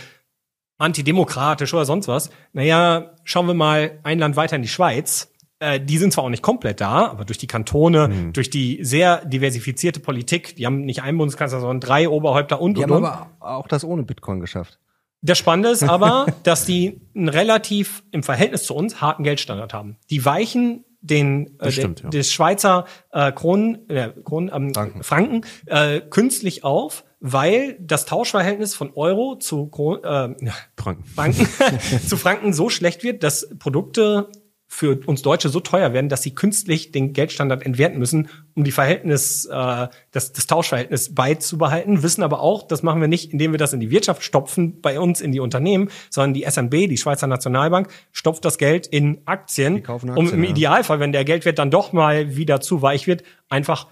[0.79, 2.31] antidemokratisch oder sonst was.
[2.53, 5.33] Naja, schauen wir mal ein Land weiter in die Schweiz.
[5.61, 8.33] Äh, die sind zwar auch nicht komplett da, aber durch die Kantone, mhm.
[8.33, 12.85] durch die sehr diversifizierte Politik, die haben nicht einen Bundeskanzler, sondern drei Oberhäupter und, die
[12.85, 14.79] und, haben aber auch das ohne Bitcoin geschafft.
[15.23, 19.97] Das Spannende ist aber, dass die einen relativ im Verhältnis zu uns harten Geldstandard haben.
[20.11, 22.09] Die weichen den äh, stimmt, ja.
[22.09, 28.75] des Schweizer äh, Kronen, äh, Kronen ähm, Franken, Franken äh, künstlich auf, weil das Tauschverhältnis
[28.75, 31.49] von Euro zu Kron, äh, Franken, Franken
[32.07, 34.29] zu Franken so schlecht wird, dass Produkte
[34.69, 38.73] für uns Deutsche so teuer werden, dass sie künstlich den Geldstandard entwerten müssen, um die
[38.73, 43.59] Verhältnis, äh, das, das Tauschverhältnis beizubehalten, wissen aber auch, das machen wir nicht, indem wir
[43.59, 47.27] das in die Wirtschaft stopfen, bei uns in die Unternehmen, sondern die SNB, die Schweizer
[47.27, 50.51] Nationalbank, stopft das Geld in Aktien, Aktien um im ja.
[50.51, 53.87] Idealfall, wenn der Geldwert dann doch mal wieder zu weich wird, einfach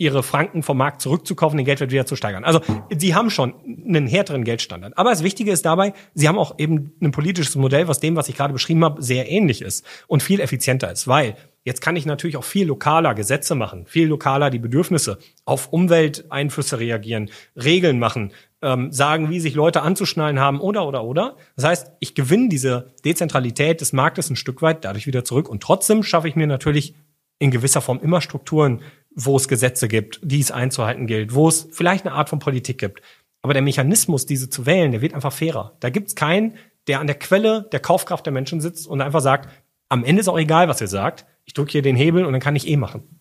[0.00, 2.42] ihre Franken vom Markt zurückzukaufen, den Geldwert wieder zu steigern.
[2.42, 2.60] Also
[2.90, 3.54] sie haben schon
[3.86, 4.96] einen härteren Geldstandard.
[4.96, 8.30] Aber das Wichtige ist dabei, sie haben auch eben ein politisches Modell, was dem, was
[8.30, 11.06] ich gerade beschrieben habe, sehr ähnlich ist und viel effizienter ist.
[11.06, 15.70] Weil jetzt kann ich natürlich auch viel lokaler Gesetze machen, viel lokaler die Bedürfnisse auf
[15.70, 18.32] Umwelteinflüsse reagieren, Regeln machen,
[18.62, 21.36] ähm, sagen, wie sich Leute anzuschnallen haben oder oder oder.
[21.56, 25.62] Das heißt, ich gewinne diese Dezentralität des Marktes ein Stück weit dadurch wieder zurück und
[25.62, 26.94] trotzdem schaffe ich mir natürlich
[27.40, 28.82] in gewisser Form immer Strukturen,
[29.14, 32.78] wo es Gesetze gibt, die es einzuhalten gilt, wo es vielleicht eine Art von Politik
[32.78, 33.02] gibt.
[33.42, 35.76] Aber der Mechanismus, diese zu wählen, der wird einfach fairer.
[35.80, 36.56] Da gibt es keinen,
[36.86, 39.48] der an der Quelle der Kaufkraft der Menschen sitzt und einfach sagt,
[39.88, 41.26] am Ende ist auch egal, was ihr sagt.
[41.44, 43.20] Ich drücke hier den Hebel und dann kann ich eh machen.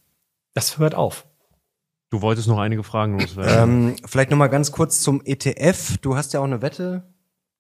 [0.54, 1.26] Das hört auf.
[2.12, 3.90] Du wolltest noch einige Fragen loswerden.
[3.90, 5.98] Ähm, vielleicht noch mal ganz kurz zum ETF.
[6.02, 7.04] Du hast ja auch eine Wette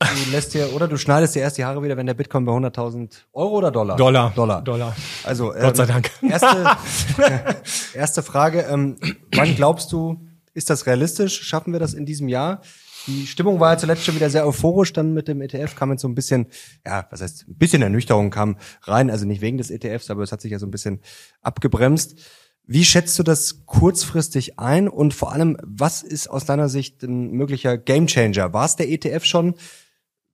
[0.02, 2.54] Du lässt dir, oder du schneidest dir erst die Haare wieder, wenn der Bitcoin bei
[2.54, 3.98] 100.000 Euro oder Dollar?
[3.98, 4.32] Dollar.
[4.34, 4.62] Dollar.
[4.62, 4.96] Dollar.
[5.26, 6.10] Also, ähm, Gott sei Dank.
[6.22, 6.78] Erste,
[7.94, 8.96] erste Frage, ähm,
[9.36, 11.42] wann glaubst du, ist das realistisch?
[11.42, 12.62] Schaffen wir das in diesem Jahr?
[13.08, 16.02] Die Stimmung war ja zuletzt schon wieder sehr euphorisch, dann mit dem ETF kam jetzt
[16.02, 16.48] so ein bisschen,
[16.86, 20.32] ja, was heißt, ein bisschen Ernüchterung kam rein, also nicht wegen des ETFs, aber es
[20.32, 21.02] hat sich ja so ein bisschen
[21.42, 22.18] abgebremst.
[22.66, 27.32] Wie schätzt du das kurzfristig ein und vor allem, was ist aus deiner Sicht ein
[27.32, 28.54] möglicher Gamechanger?
[28.54, 29.56] War es der ETF schon?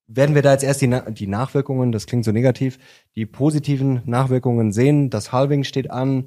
[0.07, 2.77] Werden wir da jetzt erst die, die Nachwirkungen, das klingt so negativ,
[3.15, 5.10] die positiven Nachwirkungen sehen.
[5.10, 6.26] Das Halving steht an.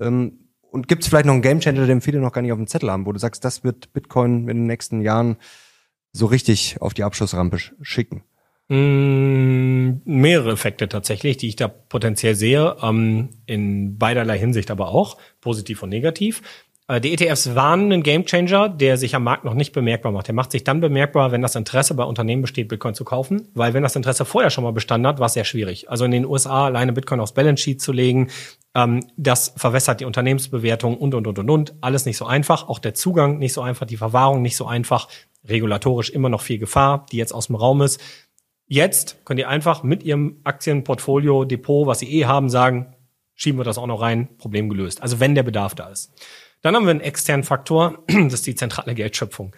[0.00, 2.66] Ähm, und gibt es vielleicht noch einen Gamechanger, den viele noch gar nicht auf dem
[2.66, 5.36] Zettel haben, wo du sagst, das wird Bitcoin in den nächsten Jahren
[6.12, 8.22] so richtig auf die Abschussrampe schicken?
[8.68, 15.16] Mm, mehrere Effekte tatsächlich, die ich da potenziell sehe, ähm, in beiderlei Hinsicht aber auch,
[15.40, 16.42] positiv und negativ.
[16.88, 20.26] Äh, die ETFs waren ein Gamechanger, der sich am Markt noch nicht bemerkbar macht.
[20.26, 23.48] Der macht sich dann bemerkbar, wenn das Interesse bei Unternehmen besteht, Bitcoin zu kaufen.
[23.54, 25.90] Weil wenn das Interesse vorher schon mal bestanden hat, war es sehr schwierig.
[25.90, 28.30] Also in den USA alleine Bitcoin aufs Balance Sheet zu legen,
[28.74, 31.74] ähm, das verwässert die Unternehmensbewertung und, und, und, und, und.
[31.82, 32.68] Alles nicht so einfach.
[32.68, 35.08] Auch der Zugang nicht so einfach, die Verwahrung nicht so einfach.
[35.46, 38.00] Regulatorisch immer noch viel Gefahr, die jetzt aus dem Raum ist.
[38.66, 42.94] Jetzt könnt ihr einfach mit ihrem Aktienportfolio, Depot, was sie eh haben, sagen,
[43.34, 45.00] schieben wir das auch noch rein, Problem gelöst.
[45.00, 46.12] Also wenn der Bedarf da ist.
[46.62, 49.54] Dann haben wir einen externen Faktor, das ist die zentrale Geldschöpfung.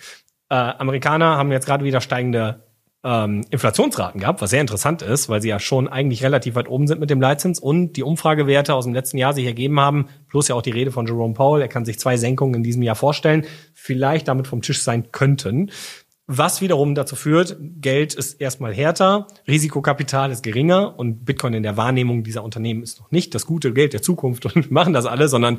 [0.49, 2.65] Äh, Amerikaner haben jetzt gerade wieder steigende
[3.03, 6.87] ähm, Inflationsraten gehabt, was sehr interessant ist, weil sie ja schon eigentlich relativ weit oben
[6.87, 10.49] sind mit dem Leitzins und die Umfragewerte aus dem letzten Jahr sich ergeben haben, plus
[10.49, 12.97] ja auch die Rede von Jerome Powell, er kann sich zwei Senkungen in diesem Jahr
[12.97, 15.71] vorstellen, vielleicht damit vom Tisch sein könnten.
[16.27, 21.77] Was wiederum dazu führt, Geld ist erstmal härter, Risikokapital ist geringer und Bitcoin in der
[21.77, 25.07] Wahrnehmung dieser Unternehmen ist noch nicht das gute Geld der Zukunft und wir machen das
[25.07, 25.59] alle, sondern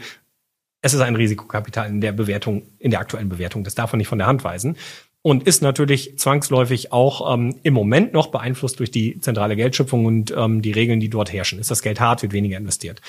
[0.81, 3.63] es ist ein Risikokapital in der Bewertung, in der aktuellen Bewertung.
[3.63, 4.77] Das darf man nicht von der Hand weisen.
[5.23, 10.33] Und ist natürlich zwangsläufig auch ähm, im Moment noch beeinflusst durch die zentrale Geldschöpfung und
[10.35, 11.59] ähm, die Regeln, die dort herrschen.
[11.59, 13.01] Ist das Geld hart, wird weniger investiert.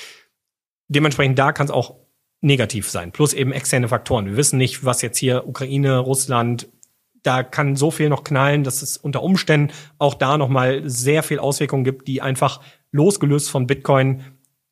[0.89, 1.97] Dementsprechend da kann es auch
[2.43, 3.12] negativ sein.
[3.12, 4.27] Plus eben externe Faktoren.
[4.27, 6.69] Wir wissen nicht, was jetzt hier Ukraine, Russland,
[7.23, 11.39] da kann so viel noch knallen, dass es unter Umständen auch da nochmal sehr viel
[11.39, 14.23] Auswirkungen gibt, die einfach losgelöst von Bitcoin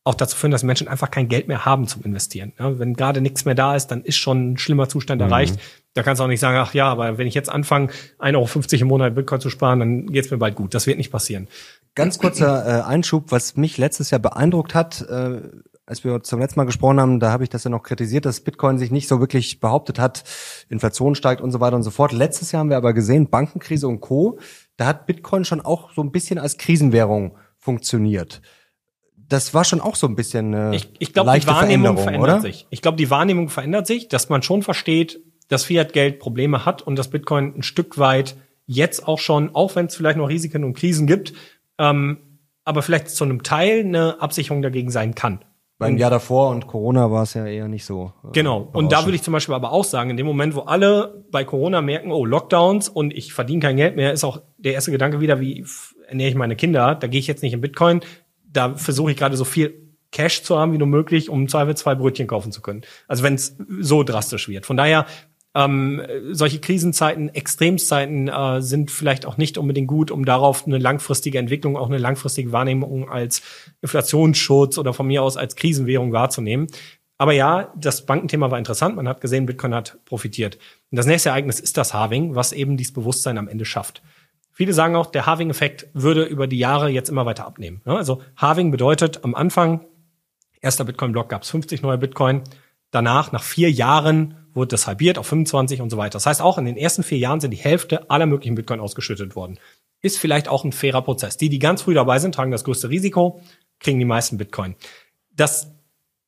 [0.05, 2.53] auch dazu führen, dass Menschen einfach kein Geld mehr haben zum Investieren.
[2.59, 5.59] Ja, wenn gerade nichts mehr da ist, dann ist schon ein schlimmer Zustand erreicht.
[5.93, 8.83] Da kannst du auch nicht sagen, ach ja, aber wenn ich jetzt anfange, 1,50 Euro
[8.83, 10.73] im Monat Bitcoin zu sparen, dann geht's mir bald gut.
[10.73, 11.49] Das wird nicht passieren.
[11.95, 15.41] Ganz kurzer äh, Einschub, was mich letztes Jahr beeindruckt hat, äh,
[15.85, 18.41] als wir zum letzten Mal gesprochen haben, da habe ich das ja noch kritisiert, dass
[18.41, 20.23] Bitcoin sich nicht so wirklich behauptet hat,
[20.69, 22.13] Inflation steigt und so weiter und so fort.
[22.13, 24.39] Letztes Jahr haben wir aber gesehen, Bankenkrise und Co.,
[24.77, 28.41] da hat Bitcoin schon auch so ein bisschen als Krisenwährung funktioniert.
[29.31, 32.05] Das war schon auch so ein bisschen eine Ich, ich glaube, die leichte Wahrnehmung Veränderung,
[32.05, 32.41] verändert oder?
[32.41, 32.67] sich.
[32.69, 36.97] Ich glaube, die Wahrnehmung verändert sich, dass man schon versteht, dass Fiat-Geld Probleme hat und
[36.97, 38.37] dass Bitcoin ein Stück weit
[38.67, 41.33] jetzt auch schon, auch wenn es vielleicht noch Risiken und Krisen gibt,
[41.79, 42.19] ähm,
[42.65, 45.45] aber vielleicht zu einem Teil eine Absicherung dagegen sein kann.
[45.81, 48.13] Beim Jahr davor und Corona war es ja eher nicht so.
[48.23, 48.69] äh, Genau.
[48.75, 51.43] Und da würde ich zum Beispiel aber auch sagen, in dem Moment, wo alle bei
[51.45, 55.21] Corona merken, oh, Lockdowns und ich verdiene kein Geld mehr, ist auch der erste Gedanke
[55.21, 55.65] wieder, wie
[56.07, 56.97] ernähre ich meine Kinder?
[56.97, 58.01] Da gehe ich jetzt nicht in Bitcoin.
[58.53, 61.77] Da versuche ich gerade so viel Cash zu haben wie nur möglich, um im Zweifel
[61.77, 62.83] zwei Brötchen kaufen zu können.
[63.07, 64.67] Also wenn es so drastisch wird.
[64.67, 65.07] Von daher,
[65.55, 71.39] ähm, solche Krisenzeiten, Extremzeiten äh, sind vielleicht auch nicht unbedingt gut, um darauf eine langfristige
[71.39, 73.43] Entwicklung, auch eine langfristige Wahrnehmung als
[73.83, 76.69] Inflationsschutz oder von mir aus als Krisenwährung wahrzunehmen.
[77.19, 78.97] Aber ja, das Bankenthema war interessant.
[78.97, 80.57] Man hat gesehen, Bitcoin hat profitiert.
[80.91, 84.03] Und das nächste Ereignis ist das Halving, was eben dieses Bewusstsein am Ende schafft.
[84.53, 87.81] Viele sagen auch, der Halving-Effekt würde über die Jahre jetzt immer weiter abnehmen.
[87.85, 89.87] Also Halving bedeutet am Anfang,
[90.61, 92.43] erster Bitcoin-Block gab es 50 neue Bitcoin.
[92.91, 96.13] Danach, nach vier Jahren, wurde das halbiert auf 25 und so weiter.
[96.13, 99.37] Das heißt, auch in den ersten vier Jahren sind die Hälfte aller möglichen Bitcoin ausgeschüttet
[99.37, 99.59] worden.
[100.03, 101.37] Ist vielleicht auch ein fairer Prozess.
[101.37, 103.41] Die, die ganz früh dabei sind, tragen das größte Risiko,
[103.79, 104.75] kriegen die meisten Bitcoin.
[105.31, 105.73] Das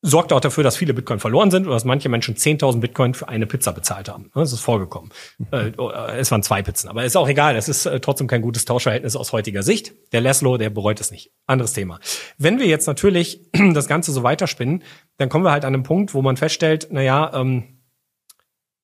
[0.02, 3.28] sorgt auch dafür, dass viele Bitcoin verloren sind oder dass manche Menschen 10.000 Bitcoin für
[3.28, 4.30] eine Pizza bezahlt haben.
[4.34, 5.10] Das ist vorgekommen.
[5.52, 5.72] Äh,
[6.18, 7.56] Es waren zwei Pizzen, aber ist auch egal.
[7.56, 9.94] Es ist äh, trotzdem kein gutes Tauschverhältnis aus heutiger Sicht.
[10.12, 11.30] Der Laszlo, der bereut es nicht.
[11.46, 12.00] Anderes Thema.
[12.36, 13.40] Wenn wir jetzt natürlich
[13.72, 14.82] das Ganze so weiterspinnen,
[15.18, 17.78] dann kommen wir halt an einen Punkt, wo man feststellt, naja, ähm,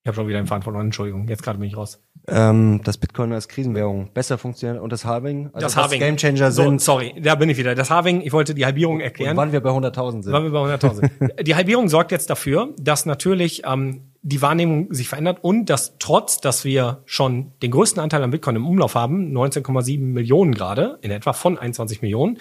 [0.09, 1.99] habe schon wieder den Faden verloren, Entschuldigung, jetzt gerade bin ich raus.
[2.27, 5.99] ähm, dass Bitcoin als Krisenwährung besser funktioniert und das Halving, also Das Halving.
[5.99, 7.73] Gamechanger So, sind, sorry, da bin ich wieder.
[7.75, 9.31] Das Halving, ich wollte die Halbierung erklären.
[9.31, 10.33] und wann wir bei 100.000 sind.
[10.33, 11.43] Waren wir bei 100.000.
[11.43, 16.41] Die Halbierung sorgt jetzt dafür, dass natürlich ähm, die Wahrnehmung sich verändert und dass trotz,
[16.41, 21.11] dass wir schon den größten Anteil an Bitcoin im Umlauf haben, 19,7 Millionen gerade, in
[21.11, 22.37] etwa von 21 Millionen,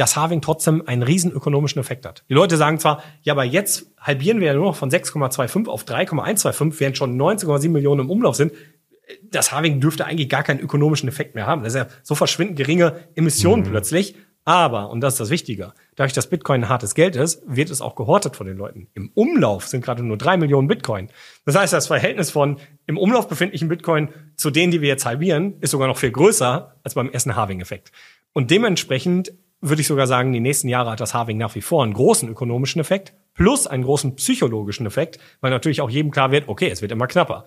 [0.00, 2.24] das Halving trotzdem einen riesen ökonomischen Effekt hat.
[2.30, 5.84] Die Leute sagen zwar, ja, aber jetzt halbieren wir ja nur noch von 6,25 auf
[5.84, 8.52] 3,125, während schon 19,7 Millionen im Umlauf sind.
[9.24, 11.64] Das Halving dürfte eigentlich gar keinen ökonomischen Effekt mehr haben.
[11.64, 14.14] Das ist ja so verschwindend geringe Emissionen plötzlich.
[14.46, 17.82] Aber, und das ist das Wichtige, dadurch, dass Bitcoin ein hartes Geld ist, wird es
[17.82, 18.88] auch gehortet von den Leuten.
[18.94, 21.10] Im Umlauf sind gerade nur drei Millionen Bitcoin.
[21.44, 25.56] Das heißt, das Verhältnis von im Umlauf befindlichen Bitcoin zu denen, die wir jetzt halbieren,
[25.60, 27.92] ist sogar noch viel größer als beim ersten Halving-Effekt.
[28.32, 31.82] Und dementsprechend würde ich sogar sagen, die nächsten Jahre hat das Halving nach wie vor
[31.82, 36.48] einen großen ökonomischen Effekt plus einen großen psychologischen Effekt, weil natürlich auch jedem klar wird,
[36.48, 37.46] okay, es wird immer knapper.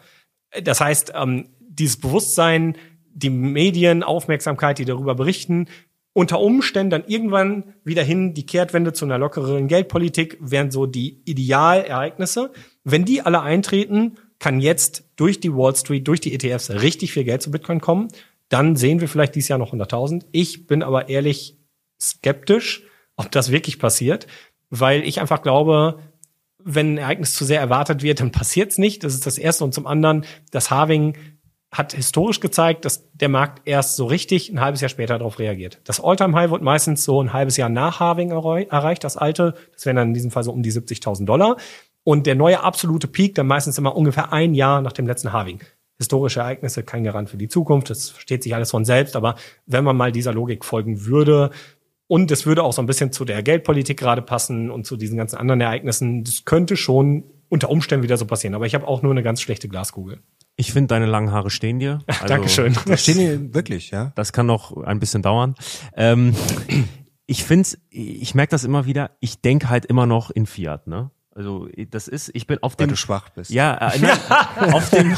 [0.63, 2.77] Das heißt, ähm, dieses Bewusstsein,
[3.13, 5.67] die Medien, Aufmerksamkeit, die darüber berichten,
[6.13, 11.21] unter Umständen dann irgendwann wieder hin die Kehrtwende zu einer lockeren Geldpolitik wären so die
[11.25, 12.51] Idealereignisse.
[12.83, 17.23] Wenn die alle eintreten, kann jetzt durch die Wall Street, durch die ETFs richtig viel
[17.23, 18.09] Geld zu Bitcoin kommen.
[18.49, 20.25] Dann sehen wir vielleicht dieses Jahr noch 100.000.
[20.31, 21.57] Ich bin aber ehrlich
[22.09, 22.83] skeptisch,
[23.15, 24.27] ob das wirklich passiert,
[24.69, 25.99] weil ich einfach glaube,
[26.63, 29.03] wenn ein Ereignis zu sehr erwartet wird, dann passiert's nicht.
[29.03, 29.63] Das ist das Erste.
[29.63, 31.17] Und zum anderen, das Halving
[31.71, 35.81] hat historisch gezeigt, dass der Markt erst so richtig ein halbes Jahr später darauf reagiert.
[35.85, 39.55] Das All-Time-High wird meistens so ein halbes Jahr nach Halving erreu- erreicht, das alte.
[39.73, 41.57] Das wären dann in diesem Fall so um die 70.000 Dollar.
[42.03, 45.61] Und der neue absolute Peak dann meistens immer ungefähr ein Jahr nach dem letzten Halving.
[45.97, 47.89] Historische Ereignisse, kein Garant für die Zukunft.
[47.89, 49.15] Das versteht sich alles von selbst.
[49.15, 49.35] Aber
[49.65, 51.51] wenn man mal dieser Logik folgen würde,
[52.07, 55.17] und es würde auch so ein bisschen zu der Geldpolitik gerade passen und zu diesen
[55.17, 56.23] ganzen anderen Ereignissen.
[56.23, 58.55] Das könnte schon unter Umständen wieder so passieren.
[58.55, 60.21] Aber ich habe auch nur eine ganz schlechte Glaskugel.
[60.55, 61.99] Ich finde, deine langen Haare stehen dir.
[62.07, 62.75] Also, Dankeschön.
[62.95, 64.11] Stehen die wirklich, ja?
[64.15, 65.55] Das kann noch ein bisschen dauern.
[65.95, 66.35] Ähm,
[67.25, 71.11] ich finde ich merke das immer wieder, ich denke halt immer noch in Fiat, ne?
[71.35, 73.49] Also das ist, ich bin auf Weil dem du schwach bist.
[73.49, 74.17] Ja, äh, nein,
[74.73, 75.15] auf, dem,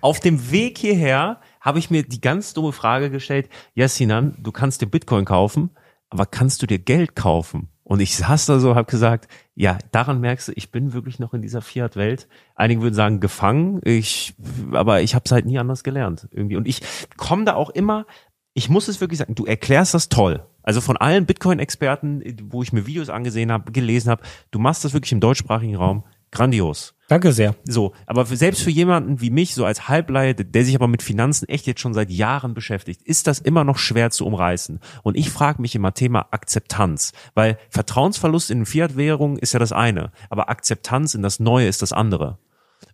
[0.00, 4.52] auf dem Weg hierher habe ich mir die ganz dumme Frage gestellt, ja Sinan, du
[4.52, 5.70] kannst dir Bitcoin kaufen,
[6.10, 7.68] aber kannst du dir Geld kaufen?
[7.90, 9.26] Und ich saß da so, habe gesagt,
[9.56, 12.28] ja, daran merkst du, ich bin wirklich noch in dieser Fiat-Welt.
[12.54, 14.34] Einige würden sagen gefangen, ich,
[14.72, 16.56] aber ich habe es halt nie anders gelernt irgendwie.
[16.56, 16.82] Und ich
[17.16, 18.06] komme da auch immer,
[18.54, 20.44] ich muss es wirklich sagen, du erklärst das toll.
[20.62, 24.92] Also von allen Bitcoin-Experten, wo ich mir Videos angesehen habe, gelesen habe, du machst das
[24.92, 26.94] wirklich im deutschsprachigen Raum Grandios.
[27.08, 27.56] Danke sehr.
[27.64, 31.02] So, aber für, selbst für jemanden wie mich, so als Halbleihe, der sich aber mit
[31.02, 34.78] Finanzen echt jetzt schon seit Jahren beschäftigt, ist das immer noch schwer zu umreißen.
[35.02, 40.12] Und ich frage mich immer Thema Akzeptanz, weil Vertrauensverlust in Fiat-Währungen ist ja das eine,
[40.28, 42.38] aber Akzeptanz in das Neue ist das andere.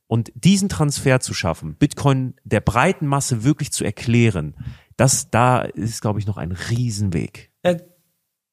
[0.06, 4.54] Und diesen Transfer zu schaffen, Bitcoin der breiten Masse wirklich zu erklären,
[4.96, 7.50] das da ist, glaube ich, noch ein Riesenweg.
[7.62, 7.80] Äh,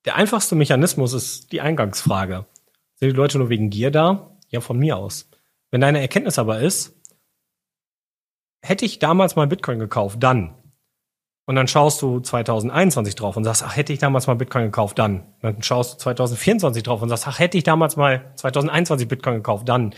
[0.03, 2.47] Der einfachste Mechanismus ist die Eingangsfrage.
[2.95, 4.32] Sind die Leute nur wegen Gier da?
[4.53, 5.29] Ja, von mir aus.
[5.71, 6.95] Wenn deine Erkenntnis aber ist,
[8.61, 10.53] hätte ich damals mal Bitcoin gekauft, dann.
[11.45, 14.99] Und dann schaust du 2021 drauf und sagst, ach, hätte ich damals mal Bitcoin gekauft,
[14.99, 15.33] dann.
[15.41, 19.67] Dann schaust du 2024 drauf und sagst, ach, hätte ich damals mal 2021 Bitcoin gekauft,
[19.67, 19.93] dann.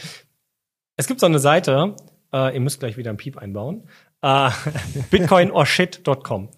[0.95, 1.95] Es gibt so eine Seite,
[2.33, 3.89] äh, ihr müsst gleich wieder ein Piep einbauen,
[4.21, 4.49] äh,
[5.11, 6.49] bitcoinorshit.com.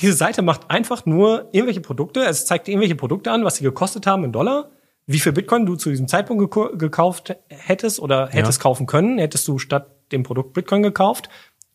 [0.00, 4.06] Diese Seite macht einfach nur irgendwelche Produkte, es zeigt irgendwelche Produkte an, was sie gekostet
[4.06, 4.70] haben in Dollar,
[5.06, 9.46] wie viel Bitcoin du zu diesem Zeitpunkt geko- gekauft hättest oder hättest kaufen können, hättest
[9.48, 11.28] du statt dem Produkt Bitcoin gekauft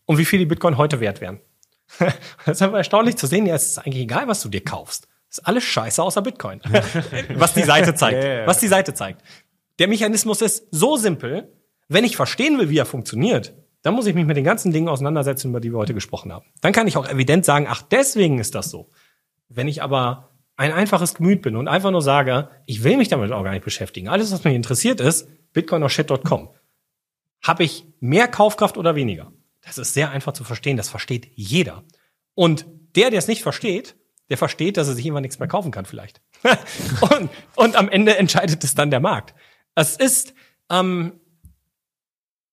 [0.05, 1.39] und wie viel die Bitcoin heute wert wären.
[1.99, 2.13] das
[2.45, 5.07] ist einfach erstaunlich zu sehen, ja, es ist eigentlich egal, was du dir kaufst.
[5.29, 6.61] Es ist alles scheiße außer Bitcoin.
[7.35, 8.23] was die Seite zeigt.
[8.23, 8.47] Ja, ja, ja.
[8.47, 9.21] Was die Seite zeigt.
[9.79, 11.53] Der Mechanismus ist so simpel,
[11.89, 14.89] wenn ich verstehen will, wie er funktioniert, dann muss ich mich mit den ganzen Dingen
[14.89, 16.45] auseinandersetzen, über die wir heute gesprochen haben.
[16.61, 18.89] Dann kann ich auch evident sagen, ach, deswegen ist das so.
[19.49, 23.31] Wenn ich aber ein einfaches Gemüt bin und einfach nur sage, ich will mich damit
[23.31, 24.09] auch gar nicht beschäftigen.
[24.09, 26.49] Alles, was mich interessiert ist, bitcoinorshit.com.
[27.43, 29.31] Habe ich mehr Kaufkraft oder weniger?
[29.61, 30.75] Das ist sehr einfach zu verstehen.
[30.75, 31.83] Das versteht jeder.
[32.33, 32.65] Und
[32.95, 33.95] der, der es nicht versteht,
[34.29, 36.21] der versteht, dass er sich irgendwann nichts mehr kaufen kann vielleicht.
[37.01, 39.35] und, und am Ende entscheidet es dann der Markt.
[39.75, 40.33] Es ist,
[40.71, 41.19] ähm,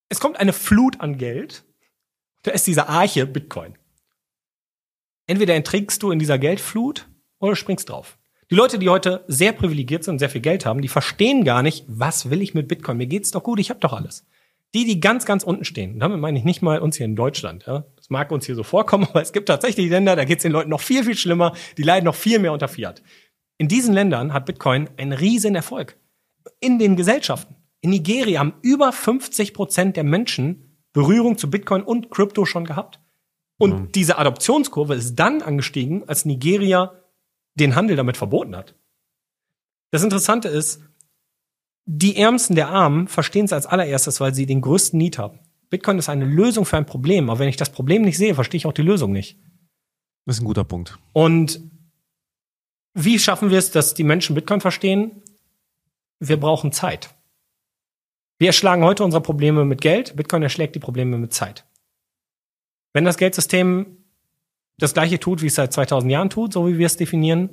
[0.09, 1.65] es kommt eine Flut an Geld.
[2.43, 3.77] Da ist diese Arche Bitcoin.
[5.25, 7.09] Entweder entrinkst du in dieser Geldflut
[7.45, 8.17] oder springst drauf.
[8.51, 11.63] Die Leute, die heute sehr privilegiert sind und sehr viel Geld haben, die verstehen gar
[11.63, 12.97] nicht, was will ich mit Bitcoin?
[12.97, 14.25] Mir geht's doch gut, ich habe doch alles.
[14.75, 17.15] Die, die ganz, ganz unten stehen, und damit meine ich nicht mal uns hier in
[17.15, 17.65] Deutschland.
[17.65, 17.85] Ja?
[17.95, 20.69] Das mag uns hier so vorkommen, aber es gibt tatsächlich Länder, da geht's den Leuten
[20.69, 23.01] noch viel, viel schlimmer, die leiden noch viel mehr unter Fiat.
[23.57, 25.97] In diesen Ländern hat Bitcoin einen riesen Erfolg.
[26.59, 27.55] In den Gesellschaften.
[27.81, 32.99] In Nigeria haben über 50 Prozent der Menschen Berührung zu Bitcoin und Krypto schon gehabt.
[33.57, 36.93] Und diese Adoptionskurve ist dann angestiegen, als Nigeria
[37.55, 38.75] den Handel damit verboten hat.
[39.91, 40.81] Das Interessante ist,
[41.85, 45.39] die Ärmsten der Armen verstehen es als allererstes, weil sie den größten Need haben.
[45.69, 48.57] Bitcoin ist eine Lösung für ein Problem, aber wenn ich das Problem nicht sehe, verstehe
[48.57, 49.39] ich auch die Lösung nicht.
[50.25, 50.97] Das ist ein guter Punkt.
[51.13, 51.61] Und
[52.93, 55.21] wie schaffen wir es, dass die Menschen Bitcoin verstehen?
[56.19, 57.13] Wir brauchen Zeit.
[58.37, 61.65] Wir erschlagen heute unsere Probleme mit Geld, Bitcoin erschlägt die Probleme mit Zeit.
[62.93, 64.04] Wenn das Geldsystem
[64.77, 67.49] das gleiche tut, wie es seit 2000 Jahren tut, so wie wir es definieren,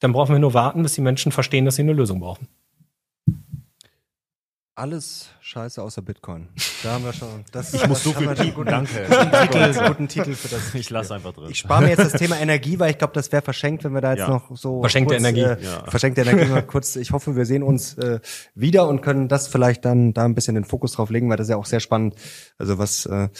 [0.00, 2.48] dann brauchen wir nur warten, bis die Menschen verstehen, dass sie eine Lösung brauchen.
[4.78, 6.48] Alles scheiße außer Bitcoin.
[6.82, 7.46] Da haben wir schon.
[7.50, 9.06] Das, Ich muss so viel piepen, guten, danke.
[9.08, 10.74] Titel, guten Titel für das.
[10.74, 11.46] Ich lasse einfach drin.
[11.50, 14.02] Ich spare mir jetzt das Thema Energie, weil ich glaube, das wäre verschenkt, wenn wir
[14.02, 14.28] da jetzt Ja.
[14.28, 15.40] noch so Verschenkte kurz, Energie.
[15.44, 15.84] Äh, Ja.
[15.88, 16.94] Verschenkte Energie mal kurz.
[16.96, 18.20] Ich hoffe, wir sehen uns äh,
[18.54, 21.46] wieder und können das vielleicht dann da ein bisschen den Fokus drauf legen, weil das
[21.46, 22.14] ist ja auch sehr spannend.
[22.58, 23.30] Also was äh,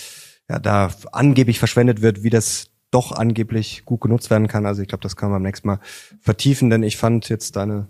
[0.48, 4.66] ja da angeblich verschwendet wird, wie das doch angeblich gut genutzt werden kann.
[4.66, 5.80] Also ich glaube, das kann man beim nächsten Mal
[6.20, 7.88] vertiefen, denn ich fand jetzt deine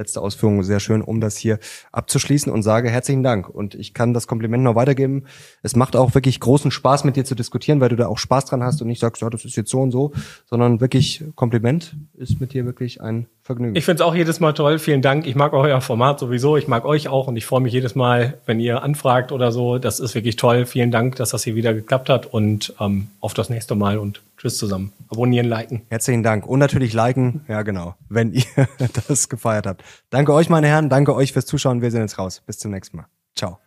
[0.00, 1.58] letzte Ausführung sehr schön, um das hier
[1.92, 3.48] abzuschließen und sage herzlichen Dank.
[3.48, 5.24] Und ich kann das Kompliment noch weitergeben.
[5.62, 8.46] Es macht auch wirklich großen Spaß, mit dir zu diskutieren, weil du da auch Spaß
[8.46, 10.12] dran hast und nicht sagst, ja, das ist jetzt so und so,
[10.46, 13.76] sondern wirklich Kompliment ist mit dir wirklich ein Vergnügen.
[13.76, 14.78] Ich finde es auch jedes Mal toll.
[14.78, 15.26] Vielen Dank.
[15.26, 16.56] Ich mag euer Format sowieso.
[16.56, 19.78] Ich mag euch auch und ich freue mich jedes Mal, wenn ihr anfragt oder so.
[19.78, 20.66] Das ist wirklich toll.
[20.66, 24.22] Vielen Dank, dass das hier wieder geklappt hat und ähm, auf das nächste Mal und
[24.40, 24.92] tschüss zusammen.
[25.08, 25.82] Abonnieren, liken.
[25.90, 26.46] Herzlichen Dank.
[26.46, 28.44] Und natürlich liken, ja genau, wenn ihr
[29.08, 29.84] das gefeiert habt.
[30.08, 30.88] Danke euch, meine Herren.
[30.88, 31.82] Danke euch fürs Zuschauen.
[31.82, 32.42] Wir sehen jetzt raus.
[32.46, 33.06] Bis zum nächsten Mal.
[33.36, 33.58] Ciao.